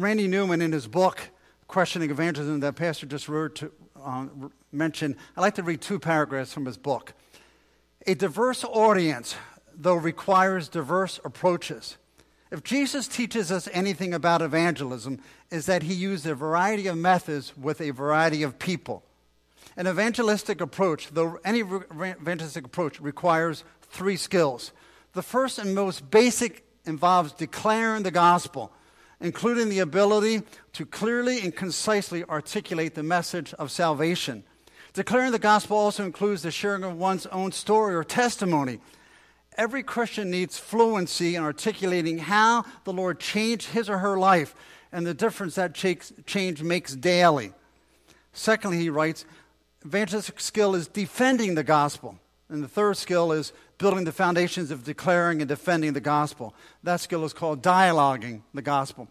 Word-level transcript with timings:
Randy 0.00 0.28
Newman, 0.28 0.62
in 0.62 0.72
his 0.72 0.86
book, 0.86 1.20
Questioning 1.68 2.10
Evangelism, 2.10 2.60
that 2.60 2.74
Pastor 2.74 3.06
just 3.06 3.28
wrote 3.28 3.56
to, 3.56 3.70
um, 4.02 4.50
mentioned, 4.72 5.16
I'd 5.36 5.42
like 5.42 5.56
to 5.56 5.62
read 5.62 5.80
two 5.80 5.98
paragraphs 5.98 6.52
from 6.52 6.64
his 6.64 6.78
book. 6.78 7.12
A 8.06 8.14
diverse 8.14 8.64
audience, 8.64 9.36
though, 9.74 9.94
requires 9.94 10.68
diverse 10.68 11.20
approaches. 11.24 11.98
If 12.50 12.64
Jesus 12.64 13.06
teaches 13.06 13.52
us 13.52 13.68
anything 13.72 14.14
about 14.14 14.42
evangelism, 14.42 15.20
is 15.50 15.66
that 15.66 15.82
he 15.82 15.94
used 15.94 16.26
a 16.26 16.34
variety 16.34 16.86
of 16.86 16.96
methods 16.96 17.56
with 17.56 17.80
a 17.80 17.90
variety 17.90 18.42
of 18.42 18.58
people. 18.58 19.04
An 19.76 19.86
evangelistic 19.86 20.60
approach, 20.60 21.10
though 21.12 21.38
any 21.44 21.60
evangelistic 21.60 22.64
approach 22.64 23.00
requires 23.00 23.64
three 23.82 24.16
skills. 24.16 24.72
The 25.12 25.22
first 25.22 25.58
and 25.58 25.74
most 25.74 26.10
basic 26.10 26.64
involves 26.86 27.32
declaring 27.32 28.02
the 28.02 28.10
gospel, 28.10 28.72
including 29.20 29.68
the 29.68 29.80
ability 29.80 30.42
to 30.72 30.86
clearly 30.86 31.40
and 31.40 31.54
concisely 31.54 32.24
articulate 32.24 32.94
the 32.94 33.02
message 33.02 33.52
of 33.54 33.70
salvation. 33.70 34.44
Declaring 34.92 35.32
the 35.32 35.38
gospel 35.38 35.76
also 35.76 36.04
includes 36.04 36.42
the 36.42 36.50
sharing 36.50 36.84
of 36.84 36.96
one's 36.96 37.26
own 37.26 37.52
story 37.52 37.94
or 37.94 38.02
testimony. 38.02 38.80
Every 39.56 39.82
Christian 39.82 40.30
needs 40.30 40.58
fluency 40.58 41.36
in 41.36 41.42
articulating 41.42 42.18
how 42.18 42.64
the 42.84 42.92
Lord 42.92 43.20
changed 43.20 43.68
his 43.68 43.90
or 43.90 43.98
her 43.98 44.18
life 44.18 44.54
and 44.90 45.06
the 45.06 45.14
difference 45.14 45.54
that 45.56 45.74
change 45.74 46.62
makes 46.62 46.96
daily. 46.96 47.52
Secondly, 48.32 48.78
he 48.78 48.90
writes, 48.90 49.24
evangelistic 49.84 50.40
skill 50.40 50.74
is 50.74 50.88
defending 50.88 51.54
the 51.54 51.64
gospel. 51.64 52.18
And 52.48 52.64
the 52.64 52.68
third 52.68 52.96
skill 52.96 53.32
is 53.32 53.52
building 53.80 54.04
the 54.04 54.12
foundations 54.12 54.70
of 54.70 54.84
declaring 54.84 55.40
and 55.40 55.48
defending 55.48 55.94
the 55.94 56.00
gospel. 56.00 56.54
That 56.82 57.00
skill 57.00 57.24
is 57.24 57.32
called 57.32 57.62
dialoguing 57.62 58.42
the 58.52 58.60
gospel. 58.60 59.08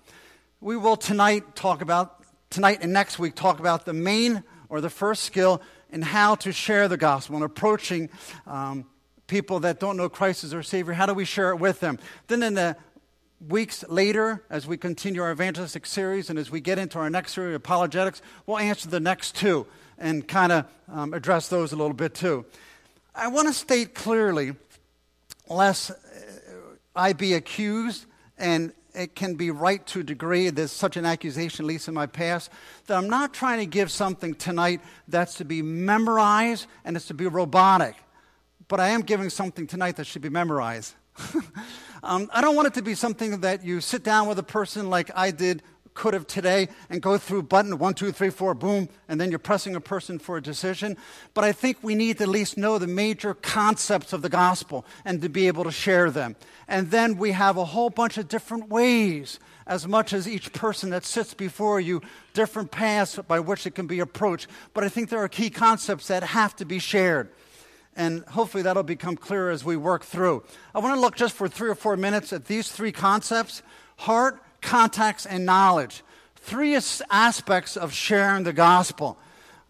We 0.61 0.77
will 0.77 0.95
tonight 0.95 1.55
talk 1.55 1.81
about, 1.81 2.23
tonight 2.51 2.79
and 2.83 2.93
next 2.93 3.17
week, 3.17 3.34
talk 3.34 3.59
about 3.59 3.85
the 3.85 3.93
main 3.93 4.43
or 4.70 4.79
the 4.79 4.89
first 4.91 5.23
skill 5.23 5.63
in 5.91 6.03
how 6.03 6.35
to 6.35 6.51
share 6.51 6.87
the 6.87 6.98
gospel 6.98 7.35
and 7.35 7.43
approaching 7.43 8.09
um, 8.45 8.85
people 9.26 9.59
that 9.61 9.79
don't 9.79 9.98
know 9.98 10.07
Christ 10.07 10.43
as 10.43 10.51
their 10.51 10.61
Savior. 10.61 10.93
How 10.93 11.07
do 11.07 11.15
we 11.15 11.26
share 11.26 11.49
it 11.49 11.55
with 11.55 11.79
them? 11.79 11.98
Then 12.27 12.43
in 12.43 12.54
the 12.54 12.77
weeks 13.48 13.83
later, 13.89 14.43
as 14.51 14.67
we 14.67 14.77
continue 14.77 15.23
our 15.23 15.31
evangelistic 15.31 15.87
series 15.87 16.29
and 16.29 16.37
as 16.37 16.51
we 16.51 16.61
get 16.61 16.77
into 16.77 16.99
our 16.99 17.09
next 17.09 17.33
series, 17.33 17.55
apologetics, 17.55 18.21
we'll 18.45 18.59
answer 18.59 18.87
the 18.87 18.99
next 18.99 19.35
two 19.35 19.65
and 19.98 20.27
kind 20.27 20.51
of 20.51 20.65
um, 20.91 21.15
address 21.15 21.48
those 21.48 21.73
a 21.73 21.76
little 21.76 21.93
bit 21.93 22.13
too. 22.13 22.45
I 23.20 23.27
want 23.27 23.49
to 23.49 23.53
state 23.53 23.93
clearly, 23.93 24.53
lest 25.49 25.91
uh, 25.91 25.95
I 26.95 27.12
be 27.12 27.34
accused, 27.34 28.05
and 28.37 28.71
it 28.95 29.13
can 29.13 29.35
be 29.35 29.51
right 29.51 29.85
to 29.87 29.99
a 29.99 30.03
degree, 30.03 30.49
there's 30.49 30.71
such 30.71 30.95
an 30.95 31.05
accusation, 31.05 31.65
at 31.65 31.67
least 31.67 31.89
in 31.89 31.93
my 31.93 32.05
past, 32.05 32.49
that 32.87 32.98
I'm 32.98 33.09
not 33.09 33.34
trying 33.34 33.59
to 33.59 33.65
give 33.65 33.91
something 33.91 34.35
tonight 34.35 34.79
that's 35.09 35.35
to 35.35 35.45
be 35.45 35.61
memorized 35.61 36.67
and 36.85 36.95
it's 36.95 37.07
to 37.07 37.13
be 37.13 37.27
robotic. 37.27 37.95
But 38.70 38.79
I 38.79 38.89
am 38.89 39.01
giving 39.01 39.29
something 39.29 39.67
tonight 39.67 39.98
that 39.98 40.07
should 40.07 40.21
be 40.21 40.29
memorized. 40.29 40.95
um, 42.04 42.29
I 42.33 42.39
don't 42.39 42.55
want 42.55 42.70
it 42.70 42.73
to 42.76 42.81
be 42.81 42.95
something 42.95 43.41
that 43.41 43.65
you 43.65 43.81
sit 43.81 44.01
down 44.01 44.29
with 44.29 44.39
a 44.39 44.43
person 44.43 44.89
like 44.89 45.11
I 45.13 45.31
did 45.31 45.61
could 45.93 46.13
have 46.13 46.27
today 46.27 46.70
and 46.90 47.01
go 47.01 47.18
through 47.18 47.43
button 47.43 47.77
one, 47.77 47.93
two, 47.93 48.12
three, 48.12 48.29
four, 48.29 48.54
boom, 48.54 48.90
and 49.07 49.20
then 49.20 49.29
you're 49.29 49.40
pressing 49.40 49.76
a 49.76 49.82
person 49.82 50.20
for 50.20 50.37
a 50.37 50.41
decision. 50.41 50.98
But 51.34 51.43
I 51.43 51.51
think 51.51 51.77
we 51.82 51.95
need 51.95 52.18
to 52.18 52.23
at 52.23 52.29
least 52.29 52.57
know 52.57 52.77
the 52.77 52.87
major 52.87 53.34
concepts 53.34 54.13
of 54.13 54.21
the 54.21 54.29
gospel 54.29 54.85
and 55.05 55.21
to 55.21 55.29
be 55.29 55.48
able 55.48 55.63
to 55.65 55.71
share 55.71 56.10
them. 56.12 56.35
And 56.67 56.91
then 56.91 57.17
we 57.17 57.32
have 57.32 57.57
a 57.57 57.65
whole 57.65 57.90
bunch 57.90 58.17
of 58.17 58.27
different 58.27 58.70
ways, 58.70 59.40
as 59.67 59.87
much 59.87 60.13
as 60.13 60.27
each 60.27 60.54
person 60.54 60.90
that 60.91 61.05
sits 61.05 61.34
before 61.34 61.79
you, 61.79 62.01
different 62.34 62.71
paths 62.71 63.20
by 63.27 63.40
which 63.40 63.67
it 63.67 63.76
can 63.76 63.87
be 63.87 63.99
approached. 63.99 64.47
But 64.73 64.84
I 64.84 64.90
think 64.90 65.09
there 65.09 65.23
are 65.23 65.28
key 65.28 65.50
concepts 65.50 66.07
that 66.07 66.23
have 66.23 66.56
to 66.57 66.66
be 66.66 66.79
shared. 66.79 67.29
And 67.95 68.23
hopefully 68.25 68.63
that'll 68.63 68.83
become 68.83 69.17
clearer 69.17 69.50
as 69.50 69.66
we 69.66 69.75
work 69.75 70.06
through. 70.06 70.44
I 70.73 70.79
want 70.79 70.95
to 70.95 71.01
look 71.01 71.16
just 71.16 71.35
for 71.35 71.50
three 71.50 71.69
or 71.69 71.75
four 71.75 71.97
minutes 71.97 72.31
at 72.31 72.45
these 72.45 72.71
three 72.71 72.91
concepts 72.91 73.61
heart, 73.97 74.41
context, 74.61 75.27
and 75.29 75.45
knowledge. 75.45 76.03
Three 76.35 76.77
aspects 77.09 77.77
of 77.77 77.93
sharing 77.93 78.43
the 78.43 78.53
gospel. 78.53 79.17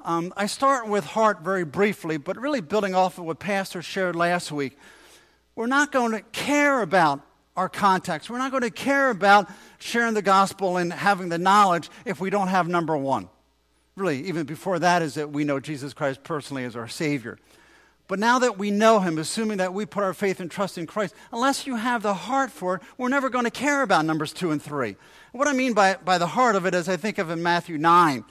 Um, 0.05 0.33
I 0.37 0.45
start 0.45 0.87
with 0.87 1.05
heart 1.05 1.41
very 1.41 1.65
briefly, 1.65 2.17
but 2.17 2.37
really 2.37 2.61
building 2.61 2.95
off 2.95 3.17
of 3.17 3.25
what 3.25 3.39
Pastor 3.39 3.81
shared 3.81 4.15
last 4.15 4.51
week. 4.51 4.77
We're 5.55 5.67
not 5.67 5.91
going 5.91 6.13
to 6.13 6.21
care 6.21 6.81
about 6.81 7.21
our 7.57 7.67
contacts. 7.67 8.29
We're 8.29 8.37
not 8.37 8.51
going 8.51 8.63
to 8.63 8.71
care 8.71 9.09
about 9.09 9.49
sharing 9.79 10.13
the 10.13 10.21
gospel 10.21 10.77
and 10.77 10.93
having 10.93 11.27
the 11.27 11.37
knowledge 11.37 11.89
if 12.05 12.21
we 12.21 12.29
don't 12.29 12.47
have 12.47 12.69
number 12.69 12.95
one. 12.95 13.27
Really, 13.97 14.23
even 14.27 14.45
before 14.45 14.79
that, 14.79 15.01
is 15.01 15.15
that 15.15 15.31
we 15.31 15.43
know 15.43 15.59
Jesus 15.59 15.93
Christ 15.93 16.23
personally 16.23 16.63
as 16.63 16.77
our 16.77 16.87
Savior. 16.87 17.37
But 18.09 18.17
now 18.17 18.39
that 18.39 18.57
we 18.57 18.71
know 18.71 18.99
him, 18.99 19.19
assuming 19.19 19.59
that 19.59 19.71
we 19.71 19.85
put 19.85 20.03
our 20.03 20.15
faith 20.15 20.39
and 20.39 20.49
trust 20.49 20.79
in 20.79 20.87
Christ, 20.87 21.13
unless 21.31 21.67
you 21.67 21.75
have 21.75 22.01
the 22.01 22.15
heart 22.15 22.49
for 22.49 22.75
it, 22.75 22.81
we're 22.97 23.07
never 23.07 23.29
going 23.29 23.45
to 23.45 23.51
care 23.51 23.83
about 23.83 24.03
numbers 24.03 24.33
two 24.33 24.49
and 24.49 24.59
three. 24.59 24.95
What 25.31 25.47
I 25.47 25.53
mean 25.53 25.73
by, 25.73 25.95
by 26.03 26.17
the 26.17 26.25
heart 26.25 26.55
of 26.55 26.65
it 26.65 26.73
is 26.73 26.89
I 26.89 26.97
think 26.97 27.19
of 27.19 27.29
in 27.29 27.43
Matthew 27.43 27.77
9, 27.77 28.25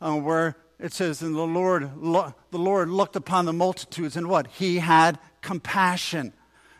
uh, 0.00 0.14
where 0.14 0.56
it 0.78 0.92
says, 0.92 1.22
And 1.22 1.34
the 1.34 1.42
Lord, 1.42 1.96
lo- 1.96 2.34
the 2.52 2.58
Lord 2.58 2.88
looked 2.88 3.16
upon 3.16 3.46
the 3.46 3.52
multitudes, 3.52 4.16
and 4.16 4.28
what? 4.28 4.46
He 4.46 4.78
had 4.78 5.18
compassion. 5.42 6.32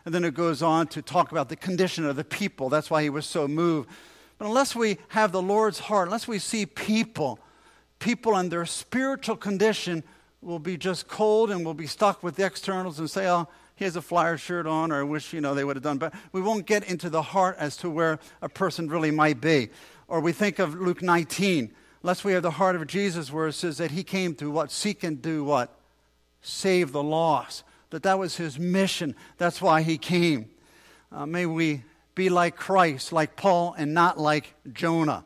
And 0.05 0.15
then 0.15 0.23
it 0.23 0.33
goes 0.33 0.61
on 0.61 0.87
to 0.87 1.01
talk 1.01 1.33
about 1.33 1.49
the 1.49 1.57
condition 1.57 2.05
of 2.05 2.15
the 2.15 2.23
people. 2.23 2.69
That's 2.69 2.89
why 2.89 3.03
he 3.03 3.09
was 3.09 3.25
so 3.25 3.49
moved. 3.49 3.89
But 4.37 4.45
unless 4.45 4.73
we 4.73 4.99
have 5.09 5.33
the 5.33 5.41
Lord's 5.41 5.79
heart, 5.79 6.07
unless 6.07 6.29
we 6.29 6.39
see 6.39 6.65
people, 6.65 7.39
people 7.99 8.37
and 8.37 8.49
their 8.49 8.65
spiritual 8.65 9.35
condition, 9.35 10.05
will 10.41 10.59
be 10.59 10.77
just 10.77 11.07
cold 11.07 11.51
and 11.51 11.65
we'll 11.65 11.73
be 11.73 11.87
stuck 11.87 12.23
with 12.23 12.35
the 12.35 12.45
externals 12.45 12.99
and 12.99 13.09
say, 13.09 13.27
oh, 13.27 13.47
he 13.75 13.85
has 13.85 13.95
a 13.95 14.01
flyer 14.01 14.37
shirt 14.37 14.65
on, 14.65 14.91
or 14.91 15.01
I 15.01 15.03
wish, 15.03 15.33
you 15.33 15.41
know, 15.41 15.53
they 15.53 15.63
would 15.63 15.75
have 15.75 15.83
done 15.83 15.99
better. 15.99 16.17
We 16.31 16.41
won't 16.41 16.65
get 16.65 16.83
into 16.89 17.09
the 17.09 17.21
heart 17.21 17.57
as 17.59 17.77
to 17.77 17.89
where 17.89 18.19
a 18.41 18.49
person 18.49 18.87
really 18.89 19.11
might 19.11 19.39
be. 19.39 19.69
Or 20.07 20.19
we 20.19 20.31
think 20.31 20.57
of 20.57 20.73
Luke 20.73 21.03
19, 21.03 21.71
unless 22.01 22.23
we 22.23 22.33
have 22.33 22.41
the 22.41 22.51
heart 22.51 22.75
of 22.75 22.87
Jesus 22.87 23.31
where 23.31 23.47
it 23.47 23.53
says 23.53 23.77
that 23.77 23.91
he 23.91 24.03
came 24.03 24.33
to 24.35 24.49
what? 24.49 24.71
Seek 24.71 25.03
and 25.03 25.21
do 25.21 25.43
what? 25.43 25.75
Save 26.41 26.91
the 26.91 27.03
lost. 27.03 27.63
That 27.91 28.03
that 28.03 28.17
was 28.17 28.37
his 28.37 28.57
mission. 28.57 29.15
That's 29.37 29.61
why 29.61 29.83
he 29.83 29.97
came. 29.97 30.49
Uh, 31.11 31.25
may 31.25 31.45
we 31.45 31.83
be 32.15 32.29
like 32.29 32.55
Christ, 32.55 33.13
like 33.13 33.35
Paul, 33.35 33.75
and 33.77 33.93
not 33.93 34.19
like 34.19 34.55
Jonah. 34.73 35.23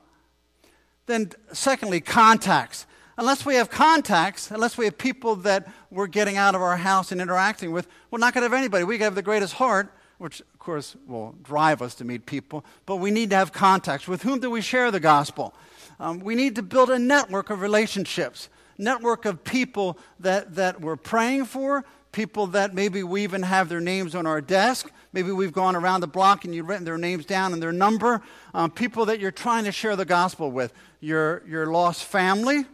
Then, 1.05 1.31
secondly, 1.53 2.01
contacts 2.01 2.85
unless 3.17 3.45
we 3.45 3.55
have 3.55 3.69
contacts, 3.69 4.51
unless 4.51 4.77
we 4.77 4.85
have 4.85 4.97
people 4.97 5.35
that 5.37 5.67
we're 5.89 6.07
getting 6.07 6.37
out 6.37 6.55
of 6.55 6.61
our 6.61 6.77
house 6.77 7.11
and 7.11 7.21
interacting 7.21 7.71
with, 7.71 7.87
we're 8.09 8.19
not 8.19 8.33
going 8.33 8.41
to 8.41 8.49
have 8.49 8.57
anybody. 8.57 8.83
We 8.83 8.97
can 8.97 9.05
have 9.05 9.15
the 9.15 9.21
greatest 9.21 9.53
heart, 9.53 9.93
which 10.17 10.39
of 10.39 10.59
course 10.59 10.95
will 11.07 11.35
drive 11.43 11.81
us 11.81 11.95
to 11.95 12.05
meet 12.05 12.25
people, 12.25 12.63
but 12.85 12.97
we 12.97 13.11
need 13.11 13.31
to 13.31 13.35
have 13.35 13.51
contacts. 13.51 14.07
With 14.07 14.23
whom 14.23 14.39
do 14.39 14.49
we 14.49 14.61
share 14.61 14.91
the 14.91 14.99
gospel? 14.99 15.53
Um, 15.99 16.19
we 16.19 16.35
need 16.35 16.55
to 16.55 16.63
build 16.63 16.89
a 16.89 16.99
network 16.99 17.49
of 17.49 17.61
relationships, 17.61 18.49
network 18.77 19.25
of 19.25 19.43
people 19.43 19.97
that, 20.19 20.55
that 20.55 20.81
we're 20.81 20.95
praying 20.95 21.45
for, 21.45 21.85
people 22.11 22.47
that 22.47 22.73
maybe 22.73 23.03
we 23.03 23.23
even 23.23 23.43
have 23.43 23.69
their 23.69 23.79
names 23.79 24.15
on 24.15 24.25
our 24.25 24.41
desk. 24.41 24.91
Maybe 25.13 25.31
we've 25.31 25.53
gone 25.53 25.75
around 25.75 26.01
the 26.01 26.07
block 26.07 26.45
and 26.45 26.53
you've 26.53 26.67
written 26.67 26.85
their 26.85 26.97
names 26.97 27.25
down 27.25 27.53
and 27.53 27.61
their 27.61 27.71
number. 27.71 28.21
Um, 28.53 28.71
people 28.71 29.05
that 29.05 29.19
you're 29.19 29.31
trying 29.31 29.65
to 29.65 29.71
share 29.71 29.95
the 29.95 30.05
gospel 30.05 30.51
with. 30.51 30.73
Your, 30.99 31.43
your 31.47 31.67
lost 31.67 32.03
family, 32.03 32.65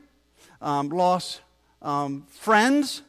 um, 0.61 0.89
lost 0.89 1.41
um, 1.81 2.25
friends, 2.29 3.01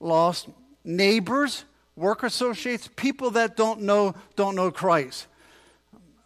lost 0.00 0.48
neighbors, 0.84 1.64
work 1.96 2.22
associates, 2.22 2.88
people 2.96 3.30
that 3.32 3.56
don't 3.56 3.82
know, 3.82 4.14
don't 4.36 4.54
know 4.54 4.70
Christ. 4.70 5.26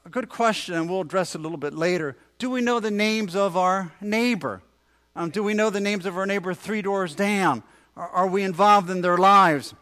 A 0.05 0.09
good 0.09 0.29
question, 0.29 0.75
and 0.75 0.89
we'll 0.89 1.01
address 1.01 1.35
it 1.35 1.39
a 1.39 1.43
little 1.43 1.59
bit 1.59 1.75
later. 1.75 2.17
Do 2.39 2.51
we 2.51 2.61
know 2.61 2.81
the 2.81 2.91
names 2.91 3.37
of 3.37 3.57
our 3.57 3.93
neighbor? 4.01 4.63
Um, 5.15 5.31
do 5.31 5.43
we 5.43 5.55
know 5.55 5.71
the 5.71 5.81
names 5.81 6.07
of 6.07 6.17
our 6.17 6.27
neighbor 6.27 6.55
three 6.55 6.83
doors 6.83 7.15
down? 7.15 7.63
Are, 7.97 8.09
are 8.09 8.27
we 8.27 8.43
involved 8.43 8.91
in 8.91 9.01
their 9.01 9.19
lives? 9.19 9.75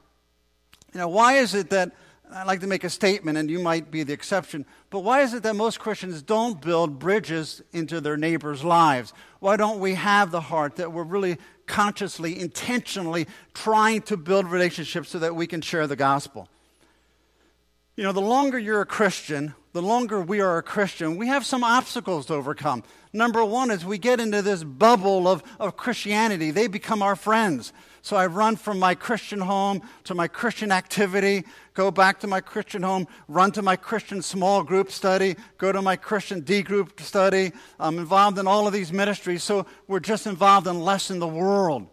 You 0.93 1.01
know, 1.01 1.09
why 1.09 1.35
is 1.35 1.55
it 1.55 1.71
that 1.71 1.93
I'd 2.33 2.47
like 2.47 2.61
to 2.61 2.67
make 2.67 2.85
a 2.85 2.91
statement, 2.91 3.39
and 3.39 3.51
you 3.51 3.59
might 3.59 3.91
be 3.91 4.05
the 4.05 4.13
exception. 4.13 4.65
But 4.91 5.01
why 5.01 5.23
is 5.23 5.35
it 5.35 5.43
that 5.43 5.57
most 5.57 5.81
Christians 5.81 6.23
don't 6.23 6.61
build 6.61 6.99
bridges 6.99 7.61
into 7.73 8.01
their 8.01 8.17
neighbors' 8.17 8.63
lives? 8.63 9.13
Why 9.41 9.57
don't 9.57 9.81
we 9.81 9.95
have 9.95 10.31
the 10.31 10.41
heart 10.41 10.77
that 10.77 10.93
we're 10.93 11.03
really 11.03 11.39
consciously, 11.67 12.39
intentionally 12.39 13.27
trying 13.53 14.03
to 14.03 14.17
build 14.17 14.47
relationships 14.47 15.09
so 15.09 15.19
that 15.19 15.35
we 15.35 15.47
can 15.47 15.61
share 15.61 15.87
the 15.87 15.97
gospel? 15.97 16.49
You 17.97 18.05
know, 18.05 18.13
the 18.13 18.21
longer 18.21 18.59
you're 18.59 18.81
a 18.81 18.87
Christian, 18.87 19.55
the 19.73 19.83
longer 19.83 20.21
we 20.21 20.41
are 20.41 20.59
a 20.59 20.63
Christian, 20.63 21.17
we 21.17 21.27
have 21.27 21.45
some 21.45 21.65
obstacles 21.65 22.27
to 22.27 22.35
overcome. 22.35 22.85
Number 23.13 23.45
one 23.45 23.71
is 23.71 23.85
we 23.85 23.99
get 23.99 24.21
into 24.21 24.41
this 24.41 24.63
bubble 24.63 25.27
of, 25.27 25.43
of 25.59 25.77
Christianity, 25.77 26.53
they 26.53 26.69
become 26.69 27.03
our 27.03 27.17
friends. 27.17 27.73
So 28.03 28.17
I 28.17 28.27
run 28.27 28.57
from 28.57 28.79
my 28.79 28.95
Christian 28.95 29.41
home 29.41 29.83
to 30.05 30.15
my 30.15 30.27
Christian 30.27 30.73
activity, 30.73 31.45
go 31.75 31.91
back 31.91 32.21
to 32.21 32.27
my 32.27 32.41
Christian 32.41 32.83
home, 32.83 33.07
run 33.29 33.53
to 33.53 33.63
my 33.63 33.77
Christian 33.77 34.23
small 34.23 34.63
group 34.63 34.91
study, 34.91 35.37
go 35.59 35.71
to 35.71 35.83
my 35.83 35.97
Christian 35.97 36.41
D 36.41 36.63
group 36.63 37.01
study. 37.01 37.53
I'm 37.79 37.99
involved 37.99 38.39
in 38.39 38.47
all 38.47 38.67
of 38.67 38.73
these 38.73 38.93
ministries, 38.93 39.43
so 39.43 39.67
we're 39.87 40.01
just 40.01 40.27
involved 40.27 40.67
in 40.67 40.81
less 40.81 41.11
in 41.11 41.19
the 41.19 41.29
world. 41.29 41.87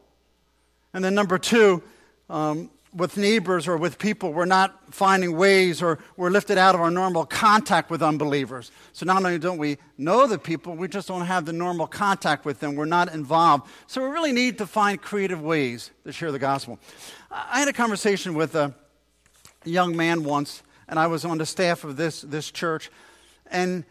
And 0.94 1.04
then 1.04 1.14
number 1.14 1.38
two, 1.38 1.84
um, 2.30 2.70
with 2.98 3.16
neighbors 3.16 3.68
or 3.68 3.78
with 3.78 4.00
people, 4.00 4.34
we're 4.34 4.46
not 4.46 4.94
finding 4.94 5.38
ways 5.38 5.82
or 5.84 6.00
we're 6.18 6.32
lifted 6.32 6.58
out 6.58 6.74
of 6.74 6.82
our 6.82 6.90
normal 6.90 7.26
contact 7.26 7.92
with 7.92 8.02
unbelievers. 8.02 8.72
So 8.92 9.06
not 9.06 9.18
only 9.18 9.38
don't 9.38 9.60
we 9.60 9.78
know 9.98 10.26
the 10.26 10.40
people, 10.40 10.76
we 10.76 10.88
just 10.88 11.08
don't 11.08 11.26
have 11.26 11.46
the 11.46 11.54
normal 11.54 11.86
contact 11.86 12.44
with 12.44 12.60
them. 12.60 12.76
We're 12.76 12.86
not 12.86 13.14
involved. 13.14 13.70
So 13.86 14.02
we 14.02 14.10
really 14.10 14.32
need 14.32 14.58
to 14.58 14.66
find 14.66 15.00
creative 15.00 15.42
ways 15.42 15.92
to 16.06 16.12
share 16.12 16.32
the 16.32 16.40
gospel. 16.40 16.80
I 17.30 17.60
had 17.60 17.68
a 17.68 17.74
conversation 17.74 18.34
with 18.34 18.56
a 18.56 18.74
young 19.64 19.96
man 19.96 20.24
once, 20.24 20.64
and 20.90 20.98
I 20.98 21.06
was 21.06 21.24
on 21.24 21.38
the 21.38 21.46
staff 21.46 21.84
of 21.84 21.98
this, 21.98 22.22
this 22.22 22.50
church, 22.50 22.90
and 23.52 23.86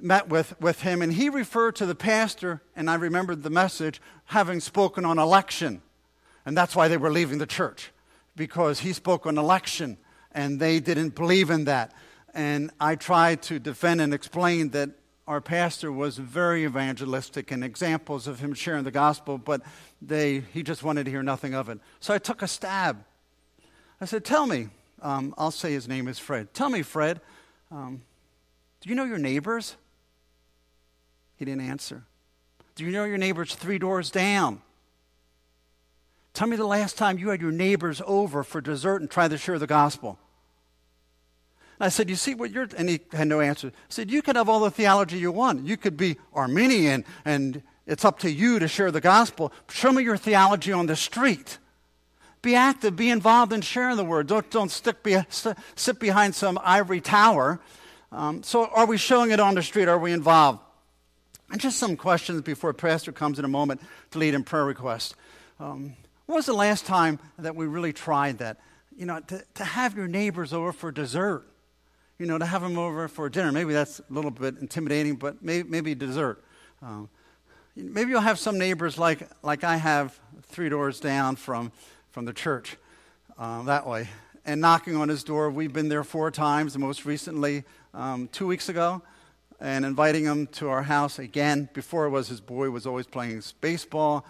met 0.00 0.28
with, 0.28 0.58
with 0.60 0.82
him, 0.82 1.02
and 1.02 1.12
he 1.12 1.28
referred 1.28 1.76
to 1.76 1.86
the 1.86 1.94
pastor, 1.94 2.62
and 2.76 2.88
I 2.88 2.94
remembered 2.94 3.42
the 3.42 3.50
message, 3.50 4.00
having 4.26 4.60
spoken 4.60 5.04
on 5.04 5.18
election. 5.18 5.82
And 6.46 6.56
that's 6.56 6.76
why 6.76 6.88
they 6.88 6.96
were 6.96 7.10
leaving 7.10 7.38
the 7.38 7.46
church 7.46 7.90
because 8.36 8.80
he 8.80 8.92
spoke 8.92 9.26
on 9.26 9.38
election 9.38 9.96
and 10.32 10.58
they 10.58 10.80
didn't 10.80 11.14
believe 11.14 11.50
in 11.50 11.64
that. 11.64 11.92
And 12.34 12.70
I 12.80 12.96
tried 12.96 13.42
to 13.42 13.58
defend 13.58 14.00
and 14.00 14.12
explain 14.12 14.70
that 14.70 14.90
our 15.26 15.40
pastor 15.40 15.90
was 15.90 16.18
very 16.18 16.64
evangelistic 16.64 17.50
and 17.50 17.64
examples 17.64 18.26
of 18.26 18.40
him 18.40 18.52
sharing 18.52 18.84
the 18.84 18.90
gospel, 18.90 19.38
but 19.38 19.62
they, 20.02 20.40
he 20.52 20.62
just 20.62 20.82
wanted 20.82 21.04
to 21.04 21.10
hear 21.10 21.22
nothing 21.22 21.54
of 21.54 21.68
it. 21.68 21.78
So 22.00 22.12
I 22.12 22.18
took 22.18 22.42
a 22.42 22.48
stab. 22.48 23.04
I 24.00 24.04
said, 24.04 24.24
Tell 24.24 24.46
me, 24.46 24.68
um, 25.00 25.34
I'll 25.38 25.50
say 25.50 25.72
his 25.72 25.88
name 25.88 26.08
is 26.08 26.18
Fred. 26.18 26.52
Tell 26.52 26.68
me, 26.68 26.82
Fred, 26.82 27.20
um, 27.70 28.02
do 28.80 28.90
you 28.90 28.94
know 28.94 29.04
your 29.04 29.18
neighbors? 29.18 29.76
He 31.36 31.44
didn't 31.44 31.62
answer. 31.62 32.04
Do 32.74 32.84
you 32.84 32.90
know 32.90 33.04
your 33.04 33.18
neighbors 33.18 33.54
three 33.54 33.78
doors 33.78 34.10
down? 34.10 34.60
Tell 36.34 36.48
me 36.48 36.56
the 36.56 36.66
last 36.66 36.98
time 36.98 37.16
you 37.16 37.28
had 37.28 37.40
your 37.40 37.52
neighbors 37.52 38.02
over 38.04 38.42
for 38.42 38.60
dessert 38.60 39.00
and 39.00 39.10
tried 39.10 39.30
to 39.30 39.38
share 39.38 39.58
the 39.58 39.68
gospel. 39.68 40.18
And 41.78 41.86
I 41.86 41.88
said, 41.88 42.10
You 42.10 42.16
see 42.16 42.34
what 42.34 42.50
you're. 42.50 42.68
And 42.76 42.88
he 42.88 43.00
had 43.12 43.28
no 43.28 43.40
answer. 43.40 43.68
I 43.68 43.70
said, 43.88 44.10
You 44.10 44.20
can 44.20 44.34
have 44.34 44.48
all 44.48 44.60
the 44.60 44.70
theology 44.70 45.16
you 45.18 45.30
want. 45.30 45.64
You 45.64 45.76
could 45.76 45.96
be 45.96 46.16
Arminian, 46.32 47.04
and 47.24 47.62
it's 47.86 48.04
up 48.04 48.18
to 48.20 48.30
you 48.30 48.58
to 48.58 48.66
share 48.66 48.90
the 48.90 49.00
gospel. 49.00 49.52
Show 49.70 49.92
me 49.92 50.02
your 50.02 50.16
theology 50.16 50.72
on 50.72 50.86
the 50.86 50.96
street. 50.96 51.58
Be 52.42 52.56
active, 52.56 52.96
be 52.96 53.10
involved 53.10 53.52
in 53.52 53.62
sharing 53.62 53.96
the 53.96 54.04
word. 54.04 54.26
Don't, 54.26 54.50
don't 54.50 54.70
stick 54.70 55.02
be, 55.02 55.16
sit 55.30 55.98
behind 55.98 56.34
some 56.34 56.58
ivory 56.62 57.00
tower. 57.00 57.58
Um, 58.12 58.42
so, 58.42 58.66
are 58.66 58.86
we 58.86 58.98
showing 58.98 59.30
it 59.30 59.40
on 59.40 59.54
the 59.54 59.62
street? 59.62 59.88
Are 59.88 59.98
we 59.98 60.12
involved? 60.12 60.58
And 61.50 61.60
just 61.60 61.78
some 61.78 61.96
questions 61.96 62.42
before 62.42 62.72
Pastor 62.72 63.12
comes 63.12 63.38
in 63.38 63.44
a 63.44 63.48
moment 63.48 63.80
to 64.10 64.18
lead 64.18 64.34
in 64.34 64.44
prayer 64.44 64.64
requests. 64.64 65.14
Um, 65.60 65.94
when 66.26 66.36
was 66.36 66.46
the 66.46 66.54
last 66.54 66.86
time 66.86 67.18
that 67.38 67.54
we 67.54 67.66
really 67.66 67.92
tried 67.92 68.38
that? 68.38 68.58
You 68.96 69.06
know, 69.06 69.20
to, 69.20 69.44
to 69.54 69.64
have 69.64 69.96
your 69.96 70.08
neighbors 70.08 70.52
over 70.52 70.72
for 70.72 70.90
dessert. 70.90 71.44
You 72.18 72.26
know, 72.26 72.38
to 72.38 72.46
have 72.46 72.62
them 72.62 72.78
over 72.78 73.08
for 73.08 73.28
dinner. 73.28 73.50
Maybe 73.50 73.72
that's 73.72 73.98
a 73.98 74.04
little 74.08 74.30
bit 74.30 74.58
intimidating, 74.58 75.16
but 75.16 75.42
maybe, 75.42 75.68
maybe 75.68 75.94
dessert. 75.94 76.42
Um, 76.80 77.08
maybe 77.74 78.10
you'll 78.10 78.20
have 78.20 78.38
some 78.38 78.56
neighbors 78.56 78.98
like, 78.98 79.28
like 79.42 79.64
I 79.64 79.76
have 79.76 80.18
three 80.42 80.68
doors 80.68 81.00
down 81.00 81.36
from, 81.36 81.72
from 82.10 82.24
the 82.24 82.32
church 82.32 82.76
uh, 83.36 83.62
that 83.64 83.86
way. 83.86 84.08
And 84.46 84.60
knocking 84.60 84.94
on 84.94 85.08
his 85.08 85.24
door. 85.24 85.50
We've 85.50 85.72
been 85.72 85.88
there 85.88 86.04
four 86.04 86.30
times, 86.30 86.78
most 86.78 87.04
recently 87.04 87.64
um, 87.92 88.28
two 88.28 88.46
weeks 88.46 88.68
ago, 88.68 89.02
and 89.58 89.84
inviting 89.84 90.24
him 90.24 90.46
to 90.48 90.68
our 90.68 90.82
house 90.82 91.18
again. 91.18 91.68
Before 91.72 92.06
it 92.06 92.10
was 92.10 92.28
his 92.28 92.40
boy 92.40 92.70
was 92.70 92.86
always 92.86 93.06
playing 93.06 93.42
baseball 93.60 94.24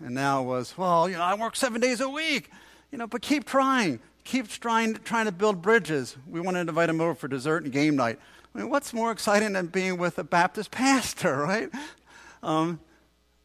and 0.00 0.14
now 0.14 0.42
was, 0.42 0.76
well, 0.76 1.08
you 1.08 1.16
know, 1.16 1.22
I 1.22 1.34
work 1.34 1.56
seven 1.56 1.80
days 1.80 2.00
a 2.00 2.08
week, 2.08 2.50
you 2.90 2.98
know, 2.98 3.06
but 3.06 3.22
keep 3.22 3.44
trying. 3.44 4.00
Keep 4.24 4.48
trying, 4.48 4.94
trying 5.04 5.26
to 5.26 5.32
build 5.32 5.60
bridges. 5.60 6.16
We 6.26 6.40
wanted 6.40 6.64
to 6.64 6.70
invite 6.70 6.88
him 6.88 7.00
over 7.00 7.14
for 7.14 7.28
dessert 7.28 7.64
and 7.64 7.72
game 7.72 7.96
night. 7.96 8.18
I 8.54 8.58
mean, 8.58 8.70
what's 8.70 8.92
more 8.92 9.10
exciting 9.10 9.52
than 9.52 9.66
being 9.66 9.98
with 9.98 10.18
a 10.18 10.24
Baptist 10.24 10.70
pastor, 10.70 11.36
right? 11.42 11.68
Um, 12.42 12.80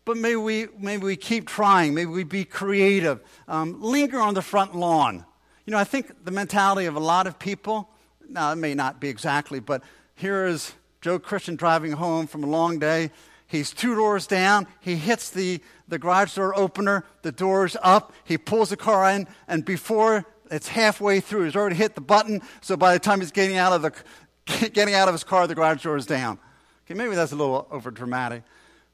but 0.06 0.18
maybe 0.18 0.38
we, 0.38 0.68
maybe 0.78 1.04
we 1.04 1.16
keep 1.16 1.48
trying. 1.48 1.94
Maybe 1.94 2.10
we 2.10 2.24
be 2.24 2.46
creative. 2.46 3.22
Um, 3.48 3.82
linger 3.82 4.20
on 4.20 4.34
the 4.34 4.42
front 4.42 4.76
lawn. 4.76 5.26
You 5.66 5.72
know, 5.72 5.78
I 5.78 5.84
think 5.84 6.26
the 6.26 6.32
mentality 6.32 6.88
of 6.88 6.96
a 6.96 7.00
lot 7.00 7.28
of 7.28 7.38
people, 7.38 7.90
now 8.28 8.52
it 8.52 8.56
may 8.56 8.74
not 8.74 9.00
be 9.00 9.08
exactly, 9.08 9.60
but 9.60 9.84
here 10.16 10.48
is 10.48 10.74
Joe 11.02 11.20
Christian 11.20 11.56
driving 11.56 11.92
home 11.92 12.28
from 12.28 12.44
a 12.44 12.48
long 12.48 12.80
day. 12.80 13.12
He's 13.50 13.72
two 13.72 13.96
doors 13.96 14.28
down. 14.28 14.68
He 14.80 14.96
hits 14.96 15.32
the, 15.32 15.60
the 15.88 15.98
garage 15.98 16.36
door 16.36 16.56
opener. 16.56 17.04
The 17.24 17.32
door's 17.32 17.76
up. 17.82 18.14
He 18.24 18.38
pulls 18.38 18.70
the 18.70 18.78
car 18.78 19.10
in, 19.10 19.28
and 19.48 19.66
before 19.66 20.24
it's 20.52 20.68
halfway 20.68 21.20
through, 21.20 21.46
he's 21.46 21.56
already 21.56 21.76
hit 21.76 21.96
the 21.96 22.02
button. 22.02 22.44
So 22.62 22.78
by 22.78 22.94
the 22.94 23.00
time 23.00 23.22
he's 23.22 23.32
getting 23.32 23.58
out 23.58 23.74
of, 23.74 23.82
the, 23.82 24.70
getting 24.70 24.94
out 24.94 25.08
of 25.08 25.16
his 25.16 25.24
car, 25.24 25.48
the 25.48 25.56
garage 25.56 25.82
door 25.82 25.98
is 25.98 26.06
down. 26.06 26.38
Okay, 26.86 26.94
maybe 26.94 27.16
that's 27.16 27.32
a 27.32 27.36
little 27.36 27.68
over 27.72 27.90
dramatic. 27.90 28.44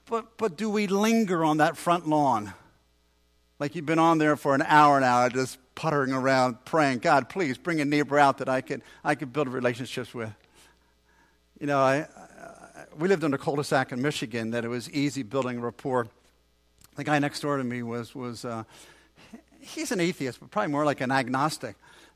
But, 0.06 0.38
but 0.38 0.56
do 0.56 0.69
we 0.69 0.88
linger 0.88 1.44
on 1.44 1.57
that 1.57 1.75
front 1.75 2.07
lawn? 2.07 2.54
Like 3.60 3.75
you've 3.75 3.86
been 3.86 4.00
on 4.00 4.19
there 4.19 4.38
for 4.38 4.56
an 4.56 4.62
hour 4.62 5.02
now, 5.02 5.28
just 5.28 5.57
puttering 5.75 6.13
around, 6.13 6.63
praying, 6.63 7.00
God, 7.00 7.28
please 7.28 7.57
bring 7.57 7.81
a 7.81 7.86
neighbor 7.86 8.18
out 8.18 8.38
that 8.38 8.48
I 8.48 8.62
could, 8.62 8.81
I 9.04 9.16
could 9.16 9.34
build 9.34 9.50
relationships 9.50 10.13
with. 10.13 10.31
You 11.60 11.68
know, 11.68 11.80
I, 11.80 12.07
we 12.97 13.07
lived 13.07 13.23
in 13.23 13.33
a 13.33 13.37
cul-de-sac 13.37 13.91
in 13.91 14.01
Michigan 14.01 14.51
that 14.51 14.65
it 14.65 14.67
was 14.67 14.89
easy 14.91 15.23
building 15.23 15.59
rapport. 15.61 16.07
The 16.95 17.03
guy 17.03 17.19
next 17.19 17.41
door 17.41 17.57
to 17.57 17.63
me 17.63 17.83
was, 17.83 18.15
was 18.15 18.45
uh, 18.45 18.63
he's 19.59 19.91
an 19.91 19.99
atheist, 19.99 20.39
but 20.39 20.51
probably 20.51 20.71
more 20.71 20.85
like 20.85 21.01
an 21.01 21.11
agnostic. 21.11 21.75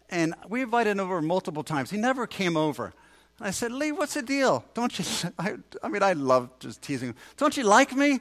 And 0.09 0.33
we 0.47 0.61
invited 0.61 0.91
him 0.91 0.99
over 0.99 1.21
multiple 1.21 1.63
times. 1.63 1.91
He 1.91 1.97
never 1.97 2.25
came 2.25 2.57
over. 2.57 2.93
And 3.37 3.47
I 3.47 3.51
said, 3.51 3.71
Lee, 3.71 3.91
what's 3.91 4.15
the 4.15 4.21
deal? 4.21 4.63
Don't 4.73 4.97
you, 4.97 5.05
I, 5.39 5.55
I 5.83 5.89
mean, 5.89 6.03
I 6.03 6.13
love 6.13 6.49
just 6.59 6.81
teasing 6.81 7.09
him. 7.09 7.15
Don't 7.37 7.55
you 7.57 7.63
like 7.63 7.95
me? 7.95 8.19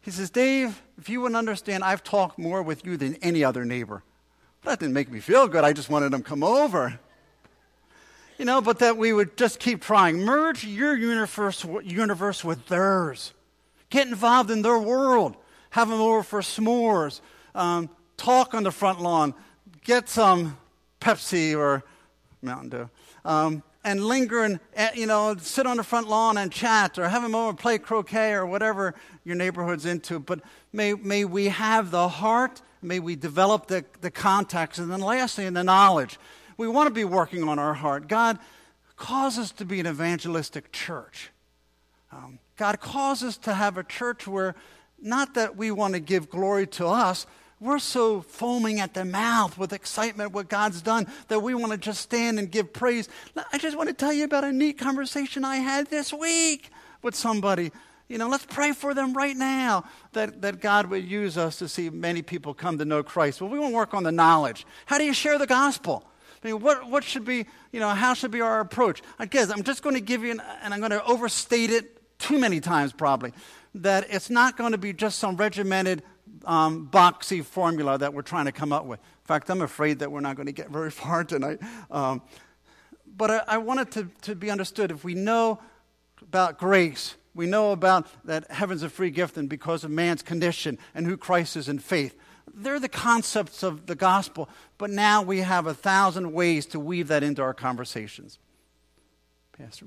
He 0.00 0.10
says, 0.10 0.30
Dave, 0.30 0.82
if 0.98 1.08
you 1.08 1.22
wouldn't 1.22 1.36
understand, 1.36 1.82
I've 1.82 2.04
talked 2.04 2.38
more 2.38 2.62
with 2.62 2.84
you 2.84 2.96
than 2.96 3.16
any 3.16 3.42
other 3.42 3.64
neighbor. 3.64 4.02
That 4.62 4.78
didn't 4.78 4.94
make 4.94 5.10
me 5.10 5.20
feel 5.20 5.48
good. 5.48 5.64
I 5.64 5.72
just 5.72 5.88
wanted 5.88 6.12
him 6.12 6.22
to 6.22 6.28
come 6.28 6.42
over 6.42 6.98
you 8.38 8.44
know, 8.44 8.60
but 8.60 8.78
that 8.80 8.96
we 8.96 9.12
would 9.12 9.36
just 9.36 9.58
keep 9.58 9.82
trying. 9.82 10.18
Merge 10.18 10.64
your 10.64 10.96
universe, 10.96 11.64
universe 11.82 12.44
with 12.44 12.66
theirs. 12.66 13.32
Get 13.90 14.08
involved 14.08 14.50
in 14.50 14.62
their 14.62 14.78
world. 14.78 15.36
Have 15.70 15.88
them 15.88 16.00
over 16.00 16.22
for 16.22 16.40
s'mores. 16.40 17.20
Um, 17.54 17.88
talk 18.16 18.54
on 18.54 18.64
the 18.64 18.72
front 18.72 19.00
lawn. 19.00 19.34
Get 19.84 20.08
some 20.08 20.56
Pepsi 21.00 21.56
or 21.56 21.84
Mountain 22.42 22.68
Dew. 22.70 22.90
Um, 23.24 23.62
and 23.84 24.04
linger 24.04 24.42
and, 24.42 24.60
eh, 24.74 24.90
you 24.94 25.06
know, 25.06 25.36
sit 25.38 25.66
on 25.66 25.76
the 25.76 25.84
front 25.84 26.08
lawn 26.08 26.38
and 26.38 26.50
chat 26.50 26.98
or 26.98 27.08
have 27.08 27.22
them 27.22 27.34
over 27.34 27.50
and 27.50 27.58
play 27.58 27.78
croquet 27.78 28.32
or 28.32 28.46
whatever 28.46 28.94
your 29.24 29.36
neighborhood's 29.36 29.84
into. 29.84 30.18
But 30.18 30.40
may, 30.72 30.94
may 30.94 31.24
we 31.24 31.48
have 31.48 31.90
the 31.90 32.08
heart, 32.08 32.62
may 32.82 32.98
we 32.98 33.14
develop 33.14 33.66
the, 33.66 33.84
the 34.00 34.10
contacts, 34.10 34.78
and 34.78 34.90
then 34.90 35.00
lastly, 35.00 35.48
the 35.50 35.62
knowledge 35.62 36.18
we 36.56 36.68
want 36.68 36.88
to 36.88 36.94
be 36.94 37.04
working 37.04 37.48
on 37.48 37.58
our 37.58 37.74
heart. 37.74 38.08
God, 38.08 38.38
cause 38.96 39.38
us 39.38 39.50
to 39.52 39.64
be 39.64 39.80
an 39.80 39.86
evangelistic 39.86 40.72
church. 40.72 41.30
Um, 42.12 42.38
God, 42.56 42.80
cause 42.80 43.22
us 43.22 43.36
to 43.38 43.54
have 43.54 43.76
a 43.76 43.84
church 43.84 44.26
where 44.26 44.54
not 45.00 45.34
that 45.34 45.56
we 45.56 45.70
want 45.70 45.94
to 45.94 46.00
give 46.00 46.30
glory 46.30 46.66
to 46.68 46.86
us, 46.86 47.26
we're 47.60 47.78
so 47.78 48.20
foaming 48.20 48.80
at 48.80 48.94
the 48.94 49.04
mouth 49.04 49.56
with 49.56 49.72
excitement 49.72 50.32
what 50.32 50.48
God's 50.48 50.82
done 50.82 51.06
that 51.28 51.40
we 51.40 51.54
want 51.54 51.72
to 51.72 51.78
just 51.78 52.00
stand 52.00 52.38
and 52.38 52.50
give 52.50 52.72
praise. 52.72 53.08
I 53.52 53.58
just 53.58 53.76
want 53.76 53.88
to 53.88 53.94
tell 53.94 54.12
you 54.12 54.24
about 54.24 54.44
a 54.44 54.52
neat 54.52 54.78
conversation 54.78 55.44
I 55.44 55.56
had 55.56 55.86
this 55.86 56.12
week 56.12 56.70
with 57.02 57.14
somebody. 57.14 57.72
You 58.08 58.18
know, 58.18 58.28
let's 58.28 58.44
pray 58.44 58.72
for 58.72 58.92
them 58.92 59.14
right 59.14 59.36
now 59.36 59.84
that, 60.12 60.42
that 60.42 60.60
God 60.60 60.86
would 60.86 61.08
use 61.08 61.38
us 61.38 61.58
to 61.60 61.68
see 61.68 61.88
many 61.88 62.22
people 62.22 62.52
come 62.52 62.76
to 62.78 62.84
know 62.84 63.02
Christ. 63.02 63.40
Well, 63.40 63.50
we 63.50 63.58
want 63.58 63.72
to 63.72 63.76
work 63.76 63.94
on 63.94 64.02
the 64.02 64.12
knowledge. 64.12 64.66
How 64.84 64.98
do 64.98 65.04
you 65.04 65.14
share 65.14 65.38
the 65.38 65.46
gospel? 65.46 66.04
I 66.44 66.48
mean, 66.48 66.60
what, 66.60 66.88
what 66.90 67.02
should 67.02 67.24
be, 67.24 67.46
you 67.72 67.80
know, 67.80 67.88
how 67.88 68.12
should 68.12 68.30
be 68.30 68.42
our 68.42 68.60
approach? 68.60 69.02
I 69.18 69.24
guess 69.24 69.50
I'm 69.50 69.62
just 69.62 69.82
going 69.82 69.94
to 69.94 70.00
give 70.00 70.22
you, 70.22 70.32
an, 70.32 70.42
and 70.62 70.74
I'm 70.74 70.80
going 70.80 70.90
to 70.90 71.02
overstate 71.04 71.70
it 71.70 72.18
too 72.18 72.38
many 72.38 72.60
times 72.60 72.92
probably, 72.92 73.32
that 73.76 74.06
it's 74.10 74.28
not 74.28 74.58
going 74.58 74.72
to 74.72 74.78
be 74.78 74.92
just 74.92 75.18
some 75.18 75.36
regimented, 75.36 76.02
um, 76.44 76.88
boxy 76.92 77.42
formula 77.42 77.96
that 77.96 78.12
we're 78.12 78.22
trying 78.22 78.44
to 78.44 78.52
come 78.52 78.72
up 78.72 78.84
with. 78.84 79.00
In 79.00 79.26
fact, 79.26 79.48
I'm 79.48 79.62
afraid 79.62 80.00
that 80.00 80.12
we're 80.12 80.20
not 80.20 80.36
going 80.36 80.46
to 80.46 80.52
get 80.52 80.68
very 80.68 80.90
far 80.90 81.24
tonight. 81.24 81.60
Um, 81.90 82.20
but 83.16 83.30
I, 83.30 83.42
I 83.48 83.58
want 83.58 83.80
it 83.80 83.90
to, 83.92 84.08
to 84.22 84.34
be 84.34 84.50
understood. 84.50 84.90
If 84.90 85.02
we 85.02 85.14
know 85.14 85.60
about 86.20 86.58
grace, 86.58 87.14
we 87.34 87.46
know 87.46 87.72
about 87.72 88.06
that 88.26 88.50
heaven's 88.50 88.82
a 88.82 88.90
free 88.90 89.10
gift 89.10 89.38
and 89.38 89.48
because 89.48 89.82
of 89.82 89.90
man's 89.90 90.22
condition 90.22 90.78
and 90.94 91.06
who 91.06 91.16
Christ 91.16 91.56
is 91.56 91.70
in 91.70 91.78
faith. 91.78 92.14
They're 92.56 92.80
the 92.80 92.88
concepts 92.88 93.62
of 93.62 93.86
the 93.86 93.94
gospel, 93.94 94.48
but 94.78 94.90
now 94.90 95.22
we 95.22 95.40
have 95.40 95.66
a 95.66 95.74
thousand 95.74 96.32
ways 96.32 96.66
to 96.66 96.80
weave 96.80 97.08
that 97.08 97.22
into 97.22 97.42
our 97.42 97.54
conversations. 97.54 98.38
Pastor. 99.58 99.86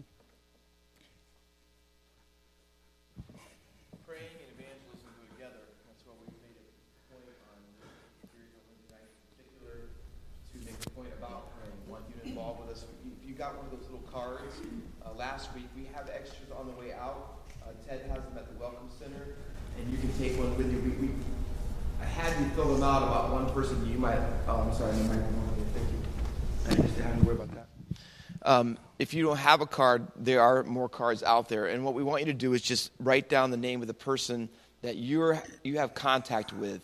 last 15.38 15.54
week. 15.54 15.66
We 15.76 15.86
have 15.94 16.10
extras 16.10 16.50
on 16.58 16.66
the 16.66 16.74
way 16.74 16.94
out. 16.94 17.38
Uh, 17.62 17.70
Ted 17.88 18.02
has 18.10 18.24
them 18.26 18.38
at 18.38 18.48
the 18.50 18.58
Welcome 18.60 18.90
Center, 18.98 19.36
and 19.78 19.92
you 19.92 19.98
can 19.98 20.12
take 20.18 20.38
one 20.38 20.56
with 20.58 20.72
you. 20.72 20.80
We, 20.80 21.08
we, 21.08 21.14
I 22.02 22.06
had 22.06 22.34
you 22.42 22.47
fill 22.58 22.74
them 22.74 22.82
out 22.82 23.04
about 23.04 23.32
one 23.32 23.48
person. 23.52 23.88
You 23.88 24.00
might. 24.00 24.18
Oh, 24.48 24.62
I'm 24.62 24.74
sorry. 24.74 24.92
Thank 24.94 25.12
you. 25.12 26.02
I 26.68 26.74
just 26.74 26.98
have 26.98 27.20
to 27.20 27.24
worry 27.24 27.36
about 27.36 27.52
that. 27.54 27.68
Um, 28.42 28.80
if 28.98 29.14
you 29.14 29.24
don't 29.24 29.38
have 29.38 29.62
a 29.62 29.68
card, 29.68 30.08
there 30.16 30.42
are 30.42 30.64
more 30.64 30.90
cards 30.90 31.22
out 31.22 31.50
there. 31.50 31.68
And 31.68 31.86
what 31.86 31.94
we 31.94 32.02
want 32.02 32.22
you 32.22 32.26
to 32.26 32.34
do 32.34 32.54
is 32.54 32.64
just 32.64 32.92
write 33.00 33.30
down 33.30 33.52
the 33.52 33.58
name 33.58 33.82
of 33.82 33.88
the 33.88 33.94
person 33.94 34.50
that 34.82 34.96
you're, 34.98 35.42
you 35.64 35.78
have 35.78 35.94
contact 35.94 36.52
with, 36.52 36.82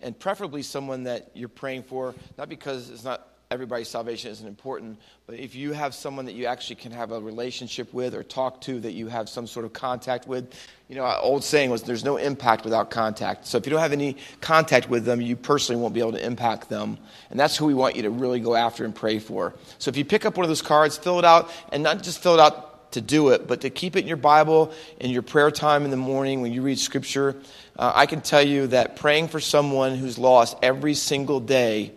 and 0.00 0.18
preferably 0.18 0.62
someone 0.62 1.04
that 1.04 1.30
you're 1.34 1.48
praying 1.48 1.84
for, 1.84 2.16
not 2.36 2.48
because 2.48 2.90
it's 2.90 3.04
not 3.04 3.28
everybody's 3.52 3.88
salvation 3.88 4.30
isn't 4.30 4.46
important, 4.46 4.98
but 5.26 5.38
if 5.38 5.54
you 5.54 5.72
have 5.72 5.94
someone 5.94 6.24
that 6.24 6.34
you 6.34 6.46
actually 6.46 6.76
can 6.76 6.90
have 6.90 7.12
a 7.12 7.20
relationship 7.20 7.92
with 7.92 8.14
or 8.14 8.22
talk 8.22 8.62
to 8.62 8.80
that 8.80 8.92
you 8.92 9.08
have 9.08 9.28
some 9.28 9.46
sort 9.46 9.66
of 9.66 9.74
contact 9.74 10.26
with, 10.26 10.52
you 10.88 10.96
know, 10.96 11.04
old 11.20 11.44
saying 11.44 11.68
was 11.68 11.82
there's 11.82 12.02
no 12.02 12.16
impact 12.16 12.64
without 12.64 12.90
contact. 12.90 13.46
So 13.46 13.58
if 13.58 13.66
you 13.66 13.70
don't 13.70 13.80
have 13.80 13.92
any 13.92 14.16
contact 14.40 14.88
with 14.88 15.04
them, 15.04 15.20
you 15.20 15.36
personally 15.36 15.80
won't 15.80 15.92
be 15.92 16.00
able 16.00 16.12
to 16.12 16.24
impact 16.24 16.70
them. 16.70 16.96
And 17.30 17.38
that's 17.38 17.56
who 17.56 17.66
we 17.66 17.74
want 17.74 17.94
you 17.94 18.02
to 18.02 18.10
really 18.10 18.40
go 18.40 18.54
after 18.54 18.86
and 18.86 18.94
pray 18.94 19.18
for. 19.18 19.54
So 19.78 19.90
if 19.90 19.96
you 19.98 20.04
pick 20.06 20.24
up 20.24 20.36
one 20.38 20.44
of 20.44 20.48
those 20.48 20.62
cards, 20.62 20.96
fill 20.96 21.18
it 21.18 21.24
out, 21.26 21.50
and 21.70 21.82
not 21.82 22.02
just 22.02 22.22
fill 22.22 22.34
it 22.34 22.40
out 22.40 22.92
to 22.92 23.00
do 23.00 23.30
it, 23.30 23.46
but 23.46 23.60
to 23.62 23.70
keep 23.70 23.96
it 23.96 24.00
in 24.00 24.08
your 24.08 24.16
Bible, 24.16 24.72
in 24.98 25.10
your 25.10 25.22
prayer 25.22 25.50
time 25.50 25.84
in 25.84 25.90
the 25.90 25.96
morning 25.96 26.40
when 26.40 26.52
you 26.52 26.62
read 26.62 26.78
Scripture. 26.78 27.36
Uh, 27.78 27.92
I 27.94 28.06
can 28.06 28.22
tell 28.22 28.42
you 28.42 28.68
that 28.68 28.96
praying 28.96 29.28
for 29.28 29.40
someone 29.40 29.96
who's 29.96 30.18
lost 30.18 30.56
every 30.62 30.94
single 30.94 31.40
day 31.40 31.92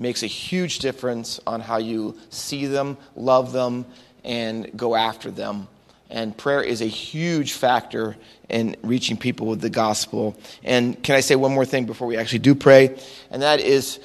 makes 0.00 0.22
a 0.22 0.26
huge 0.26 0.78
difference 0.78 1.38
on 1.46 1.60
how 1.60 1.76
you 1.76 2.18
see 2.30 2.66
them, 2.66 2.96
love 3.14 3.52
them, 3.52 3.84
and 4.24 4.76
go 4.76 4.96
after 4.96 5.30
them. 5.30 5.68
And 6.08 6.36
prayer 6.36 6.62
is 6.62 6.80
a 6.80 6.86
huge 6.86 7.52
factor 7.52 8.16
in 8.48 8.74
reaching 8.82 9.16
people 9.16 9.46
with 9.46 9.60
the 9.60 9.70
gospel. 9.70 10.36
And 10.64 11.00
can 11.04 11.14
I 11.14 11.20
say 11.20 11.36
one 11.36 11.52
more 11.52 11.64
thing 11.64 11.84
before 11.86 12.08
we 12.08 12.16
actually 12.16 12.40
do 12.40 12.54
pray? 12.56 12.98
And 13.30 13.42
that 13.42 13.60
is 13.60 14.00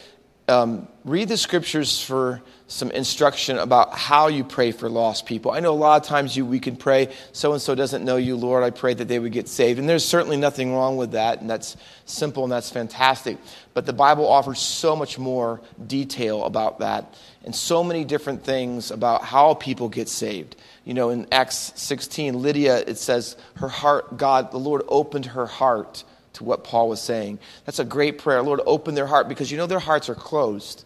um, 0.47 0.87
read 1.03 1.29
the 1.29 1.37
scriptures 1.37 1.99
for 1.99 2.41
some 2.67 2.89
instruction 2.91 3.59
about 3.59 3.93
how 3.93 4.27
you 4.27 4.43
pray 4.43 4.71
for 4.71 4.89
lost 4.89 5.27
people. 5.27 5.51
I 5.51 5.59
know 5.59 5.71
a 5.71 5.75
lot 5.75 6.01
of 6.01 6.07
times 6.07 6.35
you, 6.35 6.45
we 6.45 6.59
can 6.59 6.75
pray, 6.75 7.13
so 7.31 7.53
and 7.53 7.61
so 7.61 7.75
doesn't 7.75 8.03
know 8.03 8.17
you, 8.17 8.35
Lord, 8.35 8.63
I 8.63 8.71
pray 8.71 8.95
that 8.95 9.07
they 9.07 9.19
would 9.19 9.31
get 9.31 9.47
saved. 9.47 9.77
And 9.77 9.87
there's 9.87 10.03
certainly 10.03 10.37
nothing 10.37 10.73
wrong 10.73 10.97
with 10.97 11.11
that, 11.11 11.41
and 11.41 11.49
that's 11.49 11.77
simple 12.05 12.43
and 12.43 12.51
that's 12.51 12.71
fantastic. 12.71 13.37
But 13.75 13.85
the 13.85 13.93
Bible 13.93 14.27
offers 14.27 14.59
so 14.59 14.95
much 14.95 15.19
more 15.19 15.61
detail 15.85 16.43
about 16.43 16.79
that 16.79 17.15
and 17.43 17.55
so 17.55 17.83
many 17.83 18.03
different 18.03 18.43
things 18.43 18.89
about 18.89 19.23
how 19.23 19.53
people 19.53 19.87
get 19.87 20.09
saved. 20.09 20.55
You 20.85 20.95
know, 20.95 21.11
in 21.11 21.27
Acts 21.31 21.71
16, 21.75 22.41
Lydia, 22.41 22.77
it 22.79 22.97
says, 22.97 23.37
her 23.57 23.69
heart, 23.69 24.17
God, 24.17 24.51
the 24.51 24.57
Lord 24.57 24.81
opened 24.87 25.27
her 25.27 25.45
heart 25.45 26.03
to 26.33 26.43
what 26.43 26.63
Paul 26.63 26.89
was 26.89 26.99
saying. 26.99 27.37
That's 27.65 27.79
a 27.79 27.85
great 27.85 28.17
prayer. 28.17 28.41
Lord, 28.41 28.59
open 28.65 28.95
their 28.95 29.05
heart 29.05 29.29
because 29.29 29.51
you 29.51 29.57
know 29.57 29.67
their 29.67 29.79
hearts 29.79 30.09
are 30.09 30.15
closed 30.15 30.83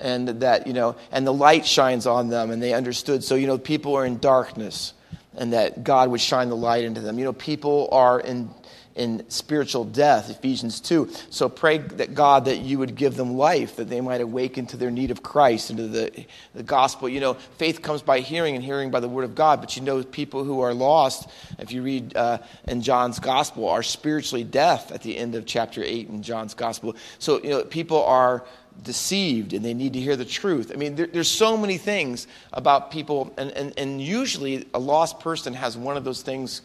and 0.00 0.28
that, 0.40 0.66
you 0.66 0.72
know, 0.72 0.96
and 1.12 1.26
the 1.26 1.32
light 1.32 1.66
shines 1.66 2.06
on 2.06 2.28
them 2.28 2.50
and 2.50 2.62
they 2.62 2.72
understood. 2.72 3.22
So, 3.22 3.34
you 3.34 3.46
know, 3.46 3.58
people 3.58 3.94
are 3.96 4.04
in 4.04 4.18
darkness 4.18 4.94
and 5.36 5.52
that 5.52 5.84
God 5.84 6.10
would 6.10 6.20
shine 6.20 6.48
the 6.48 6.56
light 6.56 6.84
into 6.84 7.00
them. 7.00 7.18
You 7.18 7.24
know, 7.26 7.32
people 7.32 7.88
are 7.92 8.20
in 8.20 8.50
in 8.96 9.28
spiritual 9.30 9.84
death, 9.84 10.28
Ephesians 10.30 10.80
2. 10.80 11.08
So 11.30 11.48
pray 11.48 11.78
that 11.78 12.14
God 12.14 12.46
that 12.46 12.58
you 12.58 12.78
would 12.78 12.96
give 12.96 13.16
them 13.16 13.36
life, 13.36 13.76
that 13.76 13.88
they 13.88 14.00
might 14.00 14.20
awaken 14.20 14.66
to 14.66 14.76
their 14.76 14.90
need 14.90 15.10
of 15.10 15.22
Christ 15.22 15.70
and 15.70 15.78
to 15.78 15.88
the, 15.88 16.26
the 16.54 16.62
gospel. 16.62 17.08
You 17.08 17.20
know, 17.20 17.34
faith 17.34 17.82
comes 17.82 18.02
by 18.02 18.20
hearing 18.20 18.56
and 18.56 18.64
hearing 18.64 18.90
by 18.90 19.00
the 19.00 19.08
word 19.08 19.24
of 19.24 19.34
God. 19.34 19.60
But 19.60 19.76
you 19.76 19.82
know, 19.82 20.02
people 20.02 20.44
who 20.44 20.60
are 20.60 20.74
lost, 20.74 21.30
if 21.58 21.72
you 21.72 21.82
read 21.82 22.16
uh, 22.16 22.38
in 22.66 22.82
John's 22.82 23.20
gospel, 23.20 23.68
are 23.68 23.82
spiritually 23.82 24.44
deaf 24.44 24.90
at 24.92 25.02
the 25.02 25.16
end 25.16 25.34
of 25.34 25.46
chapter 25.46 25.82
8 25.82 26.08
in 26.08 26.22
John's 26.22 26.54
gospel. 26.54 26.96
So, 27.18 27.42
you 27.42 27.50
know, 27.50 27.64
people 27.64 28.02
are 28.04 28.44
deceived 28.82 29.52
and 29.52 29.64
they 29.64 29.74
need 29.74 29.92
to 29.92 30.00
hear 30.00 30.16
the 30.16 30.24
truth. 30.24 30.70
I 30.72 30.76
mean, 30.76 30.94
there, 30.96 31.06
there's 31.06 31.28
so 31.28 31.56
many 31.56 31.78
things 31.78 32.26
about 32.52 32.90
people, 32.90 33.32
and, 33.36 33.50
and, 33.52 33.72
and 33.78 34.00
usually 34.00 34.66
a 34.74 34.78
lost 34.78 35.20
person 35.20 35.54
has 35.54 35.76
one 35.76 35.96
of 35.96 36.04
those 36.04 36.22
things 36.22 36.62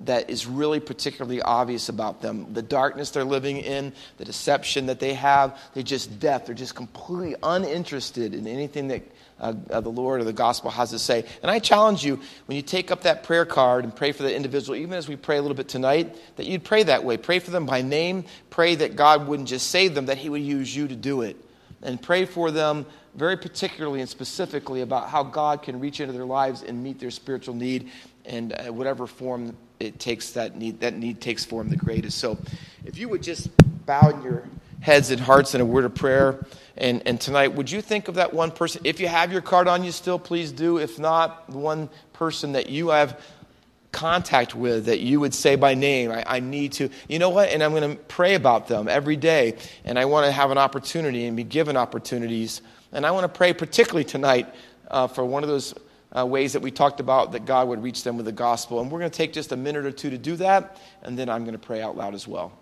that 0.00 0.28
is 0.28 0.46
really 0.46 0.80
particularly 0.80 1.40
obvious 1.40 1.88
about 1.88 2.20
them 2.20 2.52
the 2.52 2.62
darkness 2.62 3.10
they're 3.10 3.24
living 3.24 3.58
in, 3.58 3.92
the 4.18 4.24
deception 4.24 4.86
that 4.86 5.00
they 5.00 5.14
have. 5.14 5.58
They're 5.72 5.82
just 5.82 6.20
deaf, 6.20 6.46
they're 6.46 6.54
just 6.54 6.74
completely 6.74 7.34
uninterested 7.42 8.34
in 8.34 8.46
anything 8.46 8.88
that. 8.88 9.02
Uh, 9.38 9.52
uh, 9.68 9.82
the 9.82 9.90
Lord 9.90 10.22
or 10.22 10.24
the 10.24 10.32
gospel 10.32 10.70
has 10.70 10.88
to 10.92 10.98
say. 10.98 11.22
And 11.42 11.50
I 11.50 11.58
challenge 11.58 12.02
you, 12.02 12.18
when 12.46 12.56
you 12.56 12.62
take 12.62 12.90
up 12.90 13.02
that 13.02 13.22
prayer 13.22 13.44
card 13.44 13.84
and 13.84 13.94
pray 13.94 14.12
for 14.12 14.22
the 14.22 14.34
individual, 14.34 14.78
even 14.78 14.94
as 14.94 15.08
we 15.08 15.16
pray 15.16 15.36
a 15.36 15.42
little 15.42 15.54
bit 15.54 15.68
tonight, 15.68 16.16
that 16.36 16.46
you'd 16.46 16.64
pray 16.64 16.84
that 16.84 17.04
way. 17.04 17.18
Pray 17.18 17.38
for 17.38 17.50
them 17.50 17.66
by 17.66 17.82
name. 17.82 18.24
Pray 18.48 18.76
that 18.76 18.96
God 18.96 19.28
wouldn't 19.28 19.50
just 19.50 19.68
save 19.68 19.94
them, 19.94 20.06
that 20.06 20.16
He 20.16 20.30
would 20.30 20.40
use 20.40 20.74
you 20.74 20.88
to 20.88 20.96
do 20.96 21.20
it 21.20 21.36
and 21.86 22.02
pray 22.02 22.26
for 22.26 22.50
them 22.50 22.84
very 23.14 23.36
particularly 23.36 24.00
and 24.00 24.08
specifically 24.08 24.82
about 24.82 25.08
how 25.08 25.22
God 25.22 25.62
can 25.62 25.80
reach 25.80 26.00
into 26.00 26.12
their 26.12 26.26
lives 26.26 26.62
and 26.62 26.82
meet 26.82 26.98
their 26.98 27.10
spiritual 27.10 27.54
need 27.54 27.90
and 28.26 28.52
uh, 28.52 28.72
whatever 28.72 29.06
form 29.06 29.56
it 29.78 29.98
takes 29.98 30.30
that 30.32 30.56
need 30.56 30.80
that 30.80 30.94
need 30.94 31.20
takes 31.20 31.44
form 31.44 31.68
the 31.68 31.76
greatest. 31.76 32.18
So 32.18 32.36
if 32.84 32.98
you 32.98 33.08
would 33.08 33.22
just 33.22 33.48
bow 33.86 34.20
your 34.22 34.48
heads 34.80 35.10
and 35.10 35.20
hearts 35.20 35.54
in 35.54 35.60
a 35.60 35.64
word 35.64 35.84
of 35.84 35.94
prayer 35.94 36.44
and, 36.76 37.02
and 37.06 37.20
tonight 37.20 37.48
would 37.54 37.70
you 37.70 37.80
think 37.80 38.08
of 38.08 38.16
that 38.16 38.34
one 38.34 38.50
person 38.50 38.80
if 38.84 39.00
you 39.00 39.08
have 39.08 39.32
your 39.32 39.40
card 39.40 39.68
on 39.68 39.82
you 39.82 39.90
still 39.90 40.18
please 40.18 40.52
do 40.52 40.76
if 40.78 40.98
not 40.98 41.50
the 41.50 41.56
one 41.56 41.88
person 42.12 42.52
that 42.52 42.68
you 42.68 42.88
have 42.88 43.20
contact 43.96 44.54
with 44.54 44.84
that 44.84 45.00
you 45.00 45.18
would 45.18 45.32
say 45.32 45.56
by 45.56 45.74
name, 45.74 46.12
I, 46.12 46.22
I 46.26 46.40
need 46.40 46.72
to, 46.72 46.90
you 47.08 47.18
know 47.18 47.30
what? 47.30 47.48
And 47.48 47.62
I'm 47.62 47.72
going 47.72 47.96
to 47.96 48.02
pray 48.04 48.34
about 48.34 48.68
them 48.68 48.88
every 48.88 49.16
day. 49.16 49.56
And 49.84 49.98
I 49.98 50.04
want 50.04 50.26
to 50.26 50.32
have 50.32 50.50
an 50.50 50.58
opportunity 50.58 51.24
and 51.24 51.34
be 51.34 51.44
given 51.44 51.78
opportunities. 51.78 52.60
And 52.92 53.06
I 53.06 53.10
want 53.10 53.24
to 53.24 53.36
pray 53.36 53.54
particularly 53.54 54.04
tonight 54.04 54.54
uh, 54.90 55.06
for 55.06 55.24
one 55.24 55.42
of 55.42 55.48
those 55.48 55.74
uh, 56.14 56.26
ways 56.26 56.52
that 56.52 56.60
we 56.60 56.70
talked 56.70 57.00
about 57.00 57.32
that 57.32 57.46
God 57.46 57.68
would 57.68 57.82
reach 57.82 58.04
them 58.04 58.18
with 58.18 58.26
the 58.26 58.32
gospel. 58.32 58.80
And 58.80 58.92
we're 58.92 58.98
going 58.98 59.10
to 59.10 59.16
take 59.16 59.32
just 59.32 59.52
a 59.52 59.56
minute 59.56 59.86
or 59.86 59.92
two 59.92 60.10
to 60.10 60.18
do 60.18 60.36
that. 60.36 60.78
And 61.02 61.18
then 61.18 61.30
I'm 61.30 61.44
going 61.44 61.58
to 61.58 61.66
pray 61.66 61.80
out 61.80 61.96
loud 61.96 62.14
as 62.14 62.28
well. 62.28 62.52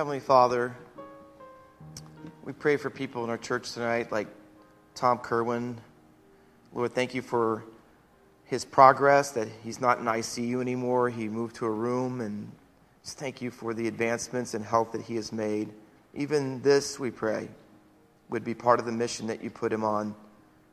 Heavenly 0.00 0.20
Father, 0.20 0.74
we 2.42 2.54
pray 2.54 2.78
for 2.78 2.88
people 2.88 3.22
in 3.22 3.28
our 3.28 3.36
church 3.36 3.72
tonight 3.72 4.10
like 4.10 4.28
Tom 4.94 5.18
Kerwin. 5.18 5.78
Lord, 6.72 6.94
thank 6.94 7.14
you 7.14 7.20
for 7.20 7.64
his 8.46 8.64
progress, 8.64 9.32
that 9.32 9.48
he's 9.62 9.78
not 9.78 9.98
in 9.98 10.06
ICU 10.06 10.62
anymore. 10.62 11.10
He 11.10 11.28
moved 11.28 11.56
to 11.56 11.66
a 11.66 11.70
room, 11.70 12.22
and 12.22 12.50
just 13.04 13.18
thank 13.18 13.42
you 13.42 13.50
for 13.50 13.74
the 13.74 13.88
advancements 13.88 14.54
and 14.54 14.64
health 14.64 14.92
that 14.92 15.02
he 15.02 15.16
has 15.16 15.34
made. 15.34 15.68
Even 16.14 16.62
this, 16.62 16.98
we 16.98 17.10
pray, 17.10 17.50
would 18.30 18.42
be 18.42 18.54
part 18.54 18.80
of 18.80 18.86
the 18.86 18.92
mission 18.92 19.26
that 19.26 19.44
you 19.44 19.50
put 19.50 19.70
him 19.70 19.84
on. 19.84 20.14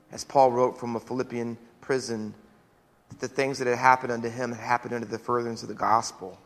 As 0.09 0.23
Paul 0.23 0.53
wrote 0.53 0.79
from 0.79 0.95
a 0.95 1.01
Philippian 1.01 1.57
prison, 1.81 2.33
that 3.09 3.19
the 3.19 3.27
things 3.27 3.59
that 3.59 3.67
had 3.67 3.77
happened 3.77 4.13
unto 4.13 4.29
him 4.29 4.53
had 4.53 4.63
happened 4.65 4.93
unto 4.93 5.05
the 5.05 5.19
furtherance 5.19 5.63
of 5.63 5.67
the 5.67 5.75
gospel. 5.75 6.39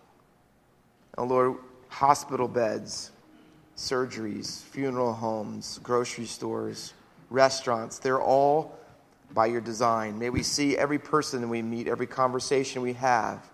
Oh 1.16 1.26
Lord, 1.26 1.58
hospital 1.92 2.48
beds, 2.48 3.12
surgeries, 3.76 4.64
funeral 4.64 5.14
homes, 5.14 5.80
grocery 5.84 6.26
stores, 6.26 6.94
restaurants, 7.30 8.00
they're 8.00 8.22
all 8.22 8.78
by 9.34 9.46
your 9.46 9.62
design. 9.62 10.18
May 10.18 10.30
we 10.30 10.42
see 10.42 10.78
every 10.78 10.98
person 10.98 11.42
that 11.42 11.48
we 11.48 11.62
meet, 11.62 11.88
every 11.88 12.08
conversation 12.08 12.82
we 12.82 12.94
have 12.94 13.46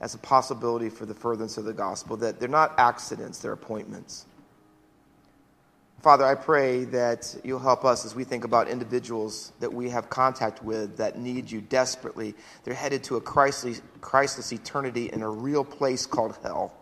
as 0.00 0.14
a 0.14 0.18
possibility 0.18 0.88
for 0.88 1.06
the 1.06 1.14
furtherance 1.14 1.58
of 1.58 1.64
the 1.64 1.72
gospel, 1.72 2.16
that 2.18 2.38
they're 2.38 2.48
not 2.48 2.78
accidents, 2.78 3.40
they're 3.40 3.52
appointments. 3.52 4.26
Father, 6.00 6.24
I 6.24 6.36
pray 6.36 6.84
that 6.84 7.34
you'll 7.42 7.58
help 7.58 7.84
us 7.84 8.04
as 8.04 8.14
we 8.14 8.22
think 8.22 8.44
about 8.44 8.68
individuals 8.68 9.52
that 9.58 9.72
we 9.72 9.90
have 9.90 10.08
contact 10.08 10.62
with 10.62 10.96
that 10.98 11.18
need 11.18 11.50
you 11.50 11.60
desperately. 11.60 12.36
They're 12.62 12.74
headed 12.74 13.02
to 13.04 13.16
a 13.16 13.20
Christless, 13.20 13.82
Christless 14.00 14.52
eternity 14.52 15.10
in 15.12 15.22
a 15.22 15.28
real 15.28 15.64
place 15.64 16.06
called 16.06 16.38
hell, 16.44 16.72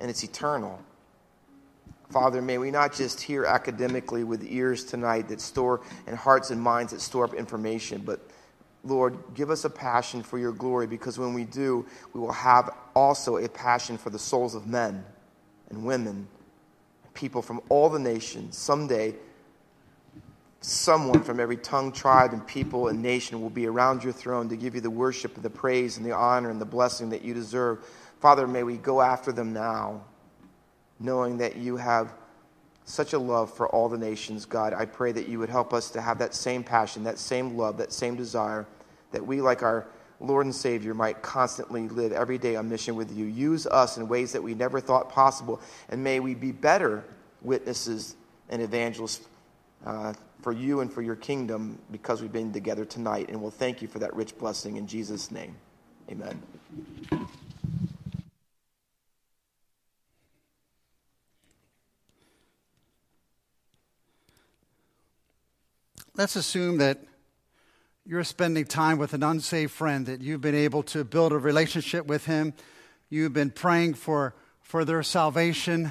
and 0.00 0.10
it's 0.10 0.22
eternal. 0.22 0.80
Father, 2.10 2.42
may 2.42 2.58
we 2.58 2.70
not 2.70 2.92
just 2.92 3.20
hear 3.20 3.44
academically 3.44 4.24
with 4.24 4.44
ears 4.48 4.84
tonight 4.84 5.28
that 5.28 5.40
store 5.40 5.80
and 6.06 6.16
hearts 6.16 6.50
and 6.50 6.60
minds 6.60 6.92
that 6.92 7.00
store 7.00 7.24
up 7.24 7.34
information, 7.34 8.02
but 8.04 8.20
Lord, 8.84 9.16
give 9.34 9.50
us 9.50 9.64
a 9.64 9.70
passion 9.70 10.22
for 10.22 10.38
your 10.38 10.52
glory 10.52 10.86
because 10.86 11.18
when 11.18 11.32
we 11.32 11.44
do, 11.44 11.86
we 12.12 12.20
will 12.20 12.32
have 12.32 12.70
also 12.94 13.38
a 13.38 13.48
passion 13.48 13.96
for 13.96 14.10
the 14.10 14.18
souls 14.18 14.54
of 14.54 14.66
men 14.66 15.04
and 15.70 15.84
women, 15.84 16.28
people 17.14 17.40
from 17.40 17.62
all 17.70 17.88
the 17.88 17.98
nations. 17.98 18.58
Someday, 18.58 19.14
someone 20.60 21.22
from 21.22 21.40
every 21.40 21.56
tongue, 21.56 21.92
tribe, 21.92 22.32
and 22.32 22.46
people 22.46 22.88
and 22.88 23.02
nation 23.02 23.40
will 23.40 23.50
be 23.50 23.66
around 23.66 24.04
your 24.04 24.12
throne 24.12 24.48
to 24.50 24.56
give 24.56 24.74
you 24.74 24.80
the 24.82 24.90
worship 24.90 25.34
and 25.34 25.42
the 25.42 25.50
praise 25.50 25.96
and 25.96 26.04
the 26.04 26.12
honor 26.12 26.50
and 26.50 26.60
the 26.60 26.66
blessing 26.66 27.10
that 27.10 27.22
you 27.22 27.32
deserve. 27.32 27.86
Father, 28.24 28.46
may 28.46 28.62
we 28.62 28.78
go 28.78 29.02
after 29.02 29.32
them 29.32 29.52
now, 29.52 30.00
knowing 30.98 31.36
that 31.36 31.56
you 31.56 31.76
have 31.76 32.14
such 32.86 33.12
a 33.12 33.18
love 33.18 33.52
for 33.52 33.68
all 33.68 33.86
the 33.86 33.98
nations, 33.98 34.46
God. 34.46 34.72
I 34.72 34.86
pray 34.86 35.12
that 35.12 35.28
you 35.28 35.38
would 35.40 35.50
help 35.50 35.74
us 35.74 35.90
to 35.90 36.00
have 36.00 36.16
that 36.20 36.34
same 36.34 36.64
passion, 36.64 37.04
that 37.04 37.18
same 37.18 37.58
love, 37.58 37.76
that 37.76 37.92
same 37.92 38.16
desire, 38.16 38.66
that 39.12 39.26
we, 39.26 39.42
like 39.42 39.62
our 39.62 39.86
Lord 40.20 40.46
and 40.46 40.54
Savior, 40.54 40.94
might 40.94 41.20
constantly 41.20 41.86
live 41.86 42.12
every 42.12 42.38
day 42.38 42.56
on 42.56 42.66
mission 42.66 42.96
with 42.96 43.14
you. 43.14 43.26
Use 43.26 43.66
us 43.66 43.98
in 43.98 44.08
ways 44.08 44.32
that 44.32 44.42
we 44.42 44.54
never 44.54 44.80
thought 44.80 45.10
possible, 45.10 45.60
and 45.90 46.02
may 46.02 46.18
we 46.18 46.34
be 46.34 46.50
better 46.50 47.04
witnesses 47.42 48.16
and 48.48 48.62
evangelists 48.62 49.28
uh, 49.84 50.14
for 50.40 50.52
you 50.52 50.80
and 50.80 50.90
for 50.90 51.02
your 51.02 51.16
kingdom 51.16 51.78
because 51.92 52.22
we've 52.22 52.32
been 52.32 52.54
together 52.54 52.86
tonight. 52.86 53.28
And 53.28 53.42
we'll 53.42 53.50
thank 53.50 53.82
you 53.82 53.88
for 53.88 53.98
that 53.98 54.16
rich 54.16 54.38
blessing 54.38 54.78
in 54.78 54.86
Jesus' 54.86 55.30
name. 55.30 55.54
Amen. 56.10 56.42
Let's 66.16 66.36
assume 66.36 66.78
that 66.78 67.00
you're 68.06 68.22
spending 68.22 68.64
time 68.64 68.98
with 68.98 69.14
an 69.14 69.22
unsaved 69.22 69.72
friend, 69.72 70.06
that 70.06 70.20
you've 70.20 70.40
been 70.40 70.54
able 70.54 70.82
to 70.84 71.02
build 71.02 71.32
a 71.32 71.38
relationship 71.38 72.06
with 72.06 72.26
him, 72.26 72.54
you've 73.10 73.32
been 73.32 73.50
praying 73.50 73.94
for, 73.94 74.34
for 74.60 74.84
their 74.84 75.02
salvation, 75.02 75.90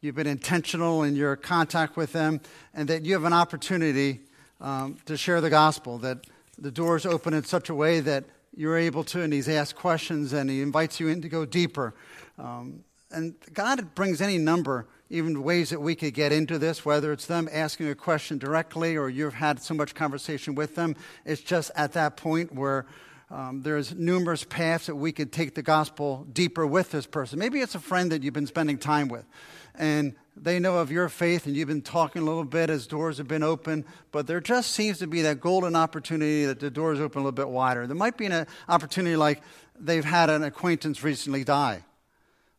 you've 0.00 0.16
been 0.16 0.26
intentional 0.26 1.04
in 1.04 1.14
your 1.14 1.36
contact 1.36 1.96
with 1.96 2.12
them, 2.12 2.40
and 2.72 2.88
that 2.88 3.04
you 3.04 3.12
have 3.12 3.24
an 3.24 3.32
opportunity 3.32 4.20
um, 4.60 4.96
to 5.06 5.16
share 5.16 5.40
the 5.40 5.50
gospel, 5.50 5.98
that 5.98 6.26
the 6.58 6.70
doors 6.70 7.06
open 7.06 7.32
in 7.32 7.44
such 7.44 7.68
a 7.68 7.74
way 7.74 8.00
that 8.00 8.24
you're 8.56 8.78
able 8.78 9.04
to, 9.04 9.22
and 9.22 9.32
he's 9.32 9.48
asked 9.48 9.76
questions 9.76 10.32
and 10.32 10.48
he 10.50 10.62
invites 10.62 10.98
you 10.98 11.08
in 11.08 11.20
to 11.22 11.28
go 11.28 11.44
deeper. 11.44 11.94
Um, 12.38 12.82
and 13.10 13.34
God 13.52 13.94
brings 13.94 14.20
any 14.20 14.38
number 14.38 14.86
even 15.10 15.42
ways 15.42 15.70
that 15.70 15.80
we 15.80 15.94
could 15.94 16.14
get 16.14 16.32
into 16.32 16.58
this, 16.58 16.84
whether 16.84 17.12
it's 17.12 17.26
them 17.26 17.48
asking 17.52 17.88
a 17.88 17.94
question 17.94 18.38
directly 18.38 18.96
or 18.96 19.08
you've 19.08 19.34
had 19.34 19.60
so 19.60 19.74
much 19.74 19.94
conversation 19.94 20.54
with 20.54 20.74
them. 20.74 20.96
It's 21.24 21.42
just 21.42 21.70
at 21.76 21.92
that 21.92 22.16
point 22.16 22.54
where 22.54 22.86
um, 23.30 23.62
there's 23.62 23.94
numerous 23.94 24.44
paths 24.44 24.86
that 24.86 24.96
we 24.96 25.12
could 25.12 25.32
take 25.32 25.54
the 25.54 25.62
gospel 25.62 26.26
deeper 26.32 26.66
with 26.66 26.90
this 26.90 27.06
person. 27.06 27.38
Maybe 27.38 27.60
it's 27.60 27.74
a 27.74 27.80
friend 27.80 28.12
that 28.12 28.22
you've 28.22 28.34
been 28.34 28.46
spending 28.46 28.78
time 28.78 29.08
with, 29.08 29.24
and 29.74 30.14
they 30.36 30.58
know 30.58 30.78
of 30.78 30.90
your 30.90 31.08
faith, 31.08 31.46
and 31.46 31.56
you've 31.56 31.68
been 31.68 31.82
talking 31.82 32.22
a 32.22 32.24
little 32.24 32.44
bit 32.44 32.70
as 32.70 32.86
doors 32.86 33.18
have 33.18 33.28
been 33.28 33.42
open, 33.42 33.84
but 34.12 34.26
there 34.26 34.40
just 34.40 34.72
seems 34.72 34.98
to 34.98 35.06
be 35.06 35.22
that 35.22 35.40
golden 35.40 35.74
opportunity 35.74 36.44
that 36.44 36.60
the 36.60 36.70
doors 36.70 37.00
open 37.00 37.20
a 37.20 37.24
little 37.24 37.32
bit 37.32 37.48
wider. 37.48 37.86
There 37.86 37.96
might 37.96 38.16
be 38.16 38.26
an 38.26 38.46
opportunity 38.68 39.16
like 39.16 39.42
they've 39.78 40.04
had 40.04 40.30
an 40.30 40.44
acquaintance 40.44 41.02
recently 41.02 41.44
die 41.44 41.82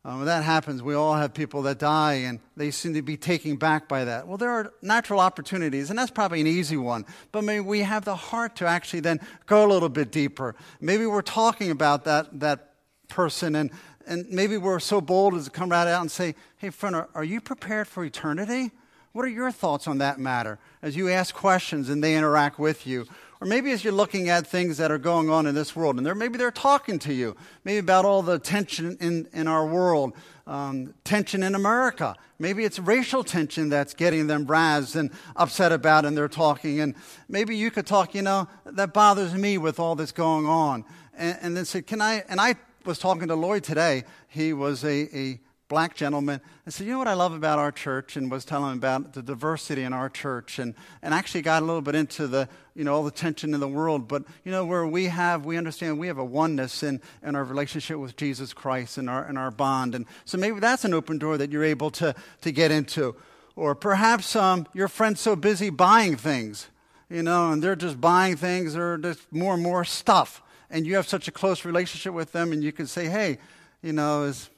um, 0.06 0.18
when 0.18 0.26
that 0.26 0.44
happens, 0.44 0.84
we 0.84 0.94
all 0.94 1.14
have 1.16 1.34
people 1.34 1.62
that 1.62 1.80
die 1.80 2.12
and 2.12 2.38
they 2.56 2.70
seem 2.70 2.94
to 2.94 3.02
be 3.02 3.16
taken 3.16 3.56
back 3.56 3.88
by 3.88 4.04
that. 4.04 4.28
Well, 4.28 4.36
there 4.36 4.50
are 4.50 4.72
natural 4.80 5.18
opportunities, 5.18 5.90
and 5.90 5.98
that's 5.98 6.12
probably 6.12 6.40
an 6.40 6.46
easy 6.46 6.76
one. 6.76 7.04
But 7.32 7.42
maybe 7.42 7.58
we 7.58 7.80
have 7.80 8.04
the 8.04 8.14
heart 8.14 8.54
to 8.56 8.66
actually 8.66 9.00
then 9.00 9.18
go 9.46 9.66
a 9.66 9.68
little 9.68 9.88
bit 9.88 10.12
deeper. 10.12 10.54
Maybe 10.80 11.06
we're 11.06 11.22
talking 11.22 11.72
about 11.72 12.04
that, 12.04 12.38
that 12.38 12.74
person, 13.08 13.56
and, 13.56 13.72
and 14.06 14.28
maybe 14.30 14.56
we're 14.56 14.78
so 14.78 15.00
bold 15.00 15.34
as 15.34 15.46
to 15.46 15.50
come 15.50 15.70
right 15.70 15.88
out 15.88 16.02
and 16.02 16.10
say, 16.10 16.36
Hey, 16.58 16.70
friend, 16.70 16.94
are, 16.94 17.08
are 17.12 17.24
you 17.24 17.40
prepared 17.40 17.88
for 17.88 18.04
eternity? 18.04 18.70
What 19.16 19.24
are 19.24 19.28
your 19.28 19.50
thoughts 19.50 19.88
on 19.88 19.96
that 19.96 20.18
matter 20.20 20.58
as 20.82 20.94
you 20.94 21.08
ask 21.08 21.34
questions 21.34 21.88
and 21.88 22.04
they 22.04 22.16
interact 22.16 22.58
with 22.58 22.86
you? 22.86 23.06
Or 23.40 23.46
maybe 23.46 23.72
as 23.72 23.82
you're 23.82 23.94
looking 23.94 24.28
at 24.28 24.46
things 24.46 24.76
that 24.76 24.90
are 24.90 24.98
going 24.98 25.30
on 25.30 25.46
in 25.46 25.54
this 25.54 25.74
world, 25.74 25.96
and 25.96 26.04
they're, 26.04 26.14
maybe 26.14 26.36
they're 26.36 26.50
talking 26.50 26.98
to 26.98 27.14
you, 27.14 27.34
maybe 27.64 27.78
about 27.78 28.04
all 28.04 28.20
the 28.20 28.38
tension 28.38 28.94
in, 29.00 29.26
in 29.32 29.48
our 29.48 29.64
world, 29.64 30.12
um, 30.46 30.92
tension 31.02 31.42
in 31.42 31.54
America. 31.54 32.14
Maybe 32.38 32.64
it's 32.64 32.78
racial 32.78 33.24
tension 33.24 33.70
that's 33.70 33.94
getting 33.94 34.26
them 34.26 34.46
razzed 34.46 34.96
and 34.96 35.10
upset 35.34 35.72
about, 35.72 36.04
and 36.04 36.14
they're 36.14 36.28
talking. 36.28 36.80
And 36.80 36.94
maybe 37.26 37.56
you 37.56 37.70
could 37.70 37.86
talk, 37.86 38.14
you 38.14 38.20
know, 38.20 38.48
that 38.66 38.92
bothers 38.92 39.32
me 39.32 39.56
with 39.56 39.80
all 39.80 39.94
this 39.94 40.12
going 40.12 40.44
on. 40.44 40.84
And, 41.16 41.38
and 41.40 41.56
then 41.56 41.64
say, 41.64 41.80
can 41.80 42.02
I? 42.02 42.22
And 42.28 42.38
I 42.38 42.56
was 42.84 42.98
talking 42.98 43.28
to 43.28 43.34
Lloyd 43.34 43.64
today. 43.64 44.04
He 44.28 44.52
was 44.52 44.84
a, 44.84 45.18
a 45.18 45.40
black 45.68 45.94
gentleman 45.94 46.40
I 46.66 46.70
said, 46.70 46.88
You 46.88 46.94
know 46.94 46.98
what 46.98 47.06
I 47.06 47.14
love 47.14 47.32
about 47.32 47.60
our 47.60 47.70
church? 47.70 48.16
And 48.16 48.28
was 48.28 48.44
telling 48.44 48.72
him 48.72 48.78
about 48.78 49.12
the 49.12 49.22
diversity 49.22 49.84
in 49.84 49.92
our 49.92 50.08
church 50.08 50.58
and, 50.58 50.74
and 51.00 51.14
actually 51.14 51.42
got 51.42 51.62
a 51.62 51.66
little 51.66 51.80
bit 51.80 51.94
into 51.94 52.26
the, 52.26 52.48
you 52.74 52.82
know, 52.82 52.92
all 52.92 53.04
the 53.04 53.12
tension 53.12 53.54
in 53.54 53.60
the 53.60 53.68
world. 53.68 54.08
But, 54.08 54.24
you 54.44 54.50
know, 54.50 54.66
where 54.66 54.84
we 54.84 55.04
have, 55.04 55.46
we 55.46 55.56
understand 55.56 56.00
we 56.00 56.08
have 56.08 56.18
a 56.18 56.24
oneness 56.24 56.82
in, 56.82 57.00
in 57.22 57.36
our 57.36 57.44
relationship 57.44 57.98
with 57.98 58.16
Jesus 58.16 58.52
Christ 58.52 58.98
and 58.98 59.08
our, 59.08 59.24
and 59.24 59.38
our 59.38 59.52
bond. 59.52 59.94
And 59.94 60.06
so 60.24 60.38
maybe 60.38 60.58
that's 60.58 60.84
an 60.84 60.92
open 60.92 61.18
door 61.18 61.38
that 61.38 61.52
you're 61.52 61.62
able 61.62 61.90
to, 61.92 62.16
to 62.40 62.50
get 62.50 62.72
into. 62.72 63.14
Or 63.54 63.76
perhaps 63.76 64.34
um, 64.34 64.66
your 64.74 64.88
friend's 64.88 65.20
so 65.20 65.36
busy 65.36 65.70
buying 65.70 66.16
things, 66.16 66.66
you 67.08 67.22
know, 67.22 67.52
and 67.52 67.62
they're 67.62 67.76
just 67.76 68.00
buying 68.00 68.36
things 68.36 68.74
or 68.74 68.98
just 68.98 69.32
more 69.32 69.54
and 69.54 69.62
more 69.62 69.84
stuff. 69.84 70.42
And 70.68 70.84
you 70.84 70.96
have 70.96 71.06
such 71.06 71.28
a 71.28 71.30
close 71.30 71.64
relationship 71.64 72.12
with 72.12 72.32
them, 72.32 72.50
and 72.50 72.62
you 72.62 72.72
can 72.72 72.88
say, 72.88 73.06
Hey, 73.06 73.38
you 73.82 73.92
know, 73.92 74.24
is 74.24 74.50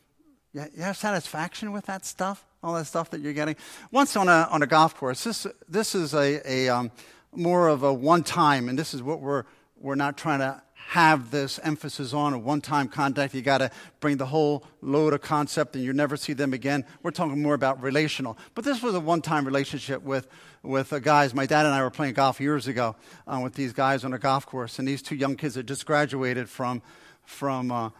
you, 0.52 0.82
have 0.82 0.96
satisfaction 0.96 1.72
with 1.72 1.86
that 1.86 2.04
stuff, 2.06 2.44
all 2.62 2.74
that 2.74 2.86
stuff 2.86 3.10
that 3.10 3.20
you're 3.20 3.32
getting. 3.32 3.56
Once 3.90 4.16
on 4.16 4.28
a 4.28 4.48
on 4.50 4.62
a 4.62 4.66
golf 4.66 4.96
course, 4.96 5.24
this 5.24 5.46
this 5.68 5.94
is 5.94 6.14
a, 6.14 6.40
a 6.44 6.68
um, 6.68 6.90
more 7.34 7.68
of 7.68 7.82
a 7.82 7.92
one 7.92 8.22
time, 8.22 8.68
and 8.68 8.78
this 8.78 8.94
is 8.94 9.02
what 9.02 9.20
we're 9.20 9.44
we're 9.76 9.94
not 9.94 10.16
trying 10.16 10.40
to 10.40 10.62
have 10.74 11.30
this 11.30 11.60
emphasis 11.62 12.14
on 12.14 12.32
a 12.32 12.38
one 12.38 12.62
time 12.62 12.88
contact. 12.88 13.34
You 13.34 13.42
got 13.42 13.58
to 13.58 13.70
bring 14.00 14.16
the 14.16 14.26
whole 14.26 14.64
load 14.80 15.12
of 15.12 15.20
concept, 15.20 15.76
and 15.76 15.84
you 15.84 15.92
never 15.92 16.16
see 16.16 16.32
them 16.32 16.54
again. 16.54 16.86
We're 17.02 17.10
talking 17.10 17.42
more 17.42 17.54
about 17.54 17.82
relational. 17.82 18.38
But 18.54 18.64
this 18.64 18.82
was 18.82 18.94
a 18.94 19.00
one 19.00 19.20
time 19.20 19.44
relationship 19.44 20.02
with 20.02 20.26
with 20.62 20.92
uh, 20.94 20.98
guys. 20.98 21.34
My 21.34 21.44
dad 21.44 21.66
and 21.66 21.74
I 21.74 21.82
were 21.82 21.90
playing 21.90 22.14
golf 22.14 22.40
years 22.40 22.66
ago 22.66 22.96
uh, 23.26 23.40
with 23.42 23.54
these 23.54 23.74
guys 23.74 24.02
on 24.02 24.14
a 24.14 24.18
golf 24.18 24.46
course, 24.46 24.78
and 24.78 24.88
these 24.88 25.02
two 25.02 25.14
young 25.14 25.36
kids 25.36 25.56
had 25.56 25.68
just 25.68 25.84
graduated 25.84 26.48
from 26.48 26.80
from 27.26 27.70
uh, 27.70 27.90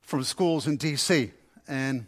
from 0.00 0.22
schools 0.22 0.68
in 0.68 0.76
D.C 0.76 1.32
and 1.68 2.06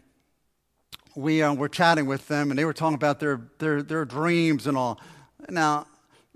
we 1.15 1.43
uh, 1.43 1.55
were 1.55 1.69
chatting 1.69 2.07
with 2.07 2.29
them, 2.29 2.51
and 2.51 2.59
they 2.59 2.65
were 2.65 2.73
talking 2.73 2.95
about 2.95 3.21
their, 3.21 3.41
their, 3.59 3.83
their 3.83 4.05
dreams 4.05 4.67
and 4.67 4.77
all. 4.77 5.01
Now, 5.49 5.87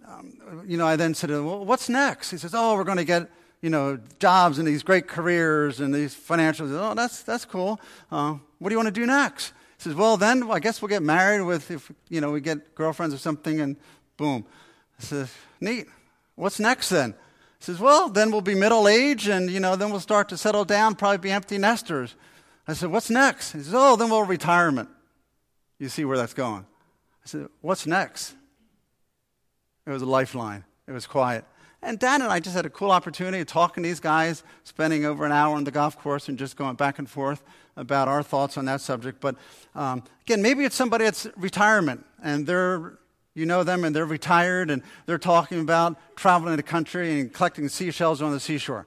um, 0.07 0.65
you 0.67 0.77
know, 0.77 0.87
I 0.87 0.97
then 0.97 1.15
said, 1.15 1.31
well, 1.31 1.65
what's 1.65 1.89
next? 1.89 2.31
He 2.31 2.39
says, 2.39 2.55
oh, 2.55 2.75
we're 2.75 2.85
going 2.85 2.99
to 2.99 3.05
get, 3.05 3.29
you 3.61 3.71
know, 3.71 3.99
jobs 4.19 4.59
and 4.59 4.67
these 4.67 4.83
great 4.83 5.09
careers 5.09 5.81
and 5.81 5.95
these 5.95 6.15
financials. 6.15 6.71
Oh, 6.73 6.95
that's, 6.95 7.23
that's 7.23 7.45
cool. 7.45 7.81
Uh, 8.11 8.37
what 8.59 8.69
do 8.69 8.75
you 8.75 8.79
want 8.79 8.95
to 8.95 9.01
do 9.01 9.07
next? 9.07 9.53
He 9.79 9.85
says, 9.85 9.95
Well, 9.95 10.17
then 10.17 10.51
I 10.51 10.59
guess 10.59 10.83
we'll 10.83 10.89
get 10.89 11.03
married 11.03 11.43
with, 11.43 11.71
if, 11.71 11.91
you 12.09 12.21
know, 12.21 12.33
we 12.33 12.41
get 12.41 12.75
girlfriends 12.75 13.15
or 13.15 13.19
something, 13.19 13.61
and 13.61 13.77
boom. 14.17 14.45
I 14.99 15.03
says, 15.05 15.33
Neat. 15.61 15.87
What's 16.35 16.59
next 16.59 16.89
then? 16.89 17.13
He 17.59 17.65
says, 17.65 17.79
Well, 17.79 18.09
then 18.09 18.33
we'll 18.33 18.41
be 18.41 18.57
middle 18.57 18.89
age, 18.89 19.29
and, 19.29 19.49
you 19.49 19.61
know, 19.61 19.77
then 19.77 19.91
we'll 19.91 20.01
start 20.01 20.29
to 20.31 20.37
settle 20.37 20.65
down, 20.65 20.97
probably 20.97 21.19
be 21.19 21.31
empty 21.31 21.59
nesters. 21.59 22.17
I 22.69 22.75
said, 22.75 22.91
What's 22.91 23.11
next? 23.11 23.53
He 23.53 23.59
says, 23.61 23.73
Oh, 23.75 23.97
then 23.97 24.11
we'll 24.11 24.23
retirement. 24.23 24.91
You 25.79 25.89
see 25.89 26.05
where 26.05 26.19
that's 26.19 26.35
going. 26.35 26.67
I 27.25 27.27
said, 27.27 27.49
What's 27.63 27.87
next? 27.87 28.35
It 29.87 29.91
was 29.91 30.03
a 30.03 30.07
lifeline. 30.07 30.65
It 30.87 30.93
was 30.93 31.07
quiet. 31.07 31.45
And 31.81 31.99
Dan 31.99 32.23
and 32.23 32.31
I 32.31 32.41
just 32.41 32.57
had 32.57 32.67
a 32.67 32.71
cool 32.71 32.91
opportunity 32.91 33.41
of 33.41 33.47
talking 33.47 33.83
to 33.83 33.89
these 33.89 34.01
guys, 34.01 34.43
spending 34.65 35.05
over 35.05 35.25
an 35.25 35.33
hour 35.33 35.57
on 35.57 35.65
the 35.65 35.71
golf 35.71 35.99
course 35.99 36.29
and 36.29 36.37
just 36.37 36.57
going 36.57 36.75
back 36.75 36.99
and 36.99 37.09
forth 37.09 37.43
about 37.77 38.09
our 38.09 38.23
thoughts 38.23 38.59
on 38.59 38.65
that 38.65 38.81
subject. 38.81 39.21
But 39.21 39.37
um, 39.75 40.03
again, 40.27 40.43
maybe 40.43 40.65
it's 40.65 40.75
somebody 40.75 41.05
that's 41.05 41.27
retirement 41.37 42.05
and 42.23 42.47
they're, 42.47 42.99
you 43.35 43.47
know 43.47 43.63
them 43.63 43.85
and 43.85 43.95
they're 43.95 44.05
retired 44.05 44.71
and 44.71 44.83
they're 45.07 45.19
talking 45.19 45.61
about 45.61 45.97
traveling 46.17 46.57
the 46.57 46.63
country 46.65 47.21
and 47.21 47.33
collecting 47.33 47.69
seashells 47.69 48.21
on 48.21 48.33
the 48.33 48.41
seashore. 48.41 48.87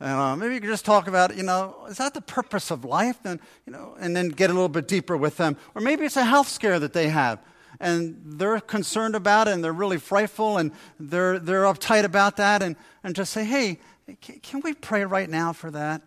Uh, 0.00 0.34
maybe 0.34 0.54
you 0.54 0.60
could 0.60 0.70
just 0.70 0.84
talk 0.84 1.08
about, 1.08 1.36
you 1.36 1.42
know, 1.42 1.76
is 1.88 1.98
that 1.98 2.14
the 2.14 2.22
purpose 2.22 2.70
of 2.70 2.84
life? 2.84 3.18
And, 3.24 3.38
you 3.66 3.72
know, 3.72 3.96
and 4.00 4.16
then 4.16 4.30
get 4.30 4.48
a 4.48 4.52
little 4.54 4.68
bit 4.68 4.88
deeper 4.88 5.16
with 5.16 5.36
them. 5.36 5.56
Or 5.74 5.82
maybe 5.82 6.04
it's 6.04 6.16
a 6.16 6.24
health 6.24 6.48
scare 6.48 6.78
that 6.78 6.92
they 6.92 7.08
have 7.08 7.38
and 7.80 8.20
they're 8.24 8.60
concerned 8.60 9.14
about 9.14 9.48
it 9.48 9.52
and 9.52 9.64
they're 9.64 9.72
really 9.72 9.98
frightful 9.98 10.58
and 10.58 10.70
they're, 10.98 11.38
they're 11.38 11.64
uptight 11.64 12.04
about 12.04 12.36
that 12.36 12.62
and, 12.62 12.76
and 13.02 13.14
just 13.14 13.32
say, 13.32 13.44
hey, 13.44 13.78
can, 14.20 14.38
can 14.40 14.60
we 14.60 14.74
pray 14.74 15.04
right 15.04 15.28
now 15.28 15.52
for 15.52 15.70
that? 15.70 16.02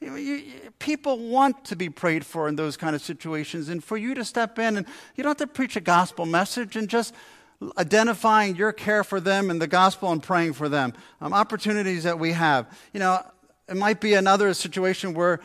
You, 0.00 0.16
you, 0.16 0.70
people 0.78 1.18
want 1.18 1.66
to 1.66 1.76
be 1.76 1.90
prayed 1.90 2.24
for 2.24 2.48
in 2.48 2.56
those 2.56 2.78
kind 2.78 2.96
of 2.96 3.02
situations, 3.02 3.68
and 3.68 3.84
for 3.84 3.98
you 3.98 4.14
to 4.14 4.24
step 4.24 4.58
in 4.58 4.78
and 4.78 4.86
you 5.14 5.22
don't 5.22 5.38
have 5.38 5.46
to 5.48 5.52
preach 5.52 5.76
a 5.76 5.80
gospel 5.80 6.24
message 6.24 6.74
and 6.74 6.88
just 6.88 7.14
identifying 7.76 8.56
your 8.56 8.72
care 8.72 9.04
for 9.04 9.20
them 9.20 9.50
and 9.50 9.60
the 9.60 9.66
gospel 9.66 10.10
and 10.12 10.22
praying 10.22 10.54
for 10.54 10.68
them. 10.68 10.92
Um, 11.20 11.32
opportunities 11.32 12.04
that 12.04 12.18
we 12.18 12.32
have. 12.32 12.66
You 12.92 13.00
know, 13.00 13.20
it 13.68 13.76
might 13.76 14.00
be 14.00 14.14
another 14.14 14.52
situation 14.54 15.14
where 15.14 15.40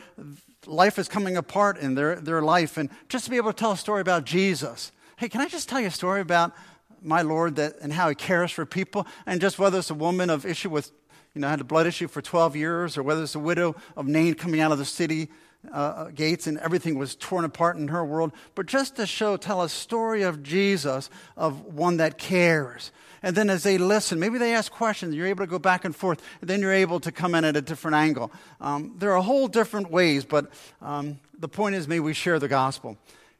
life 0.66 0.98
is 0.98 1.08
coming 1.08 1.36
apart 1.36 1.78
in 1.78 1.94
their, 1.94 2.16
their 2.16 2.42
life, 2.42 2.76
and 2.76 2.90
just 3.08 3.24
to 3.24 3.30
be 3.30 3.36
able 3.36 3.52
to 3.52 3.58
tell 3.58 3.72
a 3.72 3.76
story 3.76 4.00
about 4.00 4.24
Jesus 4.24 4.92
Hey, 5.18 5.30
can 5.30 5.40
I 5.40 5.48
just 5.48 5.66
tell 5.66 5.80
you 5.80 5.86
a 5.86 5.90
story 5.90 6.20
about 6.20 6.52
my 7.00 7.22
Lord 7.22 7.56
that, 7.56 7.76
and 7.80 7.90
how 7.90 8.10
he 8.10 8.14
cares 8.14 8.52
for 8.52 8.66
people? 8.66 9.06
And 9.24 9.40
just 9.40 9.58
whether 9.58 9.78
it's 9.78 9.88
a 9.88 9.94
woman 9.94 10.28
of 10.28 10.44
issue 10.44 10.68
with, 10.68 10.92
you 11.34 11.40
know, 11.40 11.48
had 11.48 11.62
a 11.62 11.64
blood 11.64 11.86
issue 11.86 12.06
for 12.06 12.20
12 12.20 12.54
years, 12.54 12.98
or 12.98 13.02
whether 13.02 13.22
it's 13.22 13.34
a 13.34 13.38
widow 13.38 13.76
of 13.96 14.06
Nain 14.06 14.34
coming 14.34 14.60
out 14.60 14.72
of 14.72 14.78
the 14.78 14.84
city 14.84 15.30
uh, 15.72 15.76
uh, 15.76 16.10
gates 16.10 16.46
and 16.46 16.58
everything 16.58 16.98
was 16.98 17.14
torn 17.14 17.44
apart 17.44 17.76
in 17.76 17.88
her 17.88 18.04
world. 18.04 18.32
But 18.54 18.66
just 18.66 18.96
to 18.96 19.06
show, 19.06 19.36
tell 19.36 19.62
a 19.62 19.68
story 19.68 20.22
of 20.22 20.42
Jesus, 20.42 21.10
of 21.36 21.74
one 21.74 21.98
that 21.98 22.18
cares. 22.18 22.92
And 23.22 23.36
then 23.36 23.50
as 23.50 23.62
they 23.62 23.78
listen, 23.78 24.20
maybe 24.20 24.38
they 24.38 24.54
ask 24.54 24.70
questions, 24.70 25.14
you're 25.14 25.26
able 25.26 25.44
to 25.44 25.50
go 25.50 25.58
back 25.58 25.84
and 25.84 25.94
forth, 25.94 26.22
and 26.40 26.48
then 26.48 26.60
you're 26.60 26.72
able 26.72 27.00
to 27.00 27.10
come 27.10 27.34
in 27.34 27.44
at 27.44 27.56
a 27.56 27.62
different 27.62 27.96
angle. 27.96 28.30
Um, 28.60 28.94
there 28.98 29.10
are 29.10 29.16
a 29.16 29.22
whole 29.22 29.48
different 29.48 29.90
ways, 29.90 30.24
but 30.24 30.50
um, 30.80 31.18
the 31.38 31.48
point 31.48 31.74
is, 31.74 31.88
may 31.88 32.00
we 32.00 32.14
share 32.14 32.38
the 32.38 32.48
gospel. 32.48 32.96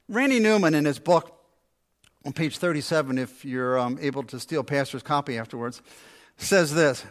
Randy 0.08 0.40
Newman, 0.40 0.74
in 0.74 0.84
his 0.84 0.98
book, 0.98 1.32
on 2.24 2.32
page 2.32 2.58
37, 2.58 3.18
if 3.18 3.44
you're 3.44 3.78
um, 3.78 3.98
able 4.00 4.24
to 4.24 4.40
steal 4.40 4.64
Pastor's 4.64 5.02
copy 5.02 5.38
afterwards, 5.38 5.82
says 6.36 6.74
this 6.74 7.04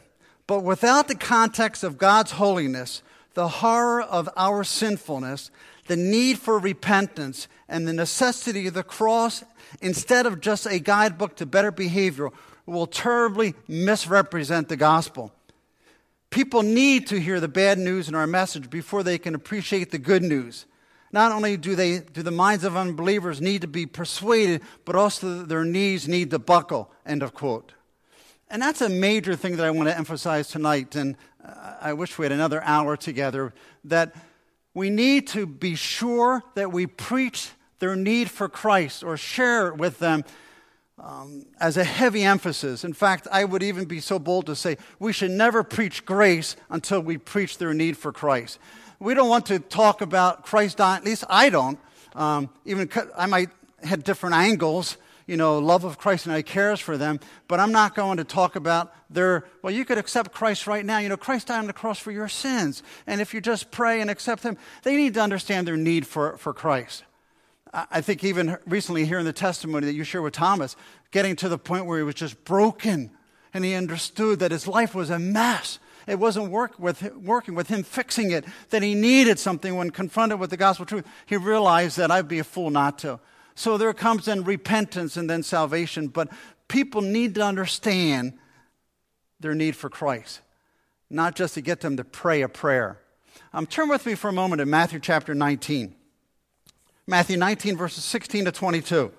But 0.48 0.64
without 0.64 1.08
the 1.08 1.16
context 1.16 1.84
of 1.84 1.98
God's 1.98 2.32
holiness, 2.32 3.02
the 3.36 3.48
horror 3.48 4.02
of 4.02 4.28
our 4.36 4.64
sinfulness, 4.64 5.52
the 5.88 5.96
need 5.96 6.40
for 6.40 6.58
repentance, 6.58 7.48
and 7.70 7.88
the 7.88 7.94
necessity 7.94 8.68
of 8.68 8.74
the 8.74 8.84
cross, 8.84 9.44
instead 9.82 10.26
of 10.26 10.42
just 10.42 10.66
a 10.66 10.80
guidebook 10.80 11.36
to 11.36 11.46
better 11.46 11.72
behavior, 11.72 12.30
will 12.66 12.88
terribly 12.88 13.54
misrepresent 13.68 14.70
the 14.70 14.76
gospel. 14.76 15.32
People 16.32 16.64
need 16.64 17.08
to 17.08 17.20
hear 17.20 17.40
the 17.40 17.48
bad 17.48 17.78
news 17.78 18.10
in 18.10 18.16
our 18.16 18.28
message 18.28 18.70
before 18.70 19.04
they 19.04 19.18
can 19.18 19.36
appreciate 19.36 19.92
the 19.92 20.00
good 20.00 20.24
news. 20.24 20.66
Not 21.12 21.32
only 21.32 21.56
do, 21.56 21.76
they, 21.76 22.00
do 22.00 22.24
the 22.24 22.32
minds 22.32 22.64
of 22.64 22.76
unbelievers 22.76 23.40
need 23.40 23.62
to 23.62 23.68
be 23.68 23.86
persuaded, 23.86 24.62
but 24.84 24.96
also 24.96 25.44
their 25.44 25.64
knees 25.64 26.08
need 26.08 26.32
to 26.32 26.40
buckle. 26.40 26.92
End 27.06 27.24
of 27.24 27.34
quote. 27.34 27.74
And 28.50 28.62
that's 28.62 28.82
a 28.82 28.90
major 28.90 29.36
thing 29.36 29.56
that 29.58 29.66
I 29.66 29.72
want 29.72 29.88
to 29.88 29.98
emphasize 29.98 30.50
tonight. 30.50 30.96
And 30.96 31.16
I 31.86 31.94
wish 31.94 32.18
we 32.18 32.26
had 32.26 32.32
another 32.32 32.62
hour 32.64 32.98
together. 32.98 33.54
That 33.86 34.16
we 34.74 34.90
need 34.90 35.28
to 35.28 35.46
be 35.46 35.76
sure 35.76 36.44
that 36.56 36.72
we 36.72 36.88
preach 36.88 37.52
their 37.80 37.96
need 37.96 38.30
for 38.30 38.50
Christ 38.50 39.04
or 39.04 39.18
share 39.18 39.68
it 39.68 39.78
with 39.78 40.00
them 40.00 40.24
um, 40.98 41.46
as 41.60 41.78
a 41.78 41.84
heavy 41.84 42.24
emphasis. 42.24 42.84
In 42.84 42.94
fact, 42.94 43.28
I 43.32 43.46
would 43.46 43.64
even 43.64 43.86
be 43.86 44.00
so 44.00 44.20
bold 44.20 44.48
to 44.48 44.56
say 44.56 44.78
we 45.00 45.14
should 45.14 45.32
never 45.32 45.64
preach 45.64 46.06
grace 46.06 46.56
until 46.70 47.02
we 47.02 47.18
preach 47.18 47.58
their 47.58 47.74
need 47.74 47.98
for 47.98 48.12
Christ 48.12 48.60
we 49.00 49.14
don't 49.14 49.30
want 49.30 49.46
to 49.48 49.60
talk 49.60 50.02
about 50.02 50.44
Christ 50.44 50.78
dying, 50.78 50.98
at 50.98 51.06
least 51.06 51.24
I 51.30 51.50
don't. 51.50 51.80
Um, 52.16 52.50
even 52.66 52.90
I 53.18 53.26
might 53.26 53.50
have 53.84 54.04
different 54.04 54.36
angles, 54.36 54.98
you 55.28 55.38
know, 55.38 55.60
love 55.60 55.84
of 55.84 55.98
Christ 55.98 56.26
and 56.26 56.36
I 56.36 56.42
cares 56.42 56.80
for 56.80 56.98
them, 56.98 57.20
but 57.48 57.60
I'm 57.60 57.72
not 57.72 57.96
going 57.96 58.18
to 58.18 58.24
talk 58.24 58.56
about 58.56 58.94
their, 59.10 59.46
well, 59.62 59.74
you 59.74 59.86
could 59.86 59.98
accept 59.98 60.32
Christ 60.32 60.68
right 60.68 60.86
now. 60.86 61.00
You 61.00 61.10
know, 61.10 61.18
Christ 61.18 61.48
died 61.48 61.60
on 61.60 61.68
the 61.68 61.74
cross 61.74 62.00
for 62.00 62.12
your 62.12 62.28
sins. 62.28 62.84
And 63.08 63.22
if 63.22 63.34
you 63.34 63.42
just 63.42 63.72
pray 63.72 64.02
and 64.02 64.10
accept 64.10 64.44
Him, 64.44 64.58
they 64.84 64.96
need 64.96 65.14
to 65.16 65.22
understand 65.22 65.68
their 65.68 65.78
need 65.78 66.06
for, 66.06 66.38
for 66.38 66.54
Christ. 66.54 67.04
I 67.74 68.02
think 68.02 68.24
even 68.24 68.58
recently 68.66 69.06
hearing 69.06 69.26
the 69.26 69.34
testimony 69.34 69.86
that 69.86 69.94
you 69.94 70.04
share 70.04 70.22
with 70.22 70.34
Thomas, 70.34 70.76
getting 71.12 71.36
to 71.38 71.50
the 71.50 71.58
point 71.58 71.86
where 71.86 71.98
he 71.98 72.04
was 72.04 72.16
just 72.16 72.42
broken 72.46 73.12
and 73.54 73.66
he 73.66 73.74
understood 73.74 74.40
that 74.40 74.52
his 74.52 74.68
life 74.68 74.96
was 74.96 75.10
a 75.10 75.20
mess 75.20 75.80
it 76.08 76.20
wasn't 76.20 76.52
work 76.52 76.78
with, 76.78 77.16
working 77.16 77.56
with 77.56 77.68
him 77.68 77.84
fixing 77.84 78.32
it, 78.32 78.46
that 78.70 78.84
he 78.84 78.94
needed 78.94 79.40
something 79.40 79.76
when 79.76 79.90
confronted 79.90 80.40
with 80.40 80.50
the 80.50 80.58
gospel 80.58 80.86
truth. 80.86 81.06
He 81.26 81.36
realized 81.36 81.98
that 81.98 82.12
I'd 82.12 82.28
be 82.28 82.40
a 82.40 82.44
fool 82.44 82.70
not 82.70 83.00
to. 83.00 83.20
So 83.56 83.78
there 83.78 83.94
comes 83.94 84.26
then 84.26 84.44
repentance 84.44 85.18
and 85.18 85.30
then 85.30 85.42
salvation. 85.42 86.10
But 86.10 86.30
people 86.68 87.02
need 87.02 87.36
to 87.36 87.42
understand 87.42 88.34
their 89.40 89.56
need 89.56 89.76
for 89.76 89.90
Christ, 89.90 90.42
not 91.10 91.36
just 91.36 91.54
to 91.56 91.62
get 91.62 91.82
them 91.82 91.98
to 91.98 92.04
pray 92.04 92.42
a 92.42 92.50
prayer. 92.50 93.00
Um, 93.54 93.66
turn 93.66 93.90
with 93.90 94.06
me 94.06 94.16
for 94.16 94.30
a 94.30 94.34
moment 94.34 94.60
to 94.60 94.66
Matthew 94.66 95.00
chapter 95.00 95.34
19. 95.34 95.96
Matthew 97.08 97.38
19, 97.38 97.78
verses 97.78 98.04
16 98.04 98.46
to 98.46 98.52
22. 98.52 99.12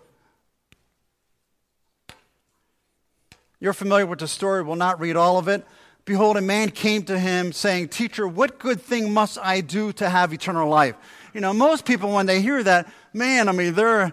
You're 3.60 3.72
familiar 3.72 4.06
with 4.06 4.18
the 4.18 4.28
story. 4.28 4.62
We'll 4.62 4.76
not 4.76 5.00
read 5.00 5.16
all 5.16 5.38
of 5.38 5.48
it. 5.48 5.64
Behold, 6.04 6.36
a 6.36 6.40
man 6.40 6.70
came 6.70 7.02
to 7.04 7.18
him 7.18 7.52
saying, 7.52 7.88
Teacher, 7.88 8.28
what 8.28 8.58
good 8.58 8.80
thing 8.80 9.12
must 9.12 9.38
I 9.38 9.60
do 9.60 9.92
to 9.94 10.08
have 10.08 10.32
eternal 10.32 10.68
life? 10.68 10.94
You 11.32 11.40
know, 11.40 11.52
most 11.52 11.84
people, 11.84 12.12
when 12.12 12.26
they 12.26 12.40
hear 12.40 12.62
that, 12.62 12.88
man, 13.12 13.48
I 13.48 13.52
mean, 13.52 13.74
they're 13.74 14.12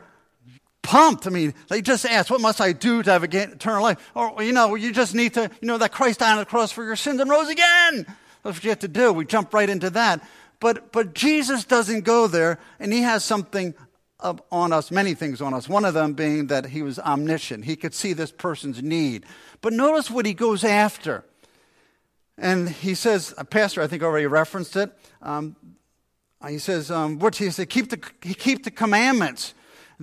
pumped. 0.83 1.25
I 1.25 1.31
mean, 1.31 1.55
they 1.69 1.81
just 1.81 2.05
ask, 2.05 2.29
What 2.29 2.41
must 2.41 2.61
I 2.61 2.73
do 2.73 3.01
to 3.01 3.11
have 3.11 3.23
eternal 3.23 3.81
life? 3.81 4.11
Or, 4.13 4.43
you 4.43 4.51
know, 4.51 4.75
you 4.75 4.91
just 4.91 5.15
need 5.15 5.33
to, 5.33 5.49
you 5.61 5.67
know, 5.67 5.79
that 5.79 5.91
Christ 5.91 6.19
died 6.19 6.33
on 6.33 6.37
the 6.37 6.45
cross 6.45 6.71
for 6.71 6.83
your 6.83 6.95
sins 6.95 7.19
and 7.19 7.29
rose 7.29 7.49
again. 7.49 8.05
That's 8.43 8.57
what 8.57 8.63
you 8.63 8.69
have 8.69 8.79
to 8.79 8.87
do. 8.87 9.11
We 9.11 9.25
jump 9.25 9.53
right 9.53 9.69
into 9.69 9.89
that. 9.91 10.21
But, 10.59 10.91
but 10.91 11.13
Jesus 11.13 11.65
doesn't 11.65 12.01
go 12.01 12.27
there, 12.27 12.59
and 12.79 12.93
he 12.93 13.01
has 13.01 13.23
something 13.23 13.73
on 14.51 14.71
us, 14.71 14.91
many 14.91 15.13
things 15.13 15.41
on 15.41 15.53
us. 15.53 15.67
One 15.67 15.83
of 15.83 15.93
them 15.93 16.13
being 16.13 16.47
that 16.47 16.67
he 16.67 16.81
was 16.81 16.99
omniscient. 16.99 17.65
He 17.65 17.75
could 17.75 17.93
see 17.93 18.13
this 18.13 18.31
person's 18.31 18.81
need. 18.81 19.25
But 19.61 19.73
notice 19.73 20.09
what 20.09 20.25
he 20.25 20.33
goes 20.33 20.63
after. 20.63 21.25
And 22.37 22.69
he 22.69 22.95
says, 22.95 23.33
a 23.37 23.45
pastor, 23.45 23.81
I 23.81 23.87
think 23.87 24.01
already 24.01 24.25
referenced 24.25 24.75
it. 24.75 24.91
Um, 25.21 25.55
he 26.47 26.59
says, 26.59 26.89
um, 26.89 27.19
what 27.19 27.35
he 27.35 27.49
said, 27.49 27.69
keep 27.69 27.89
the, 27.89 27.97
keep 27.97 28.63
the 28.63 28.71
commandments. 28.71 29.53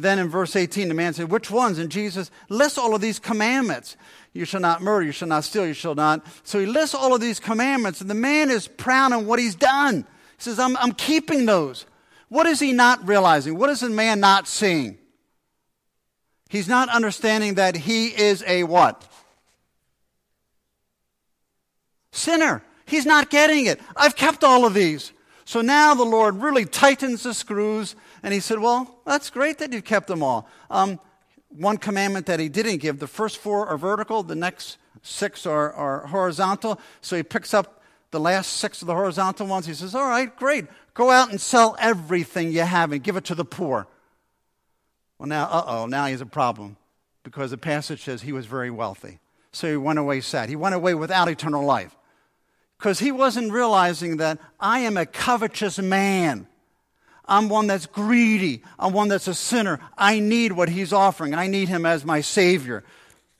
Then 0.00 0.18
in 0.18 0.28
verse 0.28 0.56
18, 0.56 0.88
the 0.88 0.94
man 0.94 1.12
said, 1.12 1.30
Which 1.30 1.50
ones? 1.50 1.78
And 1.78 1.90
Jesus 1.90 2.30
lists 2.48 2.78
all 2.78 2.94
of 2.94 3.00
these 3.00 3.18
commandments. 3.18 3.96
You 4.32 4.44
shall 4.44 4.60
not 4.60 4.80
murder, 4.80 5.04
you 5.04 5.12
shall 5.12 5.28
not 5.28 5.44
steal, 5.44 5.66
you 5.66 5.74
shall 5.74 5.94
not. 5.94 6.24
So 6.42 6.58
he 6.58 6.66
lists 6.66 6.94
all 6.94 7.14
of 7.14 7.20
these 7.20 7.38
commandments, 7.38 8.00
and 8.00 8.08
the 8.08 8.14
man 8.14 8.50
is 8.50 8.66
proud 8.66 9.12
of 9.12 9.26
what 9.26 9.38
he's 9.38 9.54
done. 9.54 10.06
He 10.36 10.42
says, 10.42 10.58
I'm, 10.58 10.76
I'm 10.78 10.92
keeping 10.92 11.44
those. 11.44 11.84
What 12.28 12.46
is 12.46 12.60
he 12.60 12.72
not 12.72 13.06
realizing? 13.06 13.58
What 13.58 13.70
is 13.70 13.80
the 13.80 13.90
man 13.90 14.20
not 14.20 14.48
seeing? 14.48 14.96
He's 16.48 16.68
not 16.68 16.88
understanding 16.88 17.54
that 17.54 17.76
he 17.76 18.08
is 18.08 18.42
a 18.46 18.64
what? 18.64 19.06
Sinner. 22.12 22.62
He's 22.86 23.06
not 23.06 23.30
getting 23.30 23.66
it. 23.66 23.80
I've 23.94 24.16
kept 24.16 24.44
all 24.44 24.64
of 24.64 24.72
these. 24.74 25.12
So 25.44 25.60
now 25.60 25.94
the 25.94 26.04
Lord 26.04 26.36
really 26.36 26.64
tightens 26.64 27.24
the 27.24 27.34
screws, 27.34 27.96
and 28.22 28.34
he 28.34 28.40
said, 28.40 28.58
Well, 28.58 29.00
that's 29.04 29.30
great 29.30 29.58
that 29.58 29.72
you've 29.72 29.84
kept 29.84 30.06
them 30.06 30.22
all. 30.22 30.48
Um, 30.70 31.00
one 31.48 31.78
commandment 31.78 32.26
that 32.26 32.38
he 32.40 32.48
didn't 32.48 32.78
give 32.78 32.98
the 32.98 33.06
first 33.06 33.38
four 33.38 33.66
are 33.66 33.76
vertical, 33.76 34.22
the 34.22 34.34
next 34.34 34.78
six 35.02 35.46
are, 35.46 35.72
are 35.72 36.06
horizontal. 36.06 36.80
So 37.00 37.16
he 37.16 37.22
picks 37.22 37.52
up 37.54 37.82
the 38.10 38.20
last 38.20 38.56
six 38.58 38.82
of 38.82 38.86
the 38.86 38.94
horizontal 38.94 39.46
ones. 39.46 39.66
He 39.66 39.74
says, 39.74 39.94
All 39.94 40.06
right, 40.06 40.34
great. 40.36 40.66
Go 40.94 41.10
out 41.10 41.30
and 41.30 41.40
sell 41.40 41.76
everything 41.78 42.52
you 42.52 42.62
have 42.62 42.92
and 42.92 43.02
give 43.02 43.16
it 43.16 43.24
to 43.24 43.34
the 43.34 43.44
poor. 43.44 43.86
Well, 45.18 45.28
now, 45.28 45.44
uh 45.44 45.64
oh, 45.66 45.86
now 45.86 46.06
he 46.06 46.12
has 46.12 46.20
a 46.20 46.26
problem 46.26 46.76
because 47.22 47.50
the 47.50 47.58
passage 47.58 48.02
says 48.02 48.22
he 48.22 48.32
was 48.32 48.46
very 48.46 48.70
wealthy. 48.70 49.18
So 49.52 49.68
he 49.68 49.76
went 49.76 49.98
away 49.98 50.20
sad. 50.20 50.48
He 50.48 50.56
went 50.56 50.74
away 50.74 50.94
without 50.94 51.28
eternal 51.28 51.64
life 51.64 51.96
because 52.78 53.00
he 53.00 53.12
wasn't 53.12 53.52
realizing 53.52 54.16
that 54.16 54.38
I 54.58 54.80
am 54.80 54.96
a 54.96 55.06
covetous 55.06 55.78
man. 55.78 56.46
I'm 57.30 57.48
one 57.48 57.68
that's 57.68 57.86
greedy. 57.86 58.62
I'm 58.78 58.92
one 58.92 59.08
that's 59.08 59.28
a 59.28 59.34
sinner. 59.34 59.78
I 59.96 60.18
need 60.18 60.52
what 60.52 60.68
he's 60.68 60.92
offering. 60.92 61.32
I 61.32 61.46
need 61.46 61.68
him 61.68 61.86
as 61.86 62.04
my 62.04 62.20
Savior. 62.20 62.82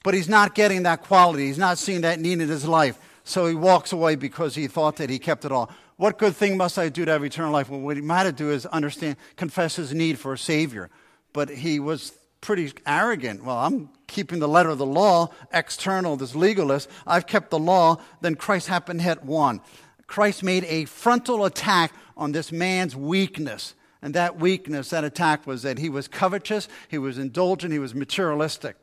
But 0.05 0.15
he's 0.15 0.29
not 0.29 0.55
getting 0.55 0.85
that 0.85 1.03
quality. 1.03 1.49
He's 1.49 1.59
not 1.59 1.77
seeing 1.77 2.03
that 2.03 2.21
need 2.21 2.41
in 2.41 2.49
his 2.49 2.67
life. 2.67 2.97
So 3.25 3.47
he 3.47 3.55
walks 3.55 3.93
away 3.93 4.15
because 4.15 4.55
he 4.55 4.69
thought 4.69 4.97
that 4.97 5.11
he 5.11 5.19
kept 5.19 5.45
it 5.45 5.51
all. 5.51 5.71
What 5.97 6.19
good 6.19 6.35
thing 6.35 6.57
must 6.57 6.79
I 6.79 6.89
do 6.89 7.05
to 7.05 7.11
have 7.11 7.25
eternal 7.25 7.53
life? 7.53 7.69
Well, 7.69 7.81
what 7.81 7.97
he 7.97 8.03
might 8.03 8.25
have 8.25 8.37
to 8.37 8.45
do 8.45 8.51
is 8.51 8.65
understand, 8.67 9.17
confess 9.37 9.77
his 9.77 9.93
need 9.93 10.19
for 10.19 10.33
a 10.33 10.39
Savior. 10.39 10.89
But 11.33 11.51
he 11.51 11.81
was 11.81 12.13
pretty 12.41 12.73
arrogant. 12.87 13.45
Well, 13.45 13.59
I'm 13.59 13.91
keeping 14.07 14.39
the 14.39 14.49
letter 14.49 14.71
of 14.71 14.79
the 14.79 14.87
law, 14.87 15.31
external, 15.53 16.17
this 16.17 16.35
legalist. 16.35 16.89
I've 17.07 17.27
kept 17.27 17.51
the 17.51 17.59
law. 17.59 18.01
Then 18.21 18.37
Christ 18.37 18.69
happened 18.69 19.01
to 19.01 19.05
hit 19.05 19.25
one. 19.25 19.61
Christ 20.07 20.43
made 20.43 20.65
a 20.65 20.87
frontal 20.87 21.45
attack 21.45 21.93
on 22.17 22.33
this 22.33 22.51
man's 22.51 22.95
weakness. 22.97 23.75
And 24.03 24.15
that 24.15 24.39
weakness, 24.39 24.91
that 24.91 25.05
attack 25.05 25.47
was 25.47 25.63
that 25.63 25.79
he 25.79 25.89
was 25.89 26.09
covetous, 26.09 26.69
he 26.89 26.99
was 26.99 27.19
indulgent, 27.19 27.73
he 27.73 27.79
was 27.79 27.95
materialistic. 27.95 28.77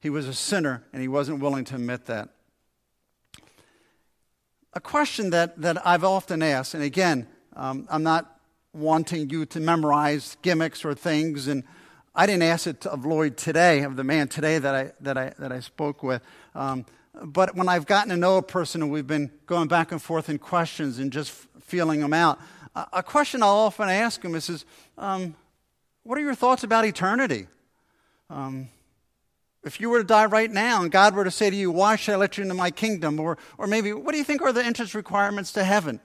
He 0.00 0.10
was 0.10 0.28
a 0.28 0.34
sinner, 0.34 0.84
and 0.92 1.02
he 1.02 1.08
wasn't 1.08 1.40
willing 1.40 1.64
to 1.66 1.74
admit 1.76 2.06
that. 2.06 2.28
A 4.74 4.80
question 4.80 5.30
that, 5.30 5.60
that 5.62 5.84
I've 5.86 6.04
often 6.04 6.42
asked, 6.42 6.74
and 6.74 6.82
again, 6.82 7.26
um, 7.54 7.88
I'm 7.90 8.02
not 8.02 8.38
wanting 8.72 9.30
you 9.30 9.46
to 9.46 9.60
memorize 9.60 10.36
gimmicks 10.42 10.84
or 10.84 10.94
things, 10.94 11.48
and 11.48 11.64
I 12.14 12.26
didn't 12.26 12.42
ask 12.42 12.66
it 12.66 12.86
of 12.86 13.06
Lloyd 13.06 13.36
today, 13.36 13.82
of 13.82 13.96
the 13.96 14.04
man 14.04 14.28
today 14.28 14.58
that 14.58 14.74
I, 14.74 14.92
that 15.00 15.16
I, 15.16 15.32
that 15.38 15.50
I 15.50 15.60
spoke 15.60 16.02
with. 16.02 16.22
Um, 16.54 16.84
but 17.14 17.56
when 17.56 17.68
I've 17.68 17.86
gotten 17.86 18.10
to 18.10 18.16
know 18.16 18.36
a 18.36 18.42
person 18.42 18.82
and 18.82 18.90
we've 18.90 19.06
been 19.06 19.30
going 19.46 19.68
back 19.68 19.92
and 19.92 20.02
forth 20.02 20.28
in 20.28 20.38
questions 20.38 20.98
and 20.98 21.10
just 21.10 21.30
feeling 21.60 22.00
them 22.00 22.12
out, 22.12 22.38
a 22.92 23.02
question 23.02 23.42
I'll 23.42 23.50
often 23.50 23.88
ask 23.88 24.22
him 24.22 24.34
is, 24.34 24.50
is 24.50 24.64
um, 24.98 25.34
What 26.02 26.18
are 26.18 26.22
your 26.22 26.34
thoughts 26.34 26.62
about 26.62 26.84
eternity? 26.84 27.46
Um, 28.28 28.68
if 29.64 29.80
you 29.80 29.90
were 29.90 29.98
to 29.98 30.04
die 30.04 30.26
right 30.26 30.50
now 30.50 30.82
and 30.82 30.92
God 30.92 31.14
were 31.14 31.24
to 31.24 31.30
say 31.30 31.50
to 31.50 31.56
you, 31.56 31.70
Why 31.70 31.96
should 31.96 32.14
I 32.14 32.16
let 32.16 32.36
you 32.36 32.42
into 32.42 32.54
my 32.54 32.70
kingdom? 32.70 33.18
Or, 33.18 33.38
or 33.58 33.66
maybe, 33.66 33.92
What 33.92 34.12
do 34.12 34.18
you 34.18 34.24
think 34.24 34.42
are 34.42 34.52
the 34.52 34.64
entrance 34.64 34.94
requirements 34.94 35.52
to 35.52 35.64
heaven? 35.64 36.00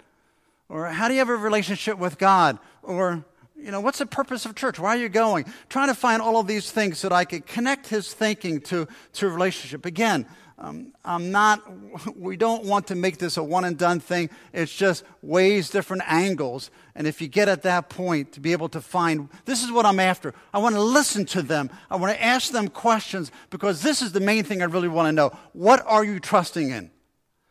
Or 0.69 0.85
how 0.85 1.09
do 1.09 1.13
you 1.13 1.19
have 1.19 1.29
a 1.29 1.35
relationship 1.35 1.97
with 1.97 2.17
God? 2.17 2.57
Or, 2.81 3.25
you 3.57 3.71
know, 3.71 3.81
what's 3.81 3.99
the 3.99 4.05
purpose 4.05 4.45
of 4.45 4.55
church? 4.55 4.79
Why 4.79 4.95
are 4.95 4.99
you 4.99 5.09
going? 5.09 5.45
Trying 5.67 5.89
to 5.89 5.93
find 5.93 6.21
all 6.21 6.39
of 6.39 6.47
these 6.47 6.71
things 6.71 6.99
so 6.99 7.09
that 7.09 7.15
I 7.15 7.25
could 7.25 7.45
connect 7.45 7.87
his 7.87 8.13
thinking 8.13 8.61
to, 8.61 8.87
to 9.13 9.29
relationship. 9.29 9.85
Again, 9.85 10.25
um, 10.61 10.93
I'm 11.03 11.31
not, 11.31 11.63
we 12.15 12.37
don't 12.37 12.63
want 12.65 12.87
to 12.87 12.95
make 12.95 13.17
this 13.17 13.37
a 13.37 13.43
one 13.43 13.65
and 13.65 13.77
done 13.77 13.99
thing. 13.99 14.29
It's 14.53 14.73
just 14.73 15.03
ways, 15.21 15.69
different 15.69 16.03
angles. 16.05 16.69
And 16.93 17.07
if 17.07 17.19
you 17.19 17.27
get 17.27 17.49
at 17.49 17.63
that 17.63 17.89
point 17.89 18.31
to 18.33 18.39
be 18.39 18.51
able 18.51 18.69
to 18.69 18.81
find, 18.81 19.27
this 19.45 19.63
is 19.63 19.71
what 19.71 19.85
I'm 19.85 19.99
after. 19.99 20.35
I 20.53 20.59
want 20.59 20.75
to 20.75 20.81
listen 20.81 21.25
to 21.27 21.41
them. 21.41 21.71
I 21.89 21.95
want 21.95 22.13
to 22.13 22.23
ask 22.23 22.51
them 22.51 22.67
questions 22.67 23.31
because 23.49 23.81
this 23.81 24.01
is 24.01 24.11
the 24.11 24.19
main 24.19 24.43
thing 24.43 24.61
I 24.61 24.65
really 24.65 24.87
want 24.87 25.07
to 25.07 25.11
know. 25.11 25.35
What 25.53 25.83
are 25.87 26.05
you 26.05 26.19
trusting 26.19 26.69
in? 26.69 26.91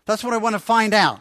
That's 0.07 0.23
what 0.23 0.33
I 0.33 0.39
want 0.39 0.55
to 0.55 0.61
find 0.61 0.95
out 0.95 1.21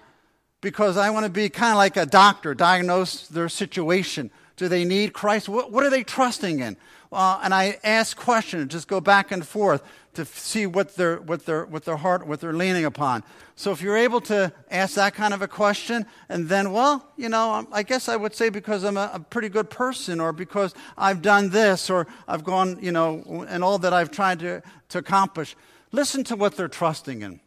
because 0.61 0.95
I 0.95 1.09
want 1.09 1.25
to 1.25 1.31
be 1.31 1.49
kind 1.49 1.71
of 1.71 1.77
like 1.77 1.97
a 1.97 2.05
doctor, 2.05 2.53
diagnose 2.53 3.27
their 3.27 3.49
situation. 3.49 4.29
Do 4.57 4.67
they 4.67 4.85
need 4.85 5.13
Christ? 5.13 5.49
What, 5.49 5.71
what 5.71 5.83
are 5.83 5.89
they 5.89 6.03
trusting 6.03 6.59
in? 6.59 6.77
Uh, 7.11 7.39
and 7.43 7.53
I 7.53 7.79
ask 7.83 8.15
questions, 8.15 8.71
just 8.71 8.87
go 8.87 9.01
back 9.01 9.31
and 9.31 9.45
forth 9.45 9.81
to 10.13 10.25
see 10.25 10.65
what 10.65 10.95
their, 10.95 11.17
what, 11.17 11.45
their, 11.45 11.65
what 11.65 11.85
their 11.85 11.97
heart, 11.97 12.25
what 12.25 12.39
they're 12.39 12.53
leaning 12.53 12.85
upon. 12.85 13.23
So 13.55 13.71
if 13.71 13.81
you're 13.81 13.97
able 13.97 14.21
to 14.21 14.51
ask 14.71 14.95
that 14.95 15.13
kind 15.13 15.33
of 15.33 15.41
a 15.41 15.47
question, 15.47 16.05
and 16.29 16.49
then, 16.49 16.71
well, 16.71 17.05
you 17.15 17.29
know, 17.29 17.53
um, 17.53 17.67
I 17.71 17.83
guess 17.83 18.09
I 18.09 18.15
would 18.15 18.35
say 18.35 18.49
because 18.49 18.83
I'm 18.83 18.97
a, 18.97 19.11
a 19.13 19.19
pretty 19.19 19.49
good 19.49 19.69
person, 19.69 20.19
or 20.19 20.33
because 20.33 20.73
I've 20.97 21.21
done 21.21 21.49
this, 21.49 21.89
or 21.89 22.07
I've 22.27 22.43
gone, 22.43 22.79
you 22.81 22.91
know, 22.91 23.45
and 23.47 23.63
all 23.63 23.77
that 23.79 23.93
I've 23.93 24.11
tried 24.11 24.39
to, 24.39 24.61
to 24.89 24.97
accomplish. 24.97 25.55
Listen 25.91 26.23
to 26.25 26.35
what 26.35 26.55
they're 26.55 26.67
trusting 26.67 27.21
in. 27.21 27.39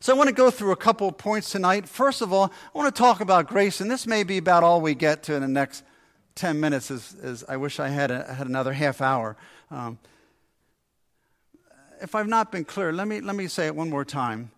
So 0.00 0.14
I 0.14 0.16
want 0.16 0.28
to 0.28 0.34
go 0.34 0.50
through 0.50 0.72
a 0.72 0.76
couple 0.76 1.08
of 1.08 1.18
points 1.18 1.50
tonight. 1.50 1.88
First 1.88 2.22
of 2.22 2.32
all, 2.32 2.52
I 2.74 2.78
want 2.78 2.94
to 2.94 2.98
talk 2.98 3.20
about 3.20 3.48
grace, 3.48 3.80
and 3.80 3.90
this 3.90 4.06
may 4.06 4.22
be 4.22 4.38
about 4.38 4.62
all 4.62 4.80
we 4.80 4.94
get 4.94 5.22
to 5.24 5.34
in 5.34 5.42
the 5.42 5.48
next 5.48 5.84
10 6.34 6.58
minutes, 6.58 6.90
as, 6.90 7.14
as 7.22 7.44
I 7.48 7.56
wish 7.56 7.78
I 7.78 7.88
had, 7.88 8.10
a, 8.10 8.34
had 8.34 8.46
another 8.46 8.72
half 8.72 9.00
hour. 9.00 9.36
Um, 9.70 9.98
if 12.00 12.14
I've 12.14 12.28
not 12.28 12.52
been 12.52 12.64
clear, 12.64 12.92
let 12.92 13.08
me, 13.08 13.20
let 13.20 13.36
me 13.36 13.46
say 13.46 13.66
it 13.66 13.74
one 13.74 13.90
more 13.90 14.04
time. 14.04 14.50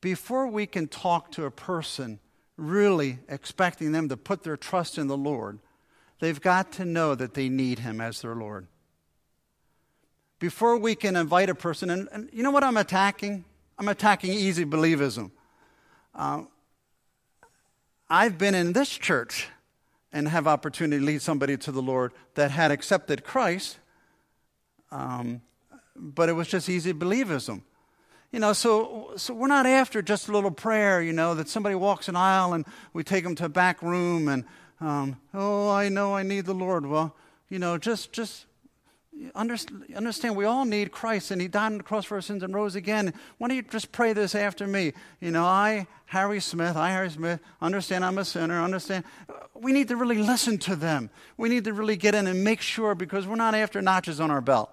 Before 0.00 0.46
we 0.46 0.66
can 0.66 0.86
talk 0.86 1.32
to 1.32 1.44
a 1.44 1.50
person 1.50 2.20
really 2.56 3.18
expecting 3.28 3.92
them 3.92 4.08
to 4.08 4.16
put 4.16 4.42
their 4.42 4.56
trust 4.56 4.98
in 4.98 5.06
the 5.06 5.16
Lord, 5.16 5.58
they've 6.20 6.40
got 6.40 6.72
to 6.72 6.84
know 6.84 7.14
that 7.14 7.34
they 7.34 7.48
need 7.48 7.80
Him 7.80 8.00
as 8.00 8.22
their 8.22 8.34
Lord. 8.34 8.66
Before 10.38 10.76
we 10.76 10.94
can 10.94 11.16
invite 11.16 11.50
a 11.50 11.54
person, 11.54 11.90
and, 11.90 12.08
and 12.12 12.28
you 12.32 12.42
know 12.42 12.50
what 12.50 12.62
I'm 12.62 12.76
attacking? 12.76 13.44
I'm 13.78 13.88
attacking 13.88 14.32
easy 14.32 14.64
believism. 14.64 15.30
Uh, 16.14 16.42
I've 18.08 18.38
been 18.38 18.54
in 18.54 18.72
this 18.72 18.88
church 18.90 19.48
and 20.12 20.28
have 20.28 20.46
opportunity 20.46 21.00
to 21.00 21.06
lead 21.06 21.22
somebody 21.22 21.56
to 21.58 21.72
the 21.72 21.82
Lord 21.82 22.12
that 22.34 22.50
had 22.50 22.70
accepted 22.70 23.24
Christ 23.24 23.78
um, 24.90 25.42
but 25.96 26.28
it 26.28 26.32
was 26.32 26.48
just 26.48 26.68
easy 26.68 26.92
believism. 26.92 27.62
You 28.32 28.40
know, 28.40 28.52
so, 28.52 29.12
so 29.16 29.32
we're 29.32 29.48
not 29.48 29.64
after 29.64 30.02
just 30.02 30.28
a 30.28 30.32
little 30.32 30.50
prayer, 30.50 31.00
you 31.00 31.14
know, 31.14 31.34
that 31.34 31.48
somebody 31.48 31.74
walks 31.74 32.08
an 32.08 32.16
aisle 32.16 32.52
and 32.52 32.66
we 32.92 33.02
take 33.02 33.24
them 33.24 33.34
to 33.36 33.46
a 33.46 33.48
back 33.48 33.80
room 33.80 34.28
and, 34.28 34.44
um, 34.80 35.16
oh, 35.32 35.70
I 35.70 35.88
know 35.88 36.14
I 36.14 36.22
need 36.22 36.44
the 36.44 36.54
Lord. 36.54 36.84
Well, 36.84 37.16
you 37.48 37.58
know, 37.58 37.78
just, 37.78 38.12
just 38.12 38.44
understand 39.34 40.36
we 40.36 40.44
all 40.44 40.66
need 40.66 40.92
Christ 40.92 41.30
and 41.30 41.40
He 41.40 41.48
died 41.48 41.72
on 41.72 41.78
the 41.78 41.84
cross 41.84 42.04
for 42.04 42.16
our 42.16 42.20
sins 42.20 42.42
and 42.42 42.54
rose 42.54 42.74
again. 42.74 43.14
Why 43.38 43.48
don't 43.48 43.56
you 43.56 43.62
just 43.62 43.92
pray 43.92 44.12
this 44.12 44.34
after 44.34 44.66
me? 44.66 44.92
You 45.20 45.30
know, 45.30 45.44
I, 45.44 45.86
Harry 46.06 46.40
Smith, 46.40 46.76
I, 46.76 46.90
Harry 46.90 47.10
Smith, 47.10 47.40
understand 47.62 48.04
I'm 48.04 48.18
a 48.18 48.26
sinner, 48.26 48.62
understand. 48.62 49.04
We 49.54 49.72
need 49.72 49.88
to 49.88 49.96
really 49.96 50.18
listen 50.18 50.58
to 50.58 50.76
them. 50.76 51.08
We 51.38 51.48
need 51.48 51.64
to 51.64 51.72
really 51.72 51.96
get 51.96 52.14
in 52.14 52.26
and 52.26 52.44
make 52.44 52.60
sure 52.60 52.94
because 52.94 53.26
we're 53.26 53.36
not 53.36 53.54
after 53.54 53.80
notches 53.80 54.20
on 54.20 54.30
our 54.30 54.42
belt. 54.42 54.70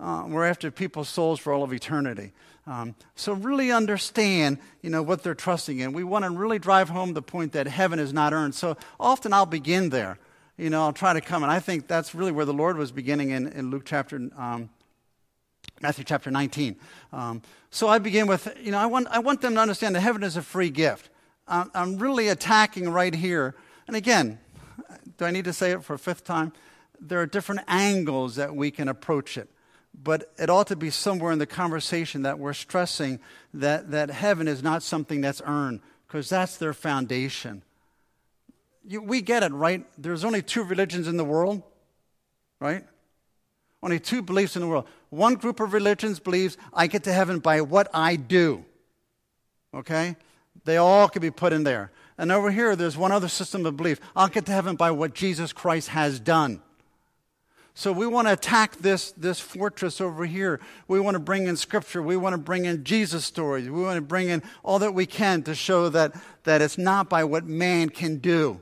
Uh, 0.00 0.24
we're 0.28 0.46
after 0.46 0.70
people's 0.70 1.08
souls 1.08 1.40
for 1.40 1.52
all 1.52 1.62
of 1.62 1.72
eternity. 1.72 2.32
Um, 2.66 2.94
so 3.16 3.32
really 3.32 3.72
understand, 3.72 4.58
you 4.82 4.90
know, 4.90 5.02
what 5.02 5.22
they're 5.22 5.34
trusting 5.34 5.78
in. 5.78 5.92
We 5.92 6.04
want 6.04 6.24
to 6.24 6.30
really 6.30 6.58
drive 6.58 6.90
home 6.90 7.14
the 7.14 7.22
point 7.22 7.52
that 7.52 7.66
heaven 7.66 7.98
is 7.98 8.12
not 8.12 8.32
earned. 8.32 8.54
So 8.54 8.76
often 9.00 9.32
I'll 9.32 9.46
begin 9.46 9.88
there. 9.88 10.18
You 10.56 10.70
know, 10.70 10.82
I'll 10.82 10.92
try 10.92 11.12
to 11.12 11.20
come, 11.20 11.42
and 11.42 11.50
I 11.50 11.60
think 11.60 11.86
that's 11.86 12.14
really 12.14 12.32
where 12.32 12.44
the 12.44 12.52
Lord 12.52 12.76
was 12.76 12.92
beginning 12.92 13.30
in, 13.30 13.46
in 13.48 13.70
Luke 13.70 13.84
chapter, 13.86 14.16
um, 14.36 14.68
Matthew 15.80 16.04
chapter 16.04 16.30
19. 16.30 16.76
Um, 17.12 17.42
so 17.70 17.88
I 17.88 17.98
begin 17.98 18.26
with, 18.26 18.54
you 18.60 18.72
know, 18.72 18.78
I 18.78 18.86
want, 18.86 19.06
I 19.08 19.20
want 19.20 19.40
them 19.40 19.54
to 19.54 19.60
understand 19.60 19.94
that 19.94 20.00
heaven 20.00 20.22
is 20.22 20.36
a 20.36 20.42
free 20.42 20.70
gift. 20.70 21.10
I'm, 21.46 21.70
I'm 21.74 21.98
really 21.98 22.28
attacking 22.28 22.90
right 22.90 23.14
here. 23.14 23.54
And 23.86 23.96
again, 23.96 24.40
do 25.16 25.24
I 25.24 25.30
need 25.30 25.44
to 25.44 25.52
say 25.52 25.70
it 25.70 25.84
for 25.84 25.94
a 25.94 25.98
fifth 25.98 26.24
time? 26.24 26.52
There 27.00 27.20
are 27.20 27.26
different 27.26 27.62
angles 27.68 28.34
that 28.34 28.54
we 28.54 28.70
can 28.72 28.88
approach 28.88 29.38
it 29.38 29.48
but 30.02 30.32
it 30.38 30.48
ought 30.48 30.68
to 30.68 30.76
be 30.76 30.90
somewhere 30.90 31.32
in 31.32 31.38
the 31.38 31.46
conversation 31.46 32.22
that 32.22 32.38
we're 32.38 32.52
stressing 32.52 33.20
that, 33.54 33.90
that 33.90 34.10
heaven 34.10 34.46
is 34.46 34.62
not 34.62 34.82
something 34.82 35.20
that's 35.20 35.42
earned, 35.44 35.80
because 36.06 36.28
that's 36.28 36.56
their 36.56 36.72
foundation. 36.72 37.62
You, 38.86 39.02
we 39.02 39.20
get 39.20 39.42
it, 39.42 39.52
right? 39.52 39.84
There's 39.98 40.24
only 40.24 40.42
two 40.42 40.62
religions 40.62 41.08
in 41.08 41.16
the 41.16 41.24
world, 41.24 41.62
right? 42.60 42.84
Only 43.82 44.00
two 44.00 44.22
beliefs 44.22 44.56
in 44.56 44.62
the 44.62 44.68
world. 44.68 44.86
One 45.10 45.34
group 45.34 45.60
of 45.60 45.72
religions 45.72 46.18
believes 46.18 46.56
I 46.72 46.86
get 46.86 47.04
to 47.04 47.12
heaven 47.12 47.38
by 47.38 47.60
what 47.60 47.88
I 47.92 48.16
do. 48.16 48.64
Okay? 49.74 50.16
They 50.64 50.76
all 50.76 51.08
can 51.08 51.22
be 51.22 51.30
put 51.30 51.52
in 51.52 51.64
there. 51.64 51.90
And 52.16 52.32
over 52.32 52.50
here, 52.50 52.74
there's 52.74 52.96
one 52.96 53.12
other 53.12 53.28
system 53.28 53.64
of 53.64 53.76
belief. 53.76 54.00
I'll 54.16 54.28
get 54.28 54.46
to 54.46 54.52
heaven 54.52 54.74
by 54.74 54.90
what 54.90 55.14
Jesus 55.14 55.52
Christ 55.52 55.88
has 55.88 56.18
done. 56.18 56.62
So 57.78 57.92
we 57.92 58.08
want 58.08 58.26
to 58.26 58.32
attack 58.32 58.78
this, 58.78 59.12
this 59.12 59.38
fortress 59.38 60.00
over 60.00 60.26
here. 60.26 60.58
We 60.88 60.98
want 60.98 61.14
to 61.14 61.20
bring 61.20 61.46
in 61.46 61.56
scripture. 61.56 62.02
We 62.02 62.16
want 62.16 62.32
to 62.32 62.38
bring 62.38 62.64
in 62.64 62.82
Jesus 62.82 63.24
stories. 63.24 63.70
We 63.70 63.80
want 63.80 63.94
to 63.94 64.02
bring 64.02 64.30
in 64.30 64.42
all 64.64 64.80
that 64.80 64.94
we 64.94 65.06
can 65.06 65.44
to 65.44 65.54
show 65.54 65.88
that, 65.90 66.16
that 66.42 66.60
it's 66.60 66.76
not 66.76 67.08
by 67.08 67.22
what 67.22 67.44
man 67.44 67.88
can 67.88 68.16
do. 68.16 68.60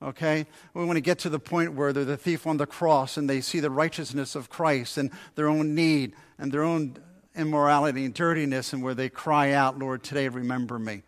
Okay? 0.00 0.46
We 0.72 0.84
want 0.84 0.98
to 0.98 1.00
get 1.00 1.18
to 1.18 1.30
the 1.30 1.40
point 1.40 1.74
where 1.74 1.92
they're 1.92 2.04
the 2.04 2.16
thief 2.16 2.46
on 2.46 2.58
the 2.58 2.66
cross 2.66 3.16
and 3.16 3.28
they 3.28 3.40
see 3.40 3.58
the 3.58 3.72
righteousness 3.72 4.36
of 4.36 4.48
Christ 4.48 4.98
and 4.98 5.10
their 5.34 5.48
own 5.48 5.74
need 5.74 6.14
and 6.38 6.52
their 6.52 6.62
own 6.62 6.98
immorality 7.34 8.04
and 8.04 8.14
dirtiness 8.14 8.72
and 8.72 8.84
where 8.84 8.94
they 8.94 9.08
cry 9.08 9.50
out, 9.50 9.80
Lord, 9.80 10.04
today 10.04 10.28
remember 10.28 10.78
me. 10.78 11.02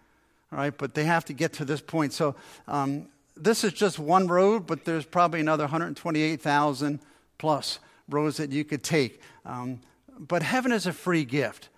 all 0.50 0.58
right? 0.58 0.76
But 0.76 0.94
they 0.94 1.04
have 1.04 1.24
to 1.26 1.32
get 1.32 1.52
to 1.52 1.64
this 1.64 1.80
point. 1.80 2.12
So 2.12 2.34
um, 2.66 3.06
this 3.36 3.64
is 3.64 3.72
just 3.72 3.98
one 3.98 4.26
road, 4.28 4.66
but 4.66 4.84
there's 4.84 5.04
probably 5.04 5.40
another 5.40 5.64
128,000 5.64 7.00
plus 7.38 7.78
roads 8.08 8.36
that 8.36 8.52
you 8.52 8.64
could 8.64 8.82
take. 8.82 9.20
Um, 9.44 9.80
but 10.18 10.42
heaven 10.42 10.72
is 10.72 10.86
a 10.86 10.92
free 10.92 11.24
gift. 11.24 11.68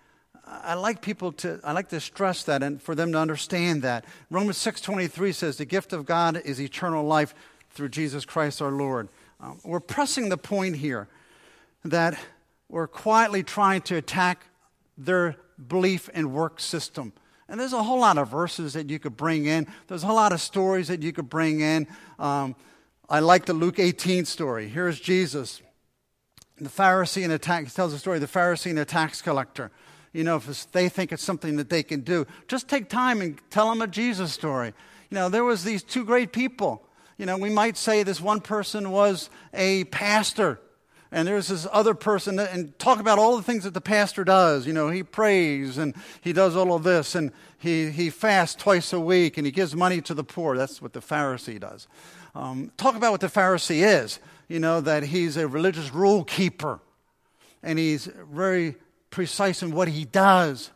I 0.47 0.75
like 0.75 1.03
people 1.03 1.33
to 1.33 1.59
I 1.65 1.73
like 1.73 1.89
to 1.89 1.99
stress 1.99 2.45
that 2.45 2.63
and 2.63 2.81
for 2.81 2.95
them 2.95 3.11
to 3.13 3.19
understand 3.19 3.83
that. 3.83 4.05
Romans 4.31 4.59
6:23 4.59 5.33
says 5.33 5.57
the 5.57 5.65
gift 5.65 5.93
of 5.93 6.07
God 6.07 6.41
is 6.45 6.61
eternal 6.61 7.05
life 7.05 7.35
through 7.71 7.89
Jesus 7.89 8.25
Christ 8.25 8.63
our 8.63 8.71
Lord. 8.71 9.09
Um, 9.41 9.61
we're 9.65 9.81
pressing 9.81 10.29
the 10.29 10.39
point 10.39 10.77
here 10.77 11.09
that 11.85 12.17
we're 12.69 12.87
quietly 12.87 13.43
trying 13.43 13.83
to 13.83 13.97
attack 13.97 14.47
their 14.97 15.37
belief 15.67 16.09
and 16.15 16.33
work 16.33 16.61
system. 16.61 17.13
And 17.49 17.61
there's 17.61 17.73
a 17.73 17.83
whole 17.83 18.01
lot 18.01 18.19
of 18.19 18.29
verses 18.29 18.73
that 18.73 18.91
you 18.91 18.99
could 18.99 19.17
bring 19.17 19.47
in. 19.47 19.67
There's 19.87 20.03
a 20.03 20.07
whole 20.07 20.17
lot 20.17 20.33
of 20.33 20.41
stories 20.41 20.89
that 20.89 21.03
you 21.03 21.13
could 21.13 21.29
bring 21.29 21.61
in. 21.61 21.87
Um, 22.19 22.57
I 23.09 23.21
like 23.21 23.47
the 23.47 23.53
Luke 23.53 23.79
18 23.79 24.25
story. 24.25 24.69
Here's 24.69 24.99
Jesus, 24.99 25.63
the 26.59 26.69
Pharisee 26.69 27.23
and 27.23 27.33
a 27.33 27.39
tax. 27.39 27.73
Tells 27.73 27.93
the 27.93 27.99
story 27.99 28.17
of 28.17 28.21
the 28.23 28.39
Pharisee 28.39 28.71
and 28.71 28.79
a 28.81 28.85
tax 28.85 29.23
collector. 29.23 29.71
You 30.13 30.25
know, 30.25 30.37
if 30.37 30.71
they 30.73 30.89
think 30.89 31.13
it's 31.13 31.23
something 31.23 31.57
that 31.57 31.71
they 31.71 31.83
can 31.83 32.01
do, 32.01 32.27
just 32.49 32.69
take 32.69 32.89
time 32.89 33.21
and 33.21 33.39
tell 33.51 33.69
them 33.69 33.83
a 33.83 33.87
Jesus 33.87 34.33
story. 34.33 34.73
You 35.11 35.15
know, 35.15 35.29
there 35.29 35.45
was 35.45 35.63
these 35.63 35.85
two 35.85 36.05
great 36.05 36.33
people. 36.33 36.83
You 37.17 37.27
know, 37.27 37.37
we 37.39 37.51
might 37.51 37.77
say 37.77 38.03
this 38.03 38.21
one 38.21 38.41
person 38.41 38.91
was 38.91 39.31
a 39.55 39.85
pastor 39.85 40.59
and 41.17 41.27
there's 41.27 41.49
this 41.49 41.67
other 41.73 41.95
person 41.95 42.37
that, 42.37 42.53
and 42.53 42.79
talk 42.79 43.01
about 43.01 43.19
all 43.19 43.39
the 43.39 43.43
things 43.43 43.65
that 43.65 43.73
the 43.73 43.81
pastor 43.81 44.23
does. 44.23 44.67
You 44.67 44.75
know, 44.75 44.91
he 44.91 45.03
prays 45.03 45.79
and 45.79 45.95
he 46.21 46.35
does 46.35 46.55
all 46.55 46.75
of 46.75 46.83
this 46.83 47.15
and 47.15 47.33
he, 47.57 47.89
he 47.91 48.11
fasts 48.11 48.55
twice 48.55 48.93
a 48.93 49.01
week 49.01 49.39
and 49.39 49.47
he 49.47 49.51
gives 49.51 49.75
money 49.75 50.03
to 50.03 50.13
the 50.13 50.23
poor. 50.23 50.59
That's 50.59 50.83
what 50.83 50.93
the 50.93 51.01
Pharisee 51.01 51.59
does. 51.59 51.89
Um, 52.35 52.71
talk 52.77 52.97
about 52.97 53.13
what 53.13 53.23
the 53.23 53.29
Pharisee 53.29 53.83
is. 53.83 54.21
You 54.47 54.61
know, 54.61 54.83
that 54.83 55.05
he's 55.05 55.39
a 55.39 55.49
religious 55.49 55.91
rule 55.91 56.23
keeper 56.23 56.81
and 57.63 57.79
he's 57.79 58.11
very 58.31 58.75
precise 59.09 59.63
in 59.63 59.71
what 59.71 59.89
he 59.89 60.05
does 60.05 60.71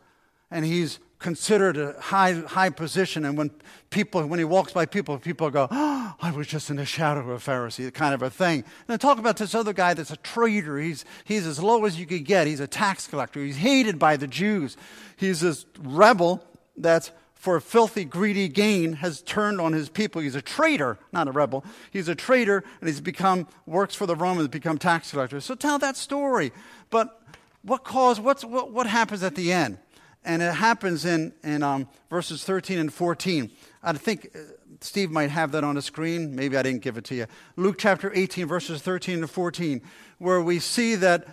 and 0.50 0.64
he's 0.64 1.00
considered 1.20 1.76
a 1.76 2.00
high, 2.00 2.33
high 2.33 2.70
position. 2.70 3.24
And 3.24 3.38
when 3.38 3.50
people, 3.90 4.26
when 4.26 4.38
he 4.38 4.44
walks 4.44 4.72
by 4.72 4.87
people, 4.87 5.18
people 5.18 5.50
go, 5.50 5.68
oh, 5.70 6.14
I 6.20 6.30
was 6.33 6.46
just 6.46 6.70
in 6.70 6.76
the 6.76 6.85
shadow 6.85 7.20
of 7.20 7.28
a 7.28 7.37
Pharisee, 7.37 7.92
kind 7.94 8.14
of 8.14 8.22
a 8.22 8.30
thing. 8.30 8.64
And 8.88 9.00
talk 9.00 9.18
about 9.18 9.37
this 9.37 9.54
other 9.54 9.72
guy 9.72 9.94
that's 9.94 10.11
a 10.11 10.16
traitor. 10.16 10.78
He's, 10.78 11.04
he's 11.24 11.46
as 11.46 11.62
low 11.62 11.85
as 11.85 12.00
you 12.00 12.06
could 12.06 12.24
get. 12.24 12.46
He's 12.46 12.61
a 12.61 12.66
tax 12.66 13.06
collector. 13.06 13.40
He's 13.40 13.59
hated 13.59 13.98
by 13.98 14.16
the 14.16 14.26
Jews. 14.26 14.76
He's 15.16 15.40
this 15.40 15.66
rebel 15.78 16.42
that's 16.76 17.12
for 17.35 17.59
filthy, 17.59 18.04
greedy 18.04 18.48
gain 18.48 18.92
has 18.94 19.22
turned 19.22 19.62
on 19.62 19.72
his 19.72 19.88
people. 19.88 20.20
He's 20.20 20.35
a 20.35 20.42
traitor, 20.42 20.98
not 21.11 21.26
a 21.26 21.33
rebel. 21.33 21.64
He's 21.90 22.06
a 22.06 22.14
traitor, 22.14 22.62
and 22.80 22.88
he's 22.88 23.00
become, 23.00 23.48
works 23.64 23.94
for 23.94 24.04
the 24.04 24.14
Romans, 24.14 24.48
become 24.48 24.76
tax 24.76 25.11
collector. 25.11 25.40
So 25.40 25.54
tell 25.54 25.78
that 25.78 25.96
story. 25.96 26.52
But 26.90 27.18
what 27.62 27.83
cause, 27.83 28.20
what's, 28.20 28.44
what, 28.44 28.72
what 28.72 28.87
happens 28.87 29.22
at 29.22 29.37
the 29.37 29.54
end? 29.54 29.78
And 30.24 30.42
it 30.42 30.52
happens 30.52 31.04
in, 31.04 31.33
in 31.42 31.62
um, 31.62 31.88
verses 32.11 32.44
13 32.44 32.78
and 32.78 32.92
14. 32.92 33.50
I 33.83 33.92
think 33.94 34.30
uh, 34.35 34.38
Steve 34.80 35.11
might 35.11 35.30
have 35.30 35.52
that 35.52 35.64
on 35.64 35.76
the 35.76 35.83
screen. 35.83 36.35
Maybe 36.35 36.56
I 36.56 36.62
didn't 36.62 36.83
give 36.83 36.98
it 36.98 37.04
to 37.04 37.14
you. 37.14 37.26
Luke 37.56 37.76
chapter 37.78 38.12
18, 38.14 38.46
verses 38.46 38.83
13 38.83 39.20
and 39.20 39.30
14, 39.30 39.80
where 40.18 40.42
we 40.42 40.59
see 40.59 40.94
that 40.96 41.26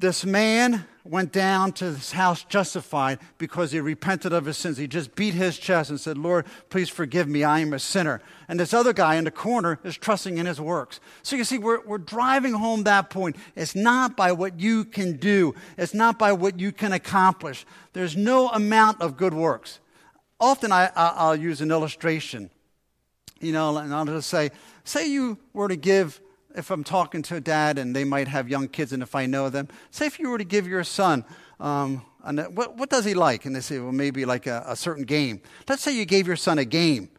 this 0.00 0.24
man 0.24 0.86
went 1.04 1.30
down 1.30 1.72
to 1.72 1.84
his 1.84 2.12
house 2.12 2.42
justified 2.44 3.18
because 3.36 3.72
he 3.72 3.80
repented 3.80 4.32
of 4.32 4.46
his 4.46 4.56
sins. 4.56 4.78
He 4.78 4.86
just 4.86 5.14
beat 5.14 5.34
his 5.34 5.58
chest 5.58 5.90
and 5.90 6.00
said, 6.00 6.16
Lord, 6.16 6.46
please 6.70 6.88
forgive 6.88 7.28
me. 7.28 7.44
I 7.44 7.60
am 7.60 7.72
a 7.72 7.78
sinner. 7.78 8.22
And 8.48 8.58
this 8.58 8.72
other 8.72 8.92
guy 8.92 9.16
in 9.16 9.24
the 9.24 9.30
corner 9.30 9.78
is 9.84 9.96
trusting 9.96 10.38
in 10.38 10.46
his 10.46 10.60
works. 10.60 11.00
So 11.22 11.36
you 11.36 11.44
see, 11.44 11.58
we're, 11.58 11.84
we're 11.84 11.98
driving 11.98 12.54
home 12.54 12.84
that 12.84 13.10
point. 13.10 13.36
It's 13.54 13.74
not 13.74 14.16
by 14.16 14.32
what 14.32 14.58
you 14.58 14.84
can 14.84 15.16
do, 15.16 15.54
it's 15.76 15.94
not 15.94 16.18
by 16.18 16.32
what 16.32 16.58
you 16.58 16.72
can 16.72 16.92
accomplish. 16.92 17.66
There's 17.92 18.16
no 18.16 18.48
amount 18.48 19.02
of 19.02 19.16
good 19.16 19.34
works. 19.34 19.80
Often 20.38 20.72
I, 20.72 20.90
I'll 20.96 21.36
use 21.36 21.60
an 21.60 21.70
illustration, 21.70 22.50
you 23.40 23.52
know, 23.52 23.76
and 23.76 23.92
I'll 23.92 24.06
just 24.06 24.30
say, 24.30 24.50
say 24.84 25.10
you 25.10 25.38
were 25.52 25.68
to 25.68 25.76
give 25.76 26.20
if 26.54 26.70
I'm 26.70 26.84
talking 26.84 27.22
to 27.22 27.36
a 27.36 27.40
dad 27.40 27.78
and 27.78 27.94
they 27.94 28.04
might 28.04 28.28
have 28.28 28.48
young 28.48 28.68
kids, 28.68 28.92
and 28.92 29.02
if 29.02 29.14
I 29.14 29.26
know 29.26 29.48
them, 29.48 29.68
say 29.90 30.06
if 30.06 30.18
you 30.18 30.30
were 30.30 30.38
to 30.38 30.44
give 30.44 30.66
your 30.66 30.84
son, 30.84 31.24
um, 31.58 32.02
what, 32.22 32.76
what, 32.76 32.90
does 32.90 33.04
he 33.04 33.14
like? 33.14 33.44
And 33.44 33.54
they 33.54 33.60
say, 33.60 33.78
well, 33.78 33.92
maybe 33.92 34.24
like 34.24 34.46
a, 34.46 34.64
a, 34.66 34.76
certain 34.76 35.04
game. 35.04 35.40
Let's 35.68 35.82
say 35.82 35.94
you 35.94 36.04
gave 36.04 36.26
your 36.26 36.36
son 36.36 36.58
a 36.58 36.64
game, 36.64 37.10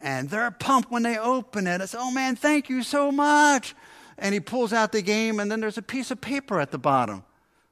and 0.00 0.28
they're 0.28 0.50
pumped 0.50 0.90
when 0.90 1.02
they 1.02 1.18
open 1.18 1.66
it. 1.66 1.80
It's, 1.80 1.94
oh 1.94 2.10
man, 2.10 2.36
thank 2.36 2.68
you 2.68 2.82
so 2.82 3.12
much. 3.12 3.74
And 4.18 4.34
he 4.34 4.40
pulls 4.40 4.72
out 4.72 4.92
the 4.92 5.02
game, 5.02 5.40
and 5.40 5.50
then 5.50 5.60
there's 5.60 5.78
a 5.78 5.82
piece 5.82 6.10
of 6.10 6.20
paper 6.20 6.60
at 6.60 6.70
the 6.70 6.78
bottom. 6.78 7.24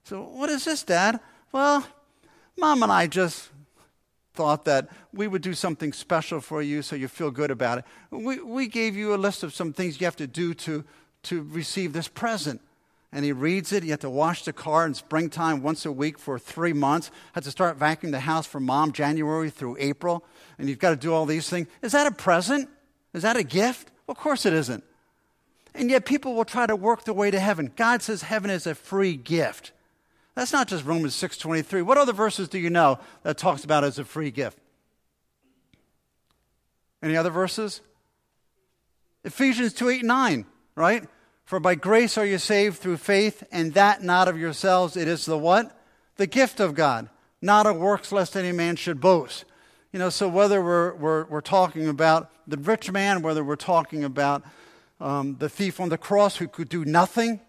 So, 0.05 0.23
what 0.23 0.49
is 0.49 0.65
this, 0.65 0.83
Dad? 0.83 1.21
Well, 1.53 1.87
Mom 2.57 2.83
and 2.83 2.93
I 2.93 3.07
just 3.07 3.51
thought 4.35 4.65
that 4.65 4.89
we 5.13 5.27
would 5.27 5.43
do 5.43 5.53
something 5.53 5.93
special 5.93 6.41
for 6.41 6.63
you 6.63 6.81
so 6.81 6.95
you 6.95 7.09
feel 7.09 7.31
good 7.31 7.51
about 7.51 7.79
it. 7.79 7.85
We, 8.11 8.41
we 8.41 8.67
gave 8.69 8.97
you 8.97 9.15
a 9.15 9.17
list 9.17 9.43
of 9.43 9.53
some 9.53 9.73
things 9.73 10.01
you 10.01 10.05
have 10.07 10.17
to 10.17 10.27
do 10.27 10.55
to 10.55 10.85
to 11.25 11.43
receive 11.43 11.93
this 11.93 12.09
present. 12.09 12.61
And 13.11 13.25
he 13.25 13.33
reads 13.33 13.73
it. 13.73 13.83
He 13.83 13.91
had 13.91 14.03
to 14.03 14.11
wash 14.11 14.45
the 14.45 14.53
car 14.53 14.85
in 14.85 14.95
springtime 14.95 15.63
once 15.63 15.87
a 15.87 15.93
week 15.93 16.19
for 16.19 16.39
three 16.39 16.75
months. 16.75 17.11
Had 17.33 17.45
to 17.45 17.51
start 17.51 17.79
vacuuming 17.79 18.11
the 18.11 18.21
house 18.21 18.47
for 18.47 18.61
mom 18.61 18.93
January 18.93 19.49
through 19.49 19.77
April. 19.81 20.25
And 20.59 20.69
you've 20.69 20.79
got 20.79 20.91
to 20.91 20.97
do 20.97 21.15
all 21.15 21.25
these 21.25 21.49
things. 21.49 21.69
Is 21.81 21.93
that 21.93 22.07
a 22.07 22.11
present? 22.11 22.69
Is 23.15 23.23
that 23.23 23.37
a 23.37 23.43
gift? 23.43 23.91
Well, 24.07 24.13
of 24.13 24.19
course 24.19 24.45
it 24.45 24.53
isn't. 24.53 24.85
And 25.75 25.91
yet 25.91 26.05
people 26.05 26.35
will 26.35 26.45
try 26.45 26.67
to 26.67 26.77
work 26.77 27.05
their 27.05 27.15
way 27.15 27.31
to 27.31 27.41
heaven. 27.41 27.73
God 27.77 28.03
says 28.03 28.23
heaven 28.23 28.51
is 28.51 28.67
a 28.67 28.75
free 28.75 29.17
gift. 29.17 29.73
That's 30.35 30.53
not 30.53 30.69
just 30.69 30.85
Romans 30.85 31.15
6:23. 31.15 31.83
What 31.83 31.99
other 31.99 32.13
verses 32.13 32.49
do 32.49 32.59
you 32.59 32.71
know 32.71 32.99
that 33.23 33.39
talks 33.39 33.65
about 33.65 33.85
as 33.85 33.99
a 33.99 34.05
free 34.05 34.31
gift? 34.31 34.59
Any 37.03 37.17
other 37.17 37.31
verses? 37.31 37.81
Ephesians 39.25 39.73
2 39.73 39.89
8 39.89 40.05
9 40.05 40.47
right? 40.79 41.05
For 41.45 41.59
by 41.59 41.75
grace 41.75 42.17
are 42.17 42.25
you 42.25 42.39
saved 42.39 42.79
through 42.79 42.99
faith, 42.99 43.43
and 43.51 43.75
that 43.75 44.03
not 44.03 44.29
of 44.29 44.39
yourselves. 44.39 44.97
It 44.97 45.09
is 45.09 45.27
the 45.27 45.37
what? 45.37 45.77
The 46.17 46.27
gift 46.27 46.61
of 46.61 46.75
God, 46.75 47.09
not 47.43 47.67
of 47.67 47.77
works, 47.77 48.13
lest 48.13 48.37
any 48.37 48.53
man 48.53 48.77
should 48.77 49.01
boast. 49.01 49.45
You 49.93 49.99
know, 49.99 50.11
so 50.11 50.29
whether 50.29 50.63
we're, 50.63 50.95
we're, 50.95 51.25
we're 51.25 51.41
talking 51.41 51.89
about 51.89 52.31
the 52.47 52.59
rich 52.59 52.93
man, 52.93 53.23
whether 53.23 53.43
we're 53.43 53.57
talking 53.57 54.05
about 54.05 54.45
um, 55.01 55.37
the 55.39 55.49
thief 55.49 55.81
on 55.81 55.89
the 55.89 55.99
cross 55.99 56.37
who 56.37 56.47
could 56.47 56.69
do 56.69 56.85
nothing, 56.85 57.41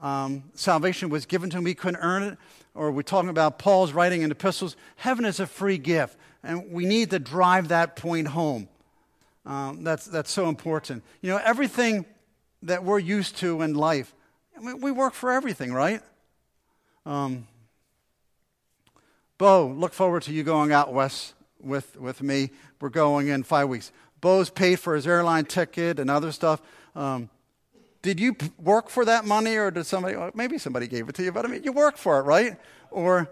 um, 0.00 0.44
salvation 0.54 1.08
was 1.08 1.26
given 1.26 1.50
to 1.50 1.58
him, 1.58 1.66
he 1.66 1.74
couldn't 1.74 2.00
earn 2.00 2.22
it, 2.22 2.38
or 2.74 2.90
we're 2.90 3.02
talking 3.02 3.30
about 3.30 3.58
Paul's 3.58 3.92
writing 3.92 4.22
in 4.22 4.30
epistles, 4.30 4.76
heaven 4.96 5.24
is 5.24 5.40
a 5.40 5.46
free 5.46 5.78
gift, 5.78 6.18
and 6.42 6.72
we 6.72 6.84
need 6.84 7.10
to 7.10 7.18
drive 7.18 7.68
that 7.68 7.96
point 7.96 8.28
home. 8.28 8.68
Um, 9.46 9.84
that's, 9.84 10.06
that's 10.06 10.30
so 10.30 10.48
important. 10.48 11.04
You 11.20 11.30
know, 11.30 11.40
everything 11.44 12.06
that 12.62 12.84
we're 12.84 12.98
used 12.98 13.36
to 13.38 13.62
in 13.62 13.74
life. 13.74 14.14
I 14.56 14.60
mean, 14.60 14.80
we 14.80 14.90
work 14.90 15.14
for 15.14 15.30
everything, 15.30 15.72
right? 15.72 16.02
Um, 17.06 17.46
Bo, 19.38 19.68
look 19.68 19.94
forward 19.94 20.22
to 20.24 20.32
you 20.32 20.42
going 20.42 20.70
out 20.70 20.92
west 20.92 21.34
with, 21.62 21.98
with 21.98 22.22
me. 22.22 22.50
We're 22.80 22.90
going 22.90 23.28
in 23.28 23.42
five 23.42 23.68
weeks. 23.68 23.90
Bo's 24.20 24.50
paid 24.50 24.78
for 24.78 24.94
his 24.94 25.06
airline 25.06 25.46
ticket 25.46 25.98
and 25.98 26.10
other 26.10 26.30
stuff. 26.30 26.60
Um, 26.94 27.30
did 28.02 28.20
you 28.20 28.36
work 28.58 28.90
for 28.90 29.04
that 29.04 29.24
money 29.24 29.56
or 29.56 29.70
did 29.70 29.86
somebody, 29.86 30.16
well, 30.16 30.30
maybe 30.34 30.58
somebody 30.58 30.86
gave 30.86 31.08
it 31.08 31.14
to 31.16 31.22
you, 31.22 31.32
but 31.32 31.44
I 31.44 31.48
mean, 31.48 31.62
you 31.62 31.72
work 31.72 31.96
for 31.96 32.18
it, 32.20 32.22
right? 32.22 32.58
Or, 32.90 33.30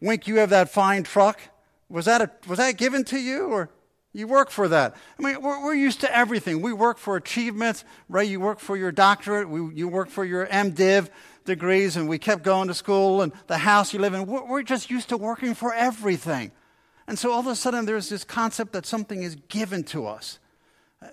Wink, 0.00 0.26
you 0.26 0.36
have 0.36 0.50
that 0.50 0.70
fine 0.70 1.02
truck. 1.02 1.40
Was 1.88 2.04
that, 2.04 2.20
a, 2.20 2.30
was 2.48 2.58
that 2.58 2.76
given 2.76 3.04
to 3.04 3.18
you 3.18 3.46
or 3.46 3.70
you 4.12 4.26
work 4.26 4.50
for 4.50 4.68
that. 4.68 4.96
I 5.18 5.22
mean, 5.22 5.42
we're, 5.42 5.62
we're, 5.62 5.74
used 5.74 6.00
to 6.00 6.16
everything. 6.16 6.62
We 6.62 6.72
work 6.72 6.98
for 6.98 7.16
achievements, 7.16 7.84
right? 8.08 8.26
You 8.26 8.40
work 8.40 8.58
for 8.58 8.76
your 8.76 8.90
doctorate, 8.90 9.48
we, 9.48 9.74
you 9.74 9.88
work 9.88 10.08
for 10.08 10.24
your 10.24 10.46
MDiv 10.46 11.08
degrees, 11.44 11.96
and 11.96 12.08
we 12.08 12.18
kept 12.18 12.42
going 12.42 12.68
to 12.68 12.74
school 12.74 13.22
and 13.22 13.32
the 13.46 13.58
house 13.58 13.92
you 13.92 13.98
live 13.98 14.14
in. 14.14 14.26
We're, 14.26 14.44
we're 14.44 14.62
just 14.62 14.90
used 14.90 15.10
to 15.10 15.16
working 15.16 15.54
for 15.54 15.74
everything. 15.74 16.52
And 17.06 17.18
so 17.18 17.32
all 17.32 17.40
of 17.40 17.46
a 17.46 17.56
sudden, 17.56 17.86
there's 17.86 18.08
this 18.08 18.24
concept 18.24 18.72
that 18.72 18.86
something 18.86 19.22
is 19.22 19.36
given 19.48 19.84
to 19.84 20.06
us. 20.06 20.38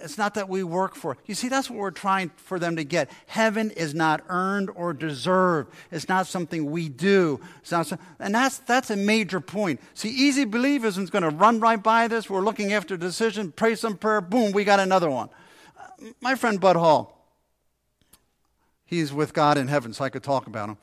It's 0.01 0.17
not 0.17 0.33
that 0.33 0.49
we 0.49 0.63
work 0.63 0.95
for. 0.95 1.15
You 1.27 1.35
see, 1.35 1.47
that's 1.47 1.69
what 1.69 1.77
we're 1.77 1.91
trying 1.91 2.31
for 2.37 2.57
them 2.57 2.75
to 2.77 2.83
get. 2.83 3.09
Heaven 3.27 3.69
is 3.69 3.93
not 3.93 4.23
earned 4.29 4.71
or 4.73 4.93
deserved. 4.93 5.71
It's 5.91 6.09
not 6.09 6.25
something 6.25 6.71
we 6.71 6.89
do. 6.89 7.39
It's 7.61 7.71
not 7.71 7.91
and 8.19 8.33
that's, 8.33 8.57
that's 8.59 8.89
a 8.89 8.95
major 8.95 9.39
point. 9.39 9.79
See, 9.93 10.09
easy 10.09 10.43
believism 10.43 11.03
is 11.03 11.11
going 11.11 11.23
to 11.23 11.29
run 11.29 11.59
right 11.59 11.81
by 11.81 12.07
this. 12.07 12.29
We're 12.29 12.41
looking 12.41 12.73
after 12.73 12.97
decision, 12.97 13.51
pray 13.51 13.75
some 13.75 13.95
prayer, 13.95 14.21
boom, 14.21 14.53
we 14.53 14.63
got 14.63 14.79
another 14.79 15.09
one. 15.09 15.29
my 16.19 16.33
friend 16.33 16.59
Bud 16.59 16.77
Hall, 16.77 17.29
he's 18.85 19.13
with 19.13 19.33
God 19.33 19.55
in 19.57 19.67
heaven, 19.67 19.93
so 19.93 20.03
I 20.03 20.09
could 20.09 20.23
talk 20.23 20.47
about 20.47 20.69
him. 20.69 20.77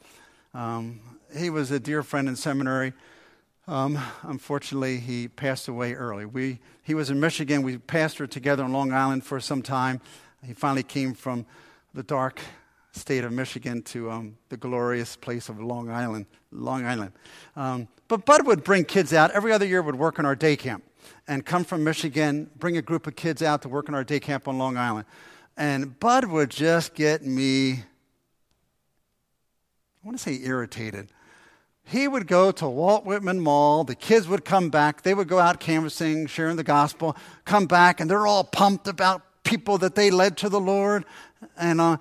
Um, 0.54 1.00
he 1.36 1.50
was 1.50 1.72
a 1.72 1.80
dear 1.80 2.04
friend 2.04 2.28
in 2.28 2.36
seminary. 2.36 2.92
Um, 3.72 3.98
unfortunately, 4.24 4.98
he 4.98 5.28
passed 5.28 5.66
away 5.66 5.94
early. 5.94 6.26
We, 6.26 6.58
he 6.82 6.92
was 6.92 7.08
in 7.08 7.18
Michigan. 7.18 7.62
We 7.62 7.78
pastored 7.78 8.28
together 8.28 8.62
on 8.64 8.70
Long 8.70 8.92
Island 8.92 9.24
for 9.24 9.40
some 9.40 9.62
time. 9.62 10.02
He 10.44 10.52
finally 10.52 10.82
came 10.82 11.14
from 11.14 11.46
the 11.94 12.02
dark 12.02 12.38
state 12.92 13.24
of 13.24 13.32
Michigan 13.32 13.80
to 13.84 14.10
um, 14.10 14.36
the 14.50 14.58
glorious 14.58 15.16
place 15.16 15.48
of 15.48 15.58
Long 15.58 15.88
Island. 15.88 16.26
Long 16.50 16.84
Island. 16.84 17.12
Um, 17.56 17.88
but 18.08 18.26
Bud 18.26 18.46
would 18.46 18.62
bring 18.62 18.84
kids 18.84 19.14
out 19.14 19.30
every 19.30 19.52
other 19.52 19.64
year. 19.64 19.80
Would 19.80 19.96
work 19.96 20.18
in 20.18 20.26
our 20.26 20.36
day 20.36 20.54
camp, 20.54 20.84
and 21.26 21.46
come 21.46 21.64
from 21.64 21.82
Michigan, 21.82 22.50
bring 22.58 22.76
a 22.76 22.82
group 22.82 23.06
of 23.06 23.16
kids 23.16 23.40
out 23.40 23.62
to 23.62 23.70
work 23.70 23.88
in 23.88 23.94
our 23.94 24.04
day 24.04 24.20
camp 24.20 24.48
on 24.48 24.58
Long 24.58 24.76
Island. 24.76 25.06
And 25.56 25.98
Bud 25.98 26.26
would 26.26 26.50
just 26.50 26.94
get 26.94 27.24
me. 27.24 27.72
I 27.72 27.82
want 30.02 30.18
to 30.18 30.22
say 30.22 30.38
irritated 30.44 31.08
he 31.84 32.08
would 32.08 32.26
go 32.26 32.52
to 32.52 32.68
Walt 32.68 33.04
Whitman 33.04 33.40
Mall. 33.40 33.84
The 33.84 33.94
kids 33.94 34.28
would 34.28 34.44
come 34.44 34.70
back. 34.70 35.02
They 35.02 35.14
would 35.14 35.28
go 35.28 35.38
out 35.38 35.60
canvassing, 35.60 36.26
sharing 36.26 36.56
the 36.56 36.64
gospel, 36.64 37.16
come 37.44 37.66
back, 37.66 38.00
and 38.00 38.10
they're 38.10 38.26
all 38.26 38.44
pumped 38.44 38.88
about 38.88 39.22
people 39.44 39.78
that 39.78 39.94
they 39.94 40.10
led 40.10 40.36
to 40.38 40.48
the 40.48 40.60
Lord. 40.60 41.04
And 41.56 41.80
uh, 41.80 41.96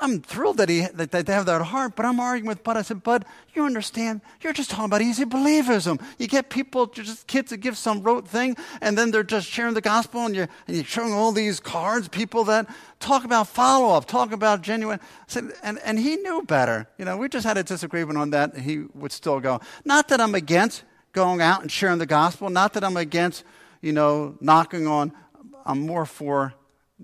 I'm 0.00 0.20
thrilled 0.20 0.58
that, 0.58 0.68
he, 0.68 0.86
that 0.94 1.10
they 1.10 1.32
have 1.32 1.46
that 1.46 1.62
heart, 1.62 1.96
but 1.96 2.06
I'm 2.06 2.20
arguing 2.20 2.46
with 2.46 2.62
Bud. 2.62 2.76
I 2.76 2.82
said, 2.82 3.02
Bud, 3.02 3.24
you 3.54 3.64
understand, 3.64 4.20
you're 4.40 4.52
just 4.52 4.70
talking 4.70 4.84
about 4.84 5.02
easy 5.02 5.24
believism. 5.24 6.00
You 6.18 6.28
get 6.28 6.50
people, 6.50 6.86
just 6.86 7.26
kids 7.26 7.50
that 7.50 7.58
give 7.58 7.76
some 7.76 8.02
rote 8.02 8.28
thing, 8.28 8.56
and 8.80 8.96
then 8.96 9.10
they're 9.10 9.24
just 9.24 9.48
sharing 9.48 9.74
the 9.74 9.80
gospel, 9.80 10.24
and 10.24 10.36
you're, 10.36 10.48
and 10.66 10.76
you're 10.76 10.84
showing 10.84 11.12
all 11.12 11.32
these 11.32 11.58
cards, 11.58 12.06
people 12.08 12.44
that 12.44 12.68
talk 13.00 13.24
about 13.24 13.48
follow 13.48 13.94
up, 13.96 14.04
talk 14.06 14.30
about 14.30 14.62
genuine. 14.62 15.00
Said, 15.26 15.52
and, 15.62 15.80
and 15.84 15.98
he 15.98 16.16
knew 16.16 16.42
better. 16.42 16.88
You 16.96 17.04
know, 17.04 17.16
we 17.16 17.28
just 17.28 17.46
had 17.46 17.58
a 17.58 17.64
disagreement 17.64 18.18
on 18.18 18.30
that, 18.30 18.54
and 18.54 18.62
he 18.62 18.84
would 18.94 19.10
still 19.12 19.40
go. 19.40 19.60
Not 19.84 20.08
that 20.08 20.20
I'm 20.20 20.34
against 20.34 20.84
going 21.12 21.40
out 21.40 21.62
and 21.62 21.72
sharing 21.72 21.98
the 21.98 22.06
gospel, 22.06 22.50
not 22.50 22.72
that 22.74 22.84
I'm 22.84 22.96
against, 22.96 23.42
you 23.80 23.92
know, 23.92 24.36
knocking 24.40 24.86
on, 24.86 25.12
I'm 25.66 25.80
more 25.80 26.06
for 26.06 26.54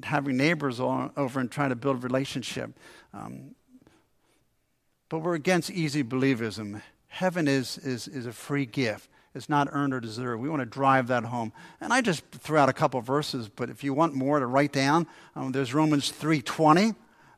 having 0.03 0.37
neighbors 0.37 0.81
over 0.81 1.41
and 1.41 1.51
trying 1.51 1.71
to 1.71 1.77
build 1.77 2.03
relationship. 2.03 2.71
Um, 3.13 3.55
but 5.09 5.21
we're 5.21 5.35
against 5.35 5.71
easy 5.71 6.03
believism. 6.03 6.83
Heaven 7.09 7.47
is, 7.47 7.79
is, 7.79 8.09
is 8.09 8.27
a 8.27 8.33
free 8.33 8.67
gift. 8.67 9.09
It's 9.35 9.49
not 9.49 9.69
earned 9.73 9.93
or 9.93 10.01
deserved. 10.01 10.41
We 10.43 10.49
want 10.49 10.61
to 10.61 10.67
drive 10.67 11.09
that 11.09 11.25
home. 11.25 11.53
And 11.81 11.93
I 11.93 12.01
just 12.01 12.25
threw 12.31 12.57
out 12.57 12.69
a 12.69 12.73
couple 12.73 13.01
verses, 13.01 13.49
but 13.49 13.69
if 13.69 13.83
you 13.83 13.93
want 13.93 14.15
more 14.15 14.39
to 14.39 14.47
write 14.47 14.73
down, 14.73 15.07
um, 15.35 15.53
there's 15.53 15.75
Romans 15.75 16.13
3.20 16.13 16.95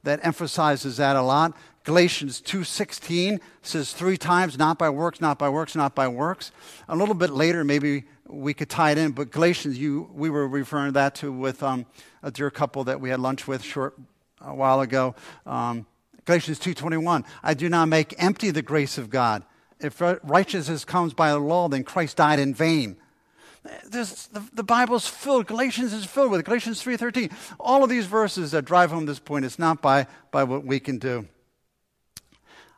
that 0.07 0.21
emphasizes 0.23 0.99
that 0.99 1.17
a 1.17 1.23
lot. 1.23 1.57
Galatians 1.83 2.41
2:16 2.41 3.41
says 3.63 3.93
three 3.93 4.17
times 4.17 4.57
not 4.57 4.79
by 4.79 4.89
works, 4.89 5.21
not 5.21 5.37
by 5.37 5.49
works, 5.49 5.75
not 5.75 5.97
by 5.97 6.07
works. 6.07 6.53
A 6.89 6.97
little 6.97 7.15
bit 7.15 7.31
later 7.31 7.65
maybe 7.65 8.05
we 8.29 8.55
could 8.55 8.71
tie 8.71 8.93
it 8.93 8.99
in, 8.99 9.11
but 9.11 9.33
Galatians 9.33 9.79
you 9.79 10.09
we 10.15 10.31
were 10.31 10.47
referring 10.47 10.87
to 10.87 10.93
that 10.93 11.17
to 11.17 11.33
with 11.33 11.61
um, 11.63 11.87
a 12.23 12.31
dear 12.31 12.51
couple 12.51 12.85
that 12.85 13.01
we 13.01 13.11
had 13.11 13.19
lunch 13.19 13.49
with 13.49 13.63
short 13.63 13.99
a 14.41 14.55
while 14.55 14.81
ago. 14.81 15.17
Um, 15.45 15.87
Galatians 16.25 16.61
2:21 16.61 17.25
I 17.43 17.55
do 17.55 17.69
not 17.69 17.87
make 17.87 18.15
empty 18.17 18.53
the 18.53 18.63
grace 18.63 18.99
of 18.99 19.11
God. 19.11 19.43
If 19.81 20.01
righteousness 20.01 20.85
comes 20.85 21.15
by 21.15 21.33
the 21.33 21.41
law, 21.41 21.69
then 21.69 21.83
Christ 21.83 22.17
died 22.17 22.39
in 22.39 22.55
vain. 22.55 22.97
The, 23.85 24.43
the 24.53 24.63
Bible's 24.63 25.07
filled, 25.07 25.47
Galatians 25.47 25.93
is 25.93 26.05
filled 26.05 26.31
with 26.31 26.45
Galatians 26.45 26.83
3.13. 26.83 27.33
All 27.59 27.83
of 27.83 27.91
these 27.91 28.07
verses 28.07 28.51
that 28.53 28.65
drive 28.65 28.91
home 28.91 29.07
this 29.07 29.19
point, 29.19 29.45
it's 29.45 29.59
not 29.59 29.83
by, 29.83 30.07
by 30.31 30.45
what 30.45 30.65
we 30.65 30.81
can 30.81 30.99
do. 30.99 31.27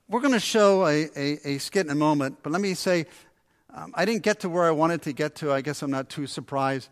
We're 0.08 0.20
going 0.20 0.32
to 0.32 0.40
show 0.40 0.86
a, 0.86 1.08
a, 1.16 1.38
a 1.44 1.58
skit 1.58 1.86
in 1.86 1.92
a 1.92 1.94
moment, 1.94 2.38
but 2.42 2.50
let 2.52 2.62
me 2.62 2.74
say, 2.74 3.06
um, 3.74 3.92
I 3.94 4.04
didn't 4.04 4.22
get 4.22 4.40
to 4.40 4.48
where 4.48 4.64
I 4.64 4.70
wanted 4.70 5.02
to 5.02 5.12
get 5.12 5.34
to. 5.36 5.52
I 5.52 5.60
guess 5.60 5.82
I'm 5.82 5.90
not 5.90 6.08
too 6.08 6.26
surprised. 6.26 6.88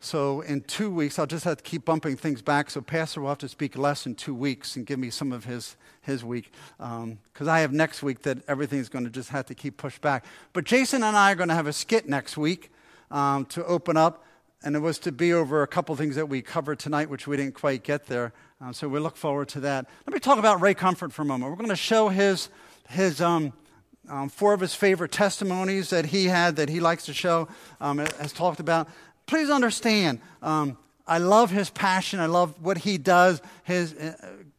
So 0.00 0.42
in 0.42 0.60
two 0.62 0.90
weeks, 0.90 1.18
I'll 1.18 1.26
just 1.26 1.44
have 1.44 1.58
to 1.58 1.62
keep 1.62 1.84
bumping 1.84 2.16
things 2.16 2.42
back. 2.42 2.70
So 2.70 2.80
Pastor 2.80 3.20
will 3.20 3.28
have 3.28 3.38
to 3.38 3.48
speak 3.48 3.78
less 3.78 4.04
in 4.06 4.14
two 4.14 4.34
weeks 4.34 4.76
and 4.76 4.84
give 4.84 4.98
me 4.98 5.10
some 5.10 5.32
of 5.32 5.44
his, 5.44 5.76
his 6.02 6.24
week. 6.24 6.52
Because 6.78 7.02
um, 7.02 7.48
I 7.48 7.60
have 7.60 7.72
next 7.72 8.02
week 8.02 8.22
that 8.22 8.38
everything's 8.48 8.88
going 8.88 9.04
to 9.04 9.10
just 9.10 9.30
have 9.30 9.46
to 9.46 9.54
keep 9.54 9.76
pushed 9.76 10.00
back. 10.00 10.24
But 10.52 10.64
Jason 10.64 11.02
and 11.02 11.16
I 11.16 11.32
are 11.32 11.34
going 11.34 11.48
to 11.48 11.54
have 11.54 11.66
a 11.66 11.72
skit 11.72 12.08
next 12.08 12.36
week 12.36 12.70
um, 13.10 13.44
to 13.46 13.64
open 13.64 13.96
up. 13.96 14.24
And 14.62 14.74
it 14.74 14.80
was 14.80 14.98
to 15.00 15.12
be 15.12 15.32
over 15.32 15.62
a 15.62 15.66
couple 15.66 15.94
things 15.96 16.16
that 16.16 16.28
we 16.28 16.42
covered 16.42 16.78
tonight, 16.78 17.08
which 17.10 17.26
we 17.26 17.36
didn't 17.36 17.54
quite 17.54 17.82
get 17.82 18.06
there. 18.06 18.32
Um, 18.60 18.72
so 18.72 18.88
we 18.88 18.98
look 18.98 19.16
forward 19.16 19.48
to 19.50 19.60
that. 19.60 19.86
Let 20.06 20.14
me 20.14 20.18
talk 20.20 20.38
about 20.38 20.60
Ray 20.60 20.74
Comfort 20.74 21.12
for 21.12 21.22
a 21.22 21.24
moment. 21.24 21.50
We're 21.50 21.58
going 21.58 21.68
to 21.68 21.76
show 21.76 22.08
his, 22.08 22.48
his 22.88 23.20
um, 23.20 23.52
um, 24.08 24.28
four 24.28 24.54
of 24.54 24.60
his 24.60 24.74
favorite 24.74 25.12
testimonies 25.12 25.90
that 25.90 26.06
he 26.06 26.26
had 26.26 26.56
that 26.56 26.68
he 26.68 26.80
likes 26.80 27.04
to 27.06 27.14
show, 27.14 27.48
um, 27.80 27.98
has 27.98 28.32
talked 28.32 28.60
about 28.60 28.88
please 29.26 29.50
understand, 29.50 30.20
um, 30.42 30.78
I 31.06 31.18
love 31.18 31.50
his 31.50 31.70
passion. 31.70 32.20
I 32.20 32.26
love 32.26 32.54
what 32.60 32.78
he 32.78 32.98
does. 32.98 33.42
His, 33.64 33.92
uh, 33.94 34.14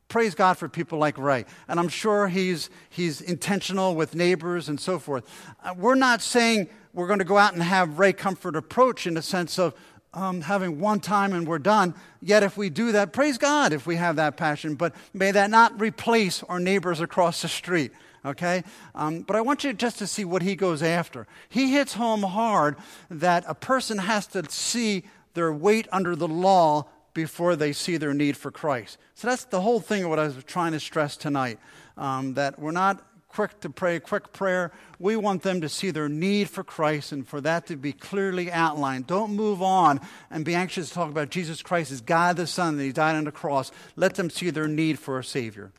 praise 0.08 0.36
God 0.36 0.58
for 0.58 0.70
people 0.70 0.98
like 0.98 1.18
Ray. 1.18 1.46
And 1.68 1.80
I'm 1.80 1.90
sure 1.90 2.28
he's, 2.28 2.70
he's 2.90 3.20
intentional 3.20 3.96
with 3.96 4.16
neighbors 4.16 4.70
and 4.70 4.80
so 4.80 5.00
forth. 5.00 5.26
Uh, 5.64 5.74
we're 5.78 5.96
not 5.96 6.22
saying 6.22 6.70
we're 6.98 7.06
going 7.06 7.20
to 7.20 7.26
go 7.26 7.38
out 7.38 7.54
and 7.54 7.62
have 7.62 8.00
Ray 8.00 8.12
Comfort 8.12 8.56
approach 8.56 9.06
in 9.06 9.14
the 9.14 9.22
sense 9.22 9.60
of 9.60 9.76
um, 10.16 10.42
having 10.42 10.80
one 10.80 11.00
time 11.00 11.32
and 11.32 11.48
we're 11.48 11.60
done. 11.60 11.94
Yet, 12.24 12.42
if 12.42 12.58
we 12.58 12.72
do 12.72 12.92
that, 12.94 13.14
praise 13.14 13.38
God 13.38 13.72
if 13.72 13.86
we 13.86 13.98
have 13.98 14.16
that 14.16 14.36
passion. 14.36 14.74
But 14.74 14.96
may 15.14 15.30
that 15.30 15.52
not 15.52 15.80
replace 15.80 16.42
our 16.44 16.60
neighbors 16.60 17.00
across 17.00 17.44
the 17.44 17.48
street 17.48 17.92
okay? 18.26 18.62
Um, 18.94 19.22
but 19.22 19.38
I 19.38 19.42
want 19.42 19.64
you 19.64 19.72
just 19.72 20.00
to 20.00 20.08
see 20.08 20.26
what 20.26 20.42
he 20.42 20.56
goes 20.56 20.84
after. 20.84 21.28
He 21.48 21.72
hits 21.72 21.94
home 21.94 22.24
hard 22.24 22.76
that 23.10 23.46
a 23.48 23.56
person 23.56 24.00
has 24.00 24.28
to 24.28 24.44
see 24.50 25.04
their 25.34 25.54
weight 25.54 25.88
under 25.94 26.14
the 26.14 26.28
law 26.28 26.88
before 27.14 27.56
they 27.56 27.72
see 27.72 27.96
their 27.96 28.14
need 28.14 28.36
for 28.36 28.52
Christ. 28.52 28.98
So 29.14 29.30
that's 29.30 29.46
the 29.46 29.62
whole 29.62 29.80
thing 29.80 30.04
of 30.04 30.10
what 30.10 30.20
I 30.20 30.26
was 30.26 30.44
trying 30.44 30.74
to 30.74 30.80
stress 30.80 31.16
tonight 31.16 31.58
um, 31.96 32.34
that 32.34 32.60
we're 32.60 32.72
not 32.72 33.07
quick 33.28 33.60
to 33.62 33.70
pray 33.70 34.00
quick 34.00 34.34
prayer. 34.34 34.72
We 35.00 35.16
want 35.16 35.44
them 35.44 35.62
to 35.62 35.70
see 35.70 35.92
their 35.92 36.10
need 36.10 36.50
for 36.50 36.64
Christ 36.64 37.12
and 37.12 37.28
for 37.28 37.42
that 37.42 37.68
to 37.68 37.76
be 37.76 37.94
clearly 37.94 38.52
outlined. 38.52 39.08
Don't 39.08 39.36
move 39.36 39.62
on 39.62 40.02
and 40.32 40.44
be 40.44 40.56
anxious 40.56 40.90
to 40.90 40.94
talk 40.96 41.10
about 41.10 41.30
Jesus 41.30 41.62
Christ 41.62 41.92
as 41.92 42.02
God 42.02 42.38
the 42.38 42.48
Son, 42.48 42.78
that 42.78 42.84
He 42.84 42.92
died 42.92 43.16
on 43.16 43.26
the 43.26 43.32
cross. 43.32 43.72
Let 43.96 44.16
them 44.16 44.30
see 44.30 44.50
their 44.50 44.68
need 44.68 45.00
for 45.00 45.20
a 45.20 45.24
Savior. 45.24 45.72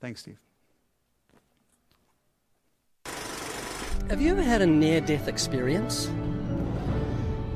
Thanks, 0.00 0.20
Steve. 0.20 0.38
Have 4.08 4.20
you 4.20 4.32
ever 4.32 4.42
had 4.42 4.60
a 4.60 4.66
near 4.66 5.00
death 5.00 5.28
experience? 5.28 6.10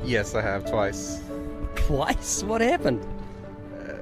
Yes, 0.05 0.35
I 0.35 0.41
have 0.41 0.69
twice. 0.69 1.21
Twice? 1.75 2.43
What 2.43 2.61
happened? 2.61 3.05
Uh, 3.77 3.95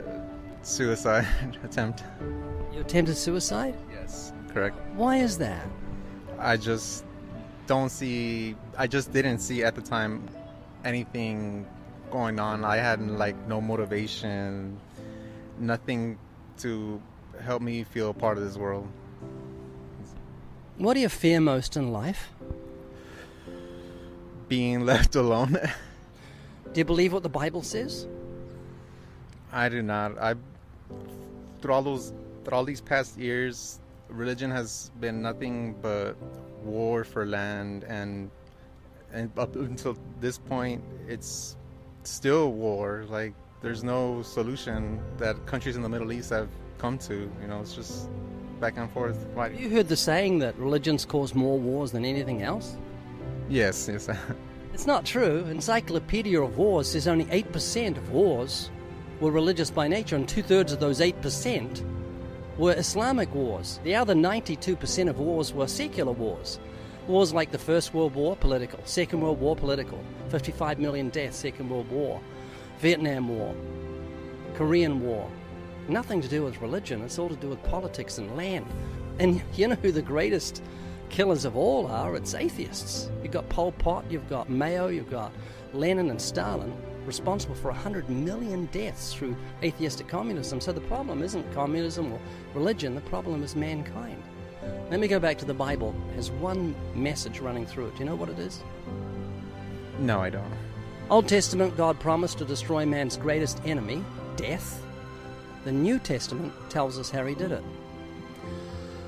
suicide 0.61 1.25
attempt. 1.63 2.03
You 2.71 2.81
attempted 2.81 3.17
suicide? 3.17 3.75
Correct. 4.53 4.77
Why 4.95 5.17
is 5.17 5.37
that? 5.39 5.65
I 6.39 6.57
just 6.57 7.05
don't 7.65 7.89
see, 7.89 8.55
I 8.77 8.87
just 8.87 9.11
didn't 9.11 9.39
see 9.39 9.63
at 9.63 9.75
the 9.75 9.81
time 9.81 10.27
anything 10.85 11.65
going 12.11 12.39
on. 12.39 12.63
I 12.63 12.77
had 12.77 13.01
like 13.01 13.35
no 13.47 13.59
motivation, 13.59 14.79
nothing 15.57 16.17
to 16.59 17.01
help 17.41 17.61
me 17.61 17.83
feel 17.83 18.11
a 18.11 18.13
part 18.13 18.37
of 18.37 18.43
this 18.43 18.57
world. 18.57 18.87
What 20.77 20.93
do 20.93 20.99
you 20.99 21.09
fear 21.09 21.39
most 21.39 21.77
in 21.77 21.91
life? 21.91 22.29
Being 24.47 24.85
left 24.85 25.15
alone. 25.15 25.57
do 26.73 26.79
you 26.79 26.85
believe 26.85 27.13
what 27.13 27.23
the 27.23 27.29
Bible 27.29 27.63
says? 27.63 28.07
I 29.51 29.69
do 29.69 29.81
not. 29.81 30.17
I 30.17 30.35
through 31.61 31.73
all 31.73 31.83
those 31.83 32.13
through 32.43 32.57
all 32.57 32.65
these 32.65 32.81
past 32.81 33.17
years, 33.17 33.79
religion 34.13 34.51
has 34.51 34.91
been 34.99 35.21
nothing 35.21 35.75
but 35.81 36.15
war 36.63 37.03
for 37.03 37.25
land 37.25 37.83
and 37.85 38.29
and 39.11 39.31
up 39.37 39.55
until 39.55 39.97
this 40.19 40.37
point 40.37 40.83
it's 41.07 41.57
still 42.03 42.53
war. 42.53 43.05
Like 43.09 43.33
there's 43.61 43.83
no 43.83 44.21
solution 44.21 45.01
that 45.17 45.45
countries 45.45 45.75
in 45.75 45.81
the 45.81 45.89
Middle 45.89 46.11
East 46.11 46.29
have 46.29 46.49
come 46.77 46.97
to. 46.99 47.29
You 47.41 47.47
know, 47.47 47.61
it's 47.61 47.75
just 47.75 48.09
back 48.59 48.77
and 48.77 48.89
forth. 48.91 49.25
Right. 49.33 49.53
You 49.53 49.69
heard 49.69 49.87
the 49.87 49.97
saying 49.97 50.39
that 50.39 50.57
religions 50.57 51.05
cause 51.05 51.33
more 51.35 51.59
wars 51.59 51.91
than 51.91 52.05
anything 52.05 52.43
else? 52.43 52.77
Yes, 53.49 53.89
yes. 53.91 54.09
it's 54.73 54.85
not 54.85 55.05
true. 55.05 55.45
Encyclopedia 55.49 56.41
of 56.41 56.57
Wars 56.57 56.91
says 56.91 57.07
only 57.07 57.25
8% 57.25 57.97
of 57.97 58.11
wars 58.11 58.71
were 59.19 59.31
religious 59.31 59.69
by 59.69 59.87
nature, 59.87 60.15
and 60.15 60.27
two 60.27 60.41
thirds 60.41 60.71
of 60.71 60.79
those 60.79 60.99
8% 60.99 61.92
were 62.57 62.73
Islamic 62.73 63.33
wars. 63.33 63.79
The 63.83 63.95
other 63.95 64.13
92% 64.13 65.09
of 65.09 65.19
wars 65.19 65.53
were 65.53 65.67
secular 65.67 66.11
wars. 66.11 66.59
Wars 67.07 67.33
like 67.33 67.51
the 67.51 67.57
First 67.57 67.93
World 67.93 68.15
War, 68.15 68.35
political. 68.35 68.79
Second 68.85 69.21
World 69.21 69.39
War, 69.39 69.55
political. 69.55 69.99
55 70.29 70.79
million 70.79 71.09
deaths, 71.09 71.37
Second 71.37 71.69
World 71.69 71.89
War. 71.89 72.21
Vietnam 72.79 73.27
War. 73.27 73.53
Korean 74.55 75.01
War. 75.01 75.29
Nothing 75.87 76.21
to 76.21 76.27
do 76.27 76.43
with 76.43 76.61
religion, 76.61 77.01
it's 77.01 77.19
all 77.19 77.29
to 77.29 77.35
do 77.35 77.49
with 77.49 77.61
politics 77.63 78.17
and 78.17 78.37
land. 78.37 78.65
And 79.19 79.41
you 79.55 79.67
know 79.67 79.75
who 79.75 79.91
the 79.91 80.01
greatest 80.01 80.63
killers 81.09 81.45
of 81.45 81.57
all 81.57 81.87
are, 81.87 82.15
it's 82.15 82.33
atheists. 82.33 83.09
You've 83.21 83.33
got 83.33 83.49
Pol 83.49 83.71
Pot, 83.73 84.05
you've 84.09 84.29
got 84.29 84.49
Mao, 84.49 84.87
you've 84.87 85.11
got 85.11 85.31
Lenin 85.73 86.09
and 86.09 86.21
Stalin, 86.21 86.73
responsible 87.05 87.55
for 87.55 87.69
100 87.71 88.09
million 88.09 88.65
deaths 88.67 89.13
through 89.13 89.35
atheistic 89.61 90.07
communism. 90.07 90.61
So 90.61 90.71
the 90.71 90.81
problem 90.81 91.21
isn't 91.21 91.53
communism 91.53 92.11
or 92.11 92.19
religion, 92.53 92.95
the 92.95 93.01
problem 93.01 93.43
is 93.43 93.55
mankind. 93.55 94.21
Let 94.89 94.99
me 94.99 95.07
go 95.07 95.19
back 95.19 95.37
to 95.39 95.45
the 95.45 95.53
Bible. 95.53 95.93
It 96.11 96.15
has 96.15 96.31
one 96.31 96.75
message 96.93 97.39
running 97.39 97.65
through 97.65 97.87
it. 97.87 97.93
Do 97.93 97.99
you 97.99 98.05
know 98.05 98.15
what 98.15 98.29
it 98.29 98.39
is? 98.39 98.63
No, 99.99 100.19
I 100.19 100.29
don't. 100.29 100.51
Old 101.09 101.27
Testament, 101.27 101.75
God 101.75 101.99
promised 101.99 102.37
to 102.37 102.45
destroy 102.45 102.85
man's 102.85 103.17
greatest 103.17 103.61
enemy, 103.65 104.03
death. 104.35 104.81
The 105.65 105.71
New 105.71 105.99
Testament 105.99 106.53
tells 106.69 106.97
us 106.97 107.09
how 107.09 107.25
he 107.25 107.35
did 107.35 107.51
it. 107.51 107.63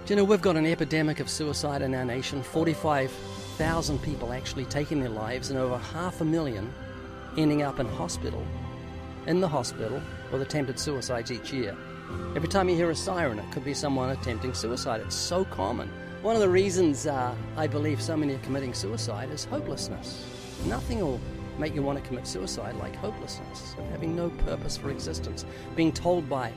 Do 0.06 0.14
you 0.14 0.18
know 0.18 0.24
we've 0.24 0.41
got 0.41 0.58
an 0.58 0.66
epidemic 0.66 1.20
of 1.20 1.30
suicide 1.30 1.82
in 1.82 1.96
our 1.96 2.06
nation? 2.06 2.43
45,000 2.43 4.02
people 4.04 4.34
actually 4.34 4.66
taking 4.66 5.00
their 5.00 5.10
lives, 5.10 5.50
and 5.50 5.58
over 5.58 5.78
half 5.78 6.22
a 6.22 6.26
million 6.26 6.72
ending 7.38 7.61
up 7.61 7.79
in 7.79 7.88
hospital, 7.88 8.45
in 9.27 9.41
the 9.41 9.47
hospital, 9.47 10.01
with 10.31 10.41
attempted 10.41 10.79
suicides 10.79 11.31
each 11.31 11.51
year. 11.51 11.75
Every 12.36 12.47
time 12.47 12.69
you 12.69 12.75
hear 12.75 12.91
a 12.91 12.95
siren, 12.95 13.39
it 13.39 13.51
could 13.51 13.65
be 13.65 13.73
someone 13.73 14.09
attempting 14.09 14.53
suicide. 14.53 15.01
It's 15.01 15.15
so 15.15 15.45
common. 15.45 15.89
One 16.21 16.36
of 16.36 16.41
the 16.41 16.49
reasons 16.49 17.07
uh, 17.07 17.36
I 17.57 17.67
believe 17.67 18.01
so 18.01 18.17
many 18.17 18.36
are 18.36 18.39
committing 18.39 18.73
suicide 18.73 19.29
is 19.31 19.45
hopelessness. 19.45 20.25
Nothing 20.65 20.99
will 20.99 21.19
make 21.57 21.73
you 21.73 21.81
want 21.81 22.01
to 22.01 22.07
commit 22.07 22.27
suicide 22.27 22.75
like 22.75 22.95
hopelessness, 22.95 23.75
having 23.91 24.15
no 24.15 24.29
purpose 24.29 24.77
for 24.77 24.89
existence, 24.89 25.45
being 25.75 25.91
told 25.91 26.29
by 26.29 26.51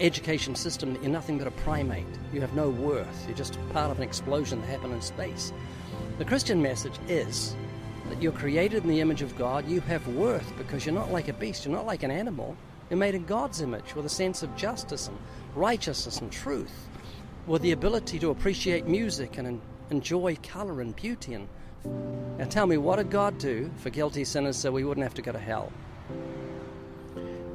education 0.00 0.54
system 0.54 0.92
that 0.92 1.02
you're 1.02 1.10
nothing 1.12 1.38
but 1.38 1.46
a 1.46 1.50
primate. 1.52 2.06
You 2.32 2.40
have 2.40 2.54
no 2.54 2.70
worth. 2.70 3.24
You're 3.26 3.36
just 3.36 3.58
part 3.72 3.90
of 3.90 3.98
an 3.98 4.02
explosion 4.02 4.60
that 4.60 4.66
happened 4.66 4.92
in 4.92 5.00
space. 5.00 5.52
The 6.18 6.24
Christian 6.24 6.60
message 6.60 6.94
is 7.08 7.54
that 8.08 8.22
you're 8.22 8.32
created 8.32 8.82
in 8.82 8.88
the 8.88 9.00
image 9.00 9.22
of 9.22 9.36
God. 9.36 9.68
You 9.68 9.80
have 9.82 10.06
worth 10.08 10.52
because 10.56 10.84
you're 10.84 10.94
not 10.94 11.12
like 11.12 11.28
a 11.28 11.32
beast. 11.32 11.64
You're 11.64 11.74
not 11.74 11.86
like 11.86 12.02
an 12.02 12.10
animal. 12.10 12.56
You're 12.90 12.98
made 12.98 13.14
in 13.14 13.24
God's 13.24 13.60
image 13.60 13.94
with 13.94 14.06
a 14.06 14.10
sense 14.10 14.42
of 14.42 14.54
justice 14.56 15.08
and 15.08 15.16
righteousness 15.54 16.20
and 16.20 16.30
truth, 16.30 16.88
with 17.46 17.62
the 17.62 17.72
ability 17.72 18.18
to 18.18 18.30
appreciate 18.30 18.86
music 18.86 19.38
and 19.38 19.60
enjoy 19.90 20.36
color 20.42 20.80
and 20.80 20.94
beauty. 20.94 21.34
And 21.34 21.48
now, 22.38 22.46
tell 22.46 22.66
me, 22.66 22.76
what 22.76 22.96
did 22.96 23.10
God 23.10 23.38
do 23.38 23.70
for 23.78 23.90
guilty 23.90 24.24
sinners 24.24 24.56
so 24.56 24.72
we 24.72 24.84
wouldn't 24.84 25.04
have 25.04 25.14
to 25.14 25.22
go 25.22 25.32
to 25.32 25.38
hell? 25.38 25.72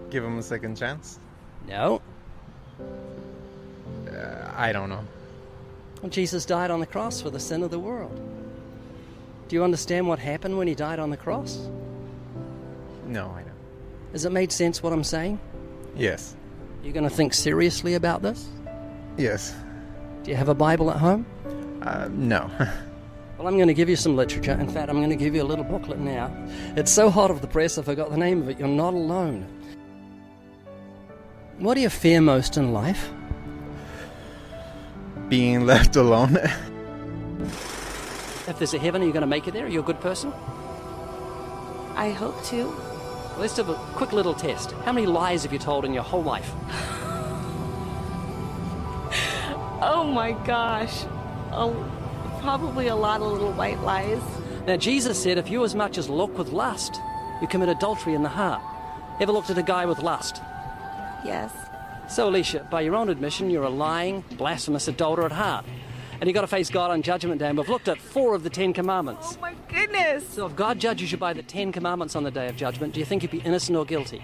Give 0.10 0.24
them 0.24 0.38
a 0.38 0.44
second 0.44 0.78
chance? 0.78 1.20
No. 1.68 2.02
Uh, 4.08 4.52
I 4.56 4.72
don't 4.72 4.90
know. 4.90 5.06
Well, 6.02 6.10
Jesus 6.10 6.46
died 6.46 6.72
on 6.72 6.80
the 6.80 6.86
cross 6.86 7.22
for 7.22 7.30
the 7.30 7.40
sin 7.40 7.62
of 7.62 7.72
the 7.72 7.80
world. 7.80 8.20
Do 9.50 9.56
you 9.56 9.64
understand 9.64 10.08
what 10.08 10.20
happened 10.20 10.60
when 10.60 10.68
he 10.68 10.76
died 10.76 11.00
on 11.00 11.10
the 11.10 11.18
cross? 11.18 11.58
No, 13.08 13.32
I 13.32 13.42
don't. 13.42 13.52
Has 14.12 14.24
it 14.24 14.32
made 14.32 14.52
sense 14.52 14.84
what 14.84 14.94
I'm 14.94 15.04
saying? 15.04 15.40
Yes. 15.96 16.36
You're 16.84 16.94
going 16.94 17.10
to 17.10 17.16
think 17.16 17.34
seriously 17.34 17.96
about 17.96 18.22
this? 18.22 18.48
Yes. 19.18 19.56
Do 20.24 20.30
you 20.30 20.38
have 20.38 20.50
a 20.50 20.54
Bible 20.54 20.92
at 20.92 20.98
home? 20.98 21.26
Uh, 21.82 22.08
no. 22.12 22.50
Well, 23.40 23.48
I'm 23.48 23.56
going 23.56 23.70
to 23.70 23.74
give 23.74 23.88
you 23.88 23.96
some 23.96 24.18
literature. 24.18 24.52
In 24.52 24.68
fact, 24.68 24.90
I'm 24.90 24.98
going 24.98 25.12
to 25.12 25.16
give 25.16 25.34
you 25.34 25.42
a 25.42 25.48
little 25.48 25.64
booklet 25.64 25.98
now. 25.98 26.30
It's 26.76 26.92
so 26.92 27.10
hot 27.10 27.32
off 27.32 27.40
the 27.40 27.48
press, 27.48 27.78
I 27.78 27.84
forgot 27.84 28.10
the 28.10 28.18
name 28.18 28.42
of 28.42 28.50
it. 28.50 28.60
You're 28.60 28.68
not 28.68 28.94
alone. 28.94 29.48
What 31.58 31.76
do 31.76 31.80
you 31.80 31.88
fear 31.88 32.20
most 32.20 32.58
in 32.58 32.74
life? 32.74 33.10
Being 35.30 35.66
left 35.66 35.96
alone. 35.96 36.38
If 38.50 38.58
there's 38.58 38.74
a 38.74 38.80
heaven, 38.80 39.04
are 39.04 39.06
you 39.06 39.14
going 39.14 39.22
to 39.22 39.28
make 39.28 39.48
it 39.48 39.54
there? 39.54 39.66
Are 39.66 39.70
you 39.70 39.80
a 39.80 39.84
good 39.84 40.02
person? 40.02 40.34
I 41.96 42.10
hope 42.10 42.44
to. 42.46 42.74
Let's 43.38 43.56
do 43.56 43.62
a 43.62 43.76
quick 43.94 44.12
little 44.12 44.34
test. 44.34 44.72
How 44.84 44.92
many 44.92 45.06
lies 45.06 45.44
have 45.44 45.54
you 45.54 45.60
told 45.60 45.86
in 45.86 45.94
your 45.94 46.04
whole 46.04 46.24
life? 46.24 46.52
Oh 49.82 50.04
my 50.04 50.34
gosh. 50.46 51.06
Oh, 51.52 51.74
probably 52.42 52.88
a 52.88 52.96
lot 52.96 53.22
of 53.22 53.32
little 53.32 53.54
white 53.54 53.80
lies. 53.80 54.22
Now, 54.68 54.76
Jesus 54.76 55.22
said, 55.22 55.38
if 55.38 55.50
you 55.50 55.64
as 55.64 55.74
much 55.74 55.98
as 55.98 56.10
look 56.10 56.38
with 56.38 56.50
lust, 56.50 57.00
you 57.42 57.48
commit 57.48 57.70
adultery 57.70 58.14
in 58.14 58.22
the 58.22 58.30
heart. 58.30 58.62
Ever 59.22 59.32
looked 59.32 59.50
at 59.50 59.58
a 59.58 59.64
guy 59.64 59.86
with 59.86 60.00
lust? 60.00 60.42
Yes. 61.24 61.54
So, 62.10 62.28
Alicia, 62.28 62.68
by 62.70 62.82
your 62.82 62.96
own 62.96 63.08
admission, 63.08 63.50
you're 63.50 63.64
a 63.64 63.70
lying, 63.70 64.26
blasphemous 64.32 64.90
adulterer 64.90 65.26
at 65.26 65.32
heart. 65.32 65.66
And 66.20 66.28
you've 66.28 66.36
got 66.36 66.42
to 66.42 66.48
face 66.48 66.70
God 66.70 66.92
on 66.92 67.02
Judgment 67.02 67.40
Day. 67.40 67.48
And 67.48 67.58
we've 67.58 67.70
looked 67.70 67.88
at 67.88 67.98
four 67.98 68.36
of 68.36 68.44
the 68.44 68.50
Ten 68.50 68.74
Commandments. 68.74 69.38
Oh 69.38 69.42
my 69.42 69.56
goodness. 69.70 70.28
So, 70.28 70.46
if 70.46 70.56
God 70.56 70.78
judges 70.80 71.12
you 71.12 71.18
by 71.18 71.32
the 71.34 71.44
Ten 71.44 71.72
Commandments 71.72 72.16
on 72.16 72.24
the 72.24 72.32
Day 72.32 72.50
of 72.50 72.58
Judgment, 72.58 72.94
do 72.94 73.00
you 73.00 73.06
think 73.06 73.24
you'd 73.24 73.32
be 73.32 73.40
innocent 73.40 73.78
or 73.78 73.86
guilty? 73.86 74.22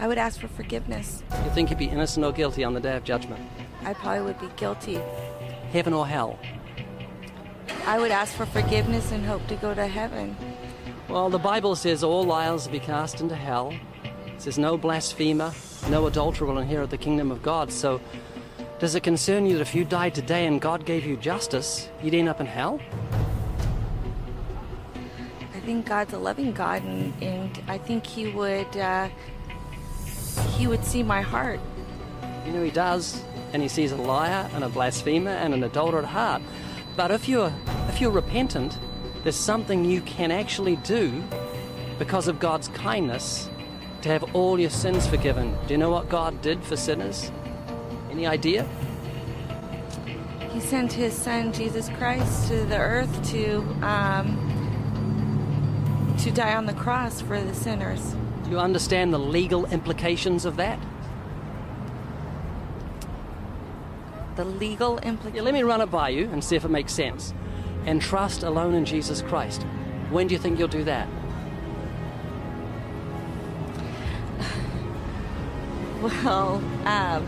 I 0.00 0.08
would 0.08 0.18
ask 0.18 0.40
for 0.40 0.48
forgiveness. 0.48 1.22
Do 1.30 1.44
you 1.44 1.50
think 1.50 1.70
you'd 1.70 1.78
be 1.78 1.86
innocent 1.86 2.24
or 2.26 2.32
guilty 2.32 2.64
on 2.64 2.74
the 2.74 2.80
Day 2.80 2.96
of 2.96 3.04
Judgment? 3.04 3.40
I 3.84 3.94
probably 3.94 4.22
would 4.22 4.40
be 4.40 4.48
guilty. 4.56 5.00
Heaven 5.70 5.92
or 5.92 6.06
hell? 6.06 6.38
I 7.86 7.98
would 7.98 8.10
ask 8.10 8.34
for 8.34 8.46
forgiveness 8.46 9.12
and 9.12 9.24
hope 9.24 9.46
to 9.46 9.56
go 9.56 9.74
to 9.74 9.86
heaven. 9.86 10.36
Well, 11.08 11.30
the 11.30 11.38
Bible 11.38 11.74
says 11.74 12.04
all 12.04 12.24
liars 12.24 12.66
will 12.66 12.72
be 12.72 12.80
cast 12.80 13.20
into 13.20 13.34
hell. 13.34 13.72
It 14.26 14.42
says 14.42 14.58
no 14.58 14.76
blasphemer, 14.76 15.52
no 15.88 16.06
adulterer 16.06 16.46
will 16.46 16.58
inherit 16.58 16.90
the 16.90 16.98
kingdom 16.98 17.30
of 17.30 17.42
God. 17.42 17.72
So, 17.72 18.00
does 18.78 18.94
it 18.94 19.02
concern 19.02 19.44
you 19.44 19.54
that 19.54 19.60
if 19.60 19.74
you 19.74 19.84
died 19.84 20.14
today 20.14 20.46
and 20.46 20.60
God 20.60 20.84
gave 20.84 21.04
you 21.04 21.16
justice, 21.16 21.88
you'd 22.00 22.14
end 22.14 22.28
up 22.28 22.40
in 22.40 22.46
hell? 22.46 22.80
I 25.54 25.60
think 25.60 25.86
God's 25.86 26.12
a 26.12 26.18
loving 26.18 26.52
God, 26.52 26.84
and, 26.84 27.12
and 27.22 27.62
I 27.66 27.76
think 27.76 28.06
He 28.06 28.28
would 28.28 28.76
uh, 28.76 29.08
He 30.56 30.68
would 30.68 30.84
see 30.84 31.02
my 31.02 31.20
heart. 31.20 31.58
You 32.46 32.52
know, 32.52 32.62
He 32.62 32.70
does, 32.70 33.20
and 33.52 33.62
He 33.62 33.68
sees 33.68 33.90
a 33.90 33.96
liar 33.96 34.48
and 34.54 34.62
a 34.62 34.68
blasphemer 34.68 35.32
and 35.32 35.52
an 35.52 35.64
adulterer 35.64 35.98
at 35.98 36.04
heart. 36.04 36.42
But 36.96 37.10
if 37.10 37.28
you're 37.28 37.52
if 37.88 38.00
you're 38.00 38.12
repentant, 38.12 38.78
there's 39.24 39.36
something 39.36 39.84
you 39.84 40.02
can 40.02 40.30
actually 40.30 40.76
do 40.76 41.24
because 41.98 42.28
of 42.28 42.38
God's 42.38 42.68
kindness 42.68 43.50
to 44.02 44.08
have 44.08 44.22
all 44.36 44.60
your 44.60 44.70
sins 44.70 45.04
forgiven. 45.08 45.56
Do 45.66 45.74
you 45.74 45.78
know 45.78 45.90
what 45.90 46.08
God 46.08 46.40
did 46.42 46.62
for 46.62 46.76
sinners? 46.76 47.32
Any 48.10 48.26
idea? 48.26 48.66
He 50.52 50.60
sent 50.60 50.92
His 50.92 51.12
Son 51.14 51.52
Jesus 51.52 51.88
Christ 51.90 52.48
to 52.48 52.64
the 52.64 52.78
earth 52.78 53.30
to 53.30 53.58
um, 53.82 54.36
to 56.18 56.30
die 56.32 56.54
on 56.54 56.66
the 56.66 56.72
cross 56.72 57.20
for 57.20 57.40
the 57.40 57.54
sinners. 57.54 58.14
Do 58.44 58.50
you 58.50 58.58
understand 58.58 59.12
the 59.14 59.18
legal 59.18 59.66
implications 59.66 60.44
of 60.44 60.56
that? 60.56 60.78
The 64.36 64.44
legal 64.44 64.98
Yeah, 65.02 65.08
implications. 65.10 65.44
let 65.44 65.54
me 65.54 65.62
run 65.62 65.80
it 65.80 65.90
by 65.90 66.08
you 66.08 66.28
and 66.30 66.42
see 66.42 66.56
if 66.56 66.64
it 66.64 66.70
makes 66.70 66.92
sense. 66.92 67.34
And 67.86 68.00
trust 68.02 68.42
alone 68.42 68.74
in 68.74 68.84
Jesus 68.84 69.22
Christ. 69.22 69.62
When 70.10 70.26
do 70.26 70.34
you 70.34 70.38
think 70.40 70.58
you'll 70.58 70.68
do 70.68 70.84
that? 70.84 71.08
Well, 76.00 76.62
um, 76.86 77.26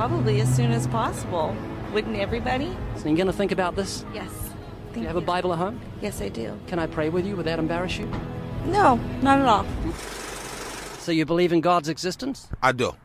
probably 0.00 0.40
as 0.40 0.48
soon 0.56 0.72
as 0.72 0.86
possible. 0.86 1.54
Wouldn't 1.92 2.16
everybody? 2.16 2.74
So 2.96 3.04
you're 3.08 3.18
going 3.18 3.26
to 3.26 3.34
think 3.34 3.52
about 3.52 3.76
this? 3.76 4.02
Yes. 4.14 4.32
Do 4.94 5.00
you 5.00 5.06
have 5.06 5.16
a 5.16 5.20
Bible 5.20 5.52
at 5.52 5.58
home? 5.58 5.78
Yes, 6.00 6.22
I 6.22 6.30
do. 6.30 6.58
Can 6.68 6.78
I 6.78 6.86
pray 6.86 7.10
with 7.10 7.26
you 7.26 7.36
without 7.36 7.58
embarrass 7.58 7.98
you? 7.98 8.10
No, 8.64 8.98
not 9.20 9.40
at 9.40 9.44
all. 9.44 9.66
So 11.00 11.12
you 11.12 11.26
believe 11.26 11.52
in 11.52 11.60
God's 11.60 11.90
existence? 11.90 12.48
I 12.62 12.72
do. 12.72 12.96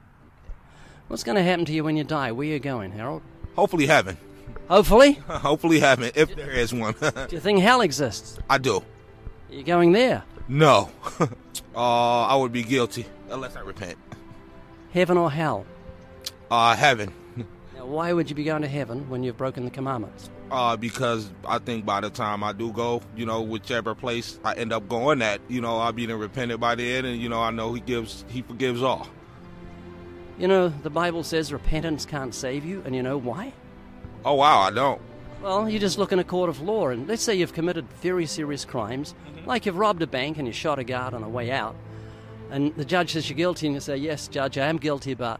What's 1.09 1.25
going 1.25 1.35
to 1.35 1.43
happen 1.43 1.65
to 1.65 1.73
you 1.73 1.83
when 1.83 1.97
you 1.97 2.05
die? 2.05 2.31
Where 2.31 2.47
are 2.47 2.51
you 2.51 2.59
going, 2.59 2.93
Harold? 2.93 3.23
Hopefully 3.57 3.87
heaven. 3.87 4.15
Hopefully. 4.69 5.11
Hopefully 5.27 5.81
heaven, 5.81 6.11
if 6.15 6.33
there 6.33 6.51
is 6.51 6.73
one. 6.73 6.95
Do 7.01 7.27
you 7.31 7.41
think 7.41 7.59
hell 7.59 7.81
exists? 7.81 8.39
I 8.49 8.57
do. 8.57 8.77
Are 8.77 8.83
you 9.53 9.63
going 9.63 9.91
there? 9.91 10.23
No. 10.47 10.89
uh, 11.19 11.27
I 11.75 12.37
would 12.37 12.53
be 12.53 12.63
guilty 12.63 13.05
unless 13.29 13.57
I 13.57 13.59
repent. 13.59 13.97
Heaven 14.93 15.17
or 15.17 15.29
hell? 15.29 15.65
Uh, 16.51 16.75
heaven. 16.75 17.13
Now, 17.75 17.85
why 17.85 18.13
would 18.13 18.29
you 18.29 18.35
be 18.35 18.43
going 18.43 18.61
to 18.61 18.67
heaven 18.67 19.09
when 19.09 19.23
you've 19.23 19.37
broken 19.37 19.65
the 19.65 19.71
commandments? 19.71 20.29
Uh, 20.51 20.77
because 20.77 21.31
I 21.45 21.57
think 21.57 21.85
by 21.85 22.01
the 22.01 22.09
time 22.09 22.43
I 22.43 22.53
do 22.53 22.71
go, 22.71 23.01
you 23.15 23.25
know, 23.25 23.41
whichever 23.41 23.95
place 23.95 24.39
I 24.43 24.53
end 24.53 24.71
up 24.71 24.87
going 24.87 25.21
at, 25.21 25.41
you 25.47 25.59
know, 25.59 25.79
I'll 25.79 25.91
be 25.91 26.05
repented 26.05 26.59
by 26.59 26.75
then, 26.75 27.05
and 27.05 27.19
you 27.19 27.29
know, 27.29 27.41
I 27.41 27.49
know 27.51 27.73
He 27.73 27.81
gives, 27.81 28.25
He 28.27 28.43
forgives 28.43 28.83
all. 28.83 29.07
You 30.37 30.47
know, 30.47 30.69
the 30.69 30.89
Bible 30.89 31.23
says 31.23 31.51
repentance 31.51 32.05
can't 32.05 32.33
save 32.33 32.63
you, 32.63 32.83
and 32.85 32.95
you 32.95 33.01
know 33.01 33.17
why? 33.17 33.53
Oh 34.23 34.35
wow, 34.35 34.59
I 34.59 34.71
don't. 34.71 35.01
Well, 35.41 35.69
you 35.69 35.79
just 35.79 35.97
look 35.97 36.11
in 36.11 36.19
a 36.19 36.23
court 36.23 36.49
of 36.49 36.61
law, 36.61 36.89
and 36.89 37.07
let's 37.07 37.23
say 37.23 37.35
you've 37.35 37.53
committed 37.53 37.87
very 38.01 38.25
serious 38.25 38.65
crimes, 38.65 39.15
like 39.45 39.65
you've 39.65 39.77
robbed 39.77 40.01
a 40.01 40.07
bank 40.07 40.37
and 40.37 40.47
you 40.47 40.53
shot 40.53 40.79
a 40.79 40.83
guard 40.83 41.13
on 41.13 41.21
the 41.21 41.27
way 41.27 41.51
out, 41.51 41.75
and 42.51 42.75
the 42.75 42.85
judge 42.85 43.13
says 43.13 43.29
you're 43.29 43.37
guilty, 43.37 43.67
and 43.67 43.75
you 43.75 43.79
say, 43.79 43.97
Yes, 43.97 44.27
Judge, 44.27 44.57
I 44.57 44.67
am 44.67 44.77
guilty, 44.77 45.13
but 45.13 45.39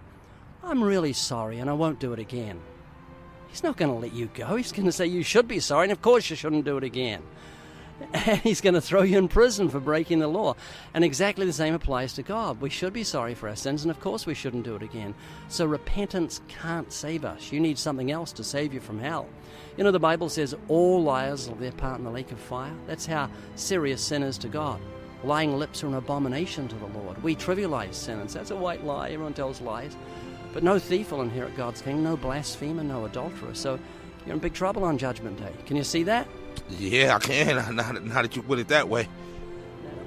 I'm 0.66 0.84
really 0.84 1.13
sorry 1.13 1.59
and 1.59 1.70
I 1.70 1.74
won't 1.74 1.99
do 1.99 2.11
it 2.13 2.20
again. 2.20 2.59
He's 3.47 3.63
not 3.63 3.78
going 3.78 3.91
to 3.91 3.97
let 3.97 4.13
you 4.13 4.30
go. 4.34 4.55
He's 4.55 4.72
going 4.72 4.86
to 4.86 4.91
say 4.91 5.05
you 5.05 5.24
should 5.24 5.47
be 5.47 5.61
sorry, 5.61 5.86
and 5.86 5.91
of 5.93 6.01
course 6.01 6.30
you 6.30 6.36
shouldn't 6.36 6.66
do 6.66 6.76
it 6.76 6.84
again. 6.84 7.22
And 8.13 8.41
he's 8.41 8.59
going 8.59 8.74
to 8.74 8.82
throw 8.82 9.03
you 9.03 9.18
in 9.18 9.30
prison 9.30 9.70
for 9.70 9.80
breaking 9.80 10.20
the 10.20 10.28
law. 10.28 10.55
And 10.93 11.05
exactly 11.05 11.45
the 11.45 11.53
same 11.53 11.74
applies 11.74 12.11
to 12.13 12.24
God. 12.24 12.59
We 12.59 12.70
should 12.70 12.91
be 12.91 13.05
sorry 13.05 13.34
for 13.34 13.47
our 13.47 13.55
sins, 13.55 13.84
and 13.84 13.91
of 13.91 14.01
course 14.01 14.26
we 14.26 14.34
shouldn't 14.34 14.66
do 14.66 14.76
it 14.76 14.84
again. 14.84 15.16
So 15.47 15.66
repentance 15.66 16.41
can't 16.49 16.91
save 16.91 17.24
us. 17.24 17.53
You 17.53 17.61
need 17.61 17.78
something 17.78 18.11
else 18.11 18.34
to 18.34 18.43
save 18.43 18.74
you 18.74 18.82
from 18.82 18.99
hell. 18.99 19.30
You 19.78 19.86
know, 19.86 19.91
the 19.91 19.99
Bible 19.99 20.28
says 20.28 20.53
all 20.68 21.01
liars 21.01 21.47
will 21.47 21.55
their 21.55 21.72
part 21.72 21.99
in 21.99 22.03
the 22.03 22.11
lake 22.11 22.34
of 22.34 22.39
fire. 22.39 22.74
That's 22.88 23.05
how 23.05 23.30
serious 23.55 24.01
sin 24.01 24.24
is 24.24 24.38
to 24.39 24.49
God. 24.49 24.82
Lying 25.24 25.57
lips 25.57 25.82
are 25.82 25.88
an 25.88 25.93
abomination 25.93 26.68
to 26.68 26.76
the 26.76 26.88
Lord. 26.88 27.24
We 27.24 27.38
trivialize 27.38 27.93
sin 27.93 28.20
and 28.20 28.51
a 28.51 28.55
white 28.57 28.84
lie. 28.84 29.11
Everyone 29.11 29.34
tells 29.34 29.61
lies. 29.61 29.95
But 30.56 30.64
no 30.64 30.80
thief 30.80 31.12
will 31.12 31.22
inherit 31.22 31.53
God's 31.58 31.82
kingdom, 31.82 32.06
no 32.06 32.16
blasphemer, 32.16 32.82
no 32.82 33.03
adulterer. 33.03 33.53
So 33.53 33.78
you're 34.26 34.36
in 34.36 34.39
big 34.39 34.53
trouble 34.53 34.86
on 34.86 34.97
Judgment 34.97 35.38
Day. 35.38 35.51
Can 35.66 35.76
you 35.76 35.84
see 35.84 36.03
that? 36.03 36.30
Yeah, 36.70 37.18
I 37.18 37.20
can. 37.20 37.76
Now, 37.76 37.91
now 37.91 38.22
that 38.22 38.38
you 38.38 38.41
put 38.41 38.60
it 38.60 38.70
that 38.70 38.88
way. 38.88 39.10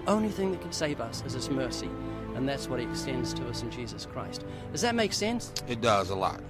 The 0.07 0.11
only 0.11 0.31
thing 0.31 0.53
that 0.53 0.63
can 0.63 0.73
save 0.73 1.03
us 1.03 1.23
is 1.27 1.35
His 1.35 1.51
mercy, 1.51 1.91
and 2.35 2.49
that's 2.49 2.67
what 2.67 2.81
He 2.81 2.87
extends 2.87 3.35
to 3.35 3.47
us 3.47 3.61
in 3.61 3.71
Jesus 3.71 4.07
Christ. 4.07 4.47
Does 4.73 4.81
that 4.81 4.95
make 4.95 5.13
sense? 5.13 5.53
It 5.69 5.83
does 5.83 6.09
a 6.09 6.17
lot. 6.17 6.41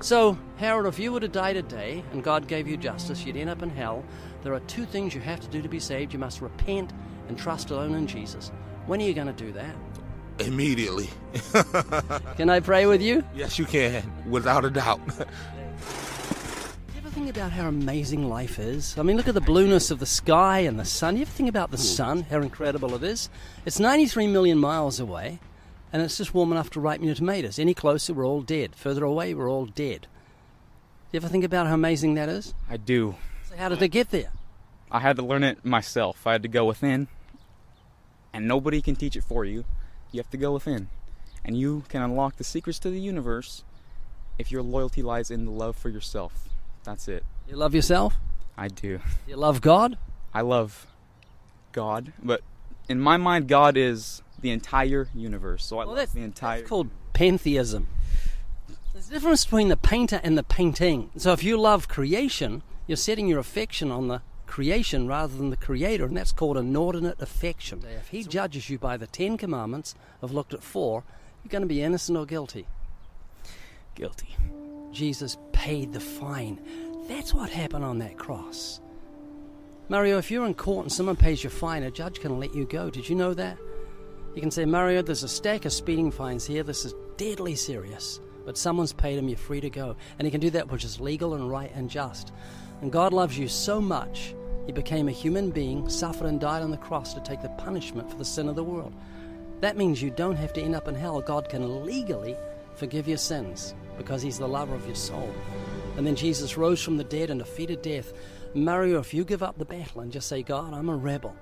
So, 0.00 0.36
Harold, 0.58 0.84
if 0.84 0.98
you 0.98 1.10
were 1.10 1.20
to 1.20 1.26
die 1.26 1.54
today 1.54 2.04
and 2.12 2.22
God 2.22 2.48
gave 2.48 2.68
you 2.68 2.76
justice, 2.76 3.24
you'd 3.24 3.38
end 3.38 3.48
up 3.48 3.62
in 3.62 3.70
hell. 3.70 4.04
There 4.42 4.52
are 4.52 4.60
two 4.60 4.84
things 4.84 5.14
you 5.14 5.22
have 5.22 5.40
to 5.40 5.48
do 5.48 5.62
to 5.62 5.68
be 5.70 5.80
saved. 5.80 6.12
You 6.12 6.18
must 6.18 6.42
repent 6.42 6.92
and 7.28 7.38
trust 7.38 7.70
alone 7.70 7.94
in 7.94 8.06
Jesus. 8.06 8.52
When 8.84 9.00
are 9.00 9.04
you 9.04 9.14
going 9.14 9.26
to 9.26 9.32
do 9.32 9.52
that? 9.52 9.74
Immediately. 10.40 11.10
Can 12.36 12.48
I 12.48 12.60
pray 12.60 12.86
with 12.86 13.02
you? 13.02 13.24
yes, 13.34 13.58
you 13.58 13.64
can, 13.64 14.02
without 14.28 14.64
a 14.64 14.70
doubt. 14.70 15.00
You 16.94 16.98
ever 16.98 17.10
think 17.10 17.30
about 17.30 17.52
how 17.52 17.68
amazing 17.68 18.28
life 18.28 18.58
is? 18.58 18.96
I 18.98 19.02
mean, 19.02 19.16
look 19.16 19.28
at 19.28 19.34
the 19.34 19.40
blueness 19.40 19.90
of 19.90 19.98
the 19.98 20.06
sky 20.06 20.60
and 20.60 20.78
the 20.78 20.84
sun. 20.84 21.16
You 21.16 21.22
ever 21.22 21.30
think 21.30 21.48
about 21.48 21.70
the 21.70 21.78
sun, 21.78 22.22
how 22.22 22.40
incredible 22.40 22.94
it 22.94 23.02
is? 23.02 23.30
It's 23.64 23.78
93 23.80 24.26
million 24.26 24.58
miles 24.58 24.98
away, 25.00 25.38
and 25.92 26.02
it's 26.02 26.18
just 26.18 26.34
warm 26.34 26.52
enough 26.52 26.70
to 26.70 26.80
ripen 26.80 27.06
your 27.06 27.14
tomatoes. 27.14 27.58
Any 27.58 27.72
closer, 27.72 28.12
we're 28.12 28.26
all 28.26 28.42
dead. 28.42 28.74
Further 28.76 29.04
away, 29.04 29.32
we're 29.32 29.50
all 29.50 29.66
dead. 29.66 30.02
Do 30.02 30.08
you 31.12 31.20
ever 31.20 31.28
think 31.28 31.44
about 31.44 31.66
how 31.66 31.74
amazing 31.74 32.14
that 32.14 32.28
is? 32.28 32.52
I 32.68 32.76
do. 32.76 33.14
So 33.48 33.56
how 33.56 33.68
did 33.68 33.80
it 33.80 33.88
get 33.88 34.10
there? 34.10 34.32
I 34.90 34.98
had 35.00 35.16
to 35.16 35.22
learn 35.22 35.44
it 35.44 35.64
myself. 35.64 36.26
I 36.26 36.32
had 36.32 36.42
to 36.42 36.48
go 36.48 36.64
within, 36.64 37.08
and 38.34 38.46
nobody 38.48 38.82
can 38.82 38.96
teach 38.96 39.16
it 39.16 39.24
for 39.24 39.44
you. 39.44 39.64
You 40.12 40.20
have 40.20 40.30
to 40.30 40.36
go 40.36 40.52
within, 40.52 40.88
and 41.44 41.56
you 41.58 41.84
can 41.88 42.02
unlock 42.02 42.36
the 42.36 42.44
secrets 42.44 42.78
to 42.80 42.90
the 42.90 43.00
universe 43.00 43.64
if 44.38 44.50
your 44.50 44.62
loyalty 44.62 45.02
lies 45.02 45.30
in 45.30 45.44
the 45.44 45.50
love 45.50 45.76
for 45.76 45.88
yourself. 45.88 46.48
That's 46.84 47.08
it. 47.08 47.24
You 47.48 47.56
love 47.56 47.74
yourself? 47.74 48.14
I 48.56 48.68
do. 48.68 49.00
You 49.26 49.36
love 49.36 49.60
God? 49.60 49.98
I 50.32 50.40
love 50.40 50.86
God, 51.72 52.12
but 52.22 52.40
in 52.88 53.00
my 53.00 53.16
mind, 53.16 53.48
God 53.48 53.76
is 53.76 54.22
the 54.40 54.50
entire 54.50 55.08
universe. 55.14 55.64
So 55.64 55.76
I 55.76 55.80
Well, 55.80 55.88
love 55.88 55.96
that's, 55.96 56.12
the 56.12 56.22
entire. 56.22 56.58
that's 56.58 56.68
called 56.68 56.90
pantheism. 57.12 57.88
There's 58.92 59.08
a 59.08 59.12
difference 59.12 59.44
between 59.44 59.68
the 59.68 59.76
painter 59.76 60.20
and 60.24 60.36
the 60.38 60.42
painting. 60.42 61.10
So 61.16 61.32
if 61.32 61.44
you 61.44 61.56
love 61.60 61.86
creation, 61.88 62.62
you're 62.86 62.96
setting 62.96 63.28
your 63.28 63.38
affection 63.38 63.90
on 63.92 64.08
the 64.08 64.22
creation 64.48 65.06
rather 65.06 65.36
than 65.36 65.50
the 65.50 65.56
creator, 65.56 66.06
and 66.06 66.16
that's 66.16 66.32
called 66.32 66.56
inordinate 66.56 67.20
affection. 67.20 67.84
If 68.00 68.08
he 68.08 68.24
judges 68.24 68.68
you 68.68 68.78
by 68.78 68.96
the 68.96 69.06
Ten 69.06 69.36
Commandments, 69.36 69.94
I've 70.22 70.32
looked 70.32 70.54
at 70.54 70.64
four, 70.64 71.04
you're 71.44 71.50
going 71.50 71.62
to 71.62 71.68
be 71.68 71.82
innocent 71.82 72.18
or 72.18 72.26
guilty. 72.26 72.66
guilty. 73.94 74.34
Jesus 74.90 75.36
paid 75.52 75.92
the 75.92 76.00
fine. 76.00 76.58
That's 77.06 77.32
what 77.32 77.50
happened 77.50 77.84
on 77.84 77.98
that 77.98 78.18
cross. 78.18 78.80
Mario, 79.88 80.18
if 80.18 80.30
you're 80.30 80.46
in 80.46 80.54
court 80.54 80.84
and 80.84 80.92
someone 80.92 81.16
pays 81.16 81.42
your 81.42 81.50
fine, 81.50 81.82
a 81.82 81.90
judge 81.90 82.20
can 82.20 82.40
let 82.40 82.54
you 82.54 82.66
go. 82.66 82.90
Did 82.90 83.08
you 83.08 83.14
know 83.14 83.34
that? 83.34 83.56
You 84.34 84.40
can 84.40 84.50
say, 84.50 84.64
Mario, 84.64 85.02
there's 85.02 85.22
a 85.22 85.28
stack 85.28 85.64
of 85.64 85.72
speeding 85.72 86.10
fines 86.10 86.46
here. 86.46 86.62
This 86.62 86.84
is 86.84 86.94
deadly 87.16 87.54
serious. 87.54 88.20
But 88.44 88.58
someone's 88.58 88.92
paid 88.92 89.18
him, 89.18 89.28
you're 89.28 89.38
free 89.38 89.60
to 89.60 89.70
go. 89.70 89.96
And 90.18 90.26
he 90.26 90.30
can 90.30 90.40
do 90.40 90.50
that 90.50 90.70
which 90.70 90.84
is 90.84 91.00
legal 91.00 91.34
and 91.34 91.50
right 91.50 91.70
and 91.74 91.88
just. 91.88 92.32
And 92.80 92.92
God 92.92 93.12
loves 93.12 93.38
you 93.38 93.48
so 93.48 93.80
much, 93.80 94.34
he 94.66 94.72
became 94.72 95.08
a 95.08 95.12
human 95.12 95.50
being, 95.50 95.88
suffered 95.88 96.26
and 96.26 96.38
died 96.38 96.62
on 96.62 96.70
the 96.70 96.76
cross 96.76 97.14
to 97.14 97.20
take 97.20 97.40
the 97.40 97.48
punishment 97.50 98.10
for 98.10 98.18
the 98.18 98.24
sin 98.24 98.48
of 98.48 98.54
the 98.54 98.62
world. 98.62 98.92
That 99.60 99.78
means 99.78 100.02
you 100.02 100.10
don't 100.10 100.36
have 100.36 100.52
to 100.52 100.60
end 100.60 100.74
up 100.74 100.88
in 100.88 100.94
hell. 100.94 101.20
God 101.20 101.48
can 101.48 101.84
legally 101.86 102.36
forgive 102.74 103.08
your 103.08 103.16
sins 103.16 103.74
because 103.96 104.22
He's 104.22 104.38
the 104.38 104.46
lover 104.46 104.74
of 104.74 104.86
your 104.86 104.94
soul. 104.94 105.34
And 105.96 106.06
then 106.06 106.14
Jesus 106.14 106.56
rose 106.56 106.82
from 106.82 106.96
the 106.96 107.04
dead 107.04 107.30
and 107.30 107.40
defeated 107.40 107.82
death. 107.82 108.12
Mario, 108.54 109.00
if 109.00 109.12
you 109.12 109.24
give 109.24 109.42
up 109.42 109.58
the 109.58 109.64
battle 109.64 110.02
and 110.02 110.12
just 110.12 110.28
say, 110.28 110.42
God, 110.42 110.74
I'm 110.74 110.88
a 110.88 110.96
rebel, 110.96 111.34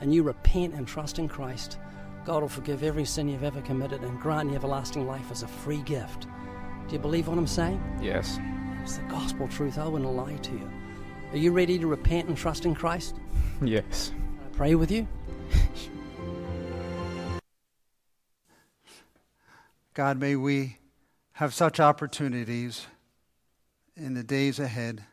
and 0.00 0.12
you 0.12 0.22
repent 0.22 0.74
and 0.74 0.88
trust 0.88 1.18
in 1.18 1.28
Christ, 1.28 1.78
God 2.24 2.42
will 2.42 2.48
forgive 2.48 2.82
every 2.82 3.04
sin 3.04 3.28
you've 3.28 3.44
ever 3.44 3.60
committed 3.60 4.02
and 4.02 4.20
grant 4.20 4.50
you 4.50 4.56
everlasting 4.56 5.06
life 5.06 5.30
as 5.30 5.42
a 5.42 5.48
free 5.48 5.82
gift. 5.82 6.26
Do 6.88 6.94
you 6.94 6.98
believe 6.98 7.28
what 7.28 7.38
I'm 7.38 7.46
saying? 7.46 7.80
Yes. 8.02 8.38
It's 8.82 8.96
the 8.96 9.04
gospel 9.04 9.46
truth. 9.48 9.78
I 9.78 9.86
wouldn't 9.86 10.10
lie 10.12 10.36
to 10.36 10.52
you. 10.52 10.79
Are 11.32 11.36
you 11.36 11.52
ready 11.52 11.78
to 11.78 11.86
repent 11.86 12.26
and 12.26 12.36
trust 12.36 12.64
in 12.64 12.74
Christ? 12.74 13.14
Yes. 13.62 14.08
Can 14.08 14.40
I 14.44 14.56
pray 14.56 14.74
with 14.74 14.90
you? 14.90 15.06
God, 19.94 20.18
may 20.18 20.34
we 20.34 20.78
have 21.34 21.54
such 21.54 21.78
opportunities 21.78 22.88
in 23.96 24.14
the 24.14 24.24
days 24.24 24.58
ahead. 24.58 25.04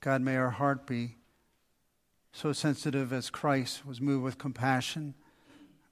God, 0.00 0.22
may 0.22 0.36
our 0.36 0.50
heart 0.50 0.86
be 0.86 1.16
so 2.30 2.52
sensitive 2.52 3.12
as 3.12 3.28
Christ 3.28 3.84
was 3.84 4.00
moved 4.00 4.22
with 4.22 4.38
compassion. 4.38 5.14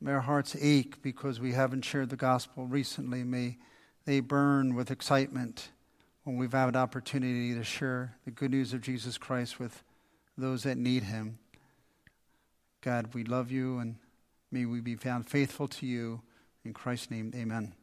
May 0.01 0.12
our 0.12 0.20
hearts 0.20 0.55
ache 0.61 1.03
because 1.03 1.40
we 1.40 1.51
haven't 1.51 1.84
shared 1.84 2.11
the 2.11 2.16
gospel 2.16 2.68
recently. 2.68 3.24
May 3.24 3.59
they 4.05 4.20
burn 4.20 4.76
with 4.76 4.92
excitement 4.92 5.70
when 6.25 6.39
we've 6.39 6.53
had 6.53 6.70
an 6.70 6.77
opportunity 6.77 7.55
to 7.55 7.62
share 7.62 8.16
the 8.25 8.31
good 8.31 8.51
news 8.51 8.72
of 8.72 8.81
Jesus 8.81 9.18
Christ 9.18 9.61
with 9.61 9.83
those 10.37 10.62
that 10.64 10.79
need 10.79 11.05
him. 11.05 11.39
God, 12.81 13.14
we 13.14 13.25
love 13.25 13.51
you 13.51 13.79
and 13.79 13.97
may 14.51 14.64
we 14.64 14.81
be 14.81 14.97
found 14.97 15.29
faithful 15.29 15.68
to 15.68 15.87
you. 15.87 16.22
In 16.64 16.72
Christ's 16.72 17.11
name, 17.11 17.33
amen. 17.35 17.75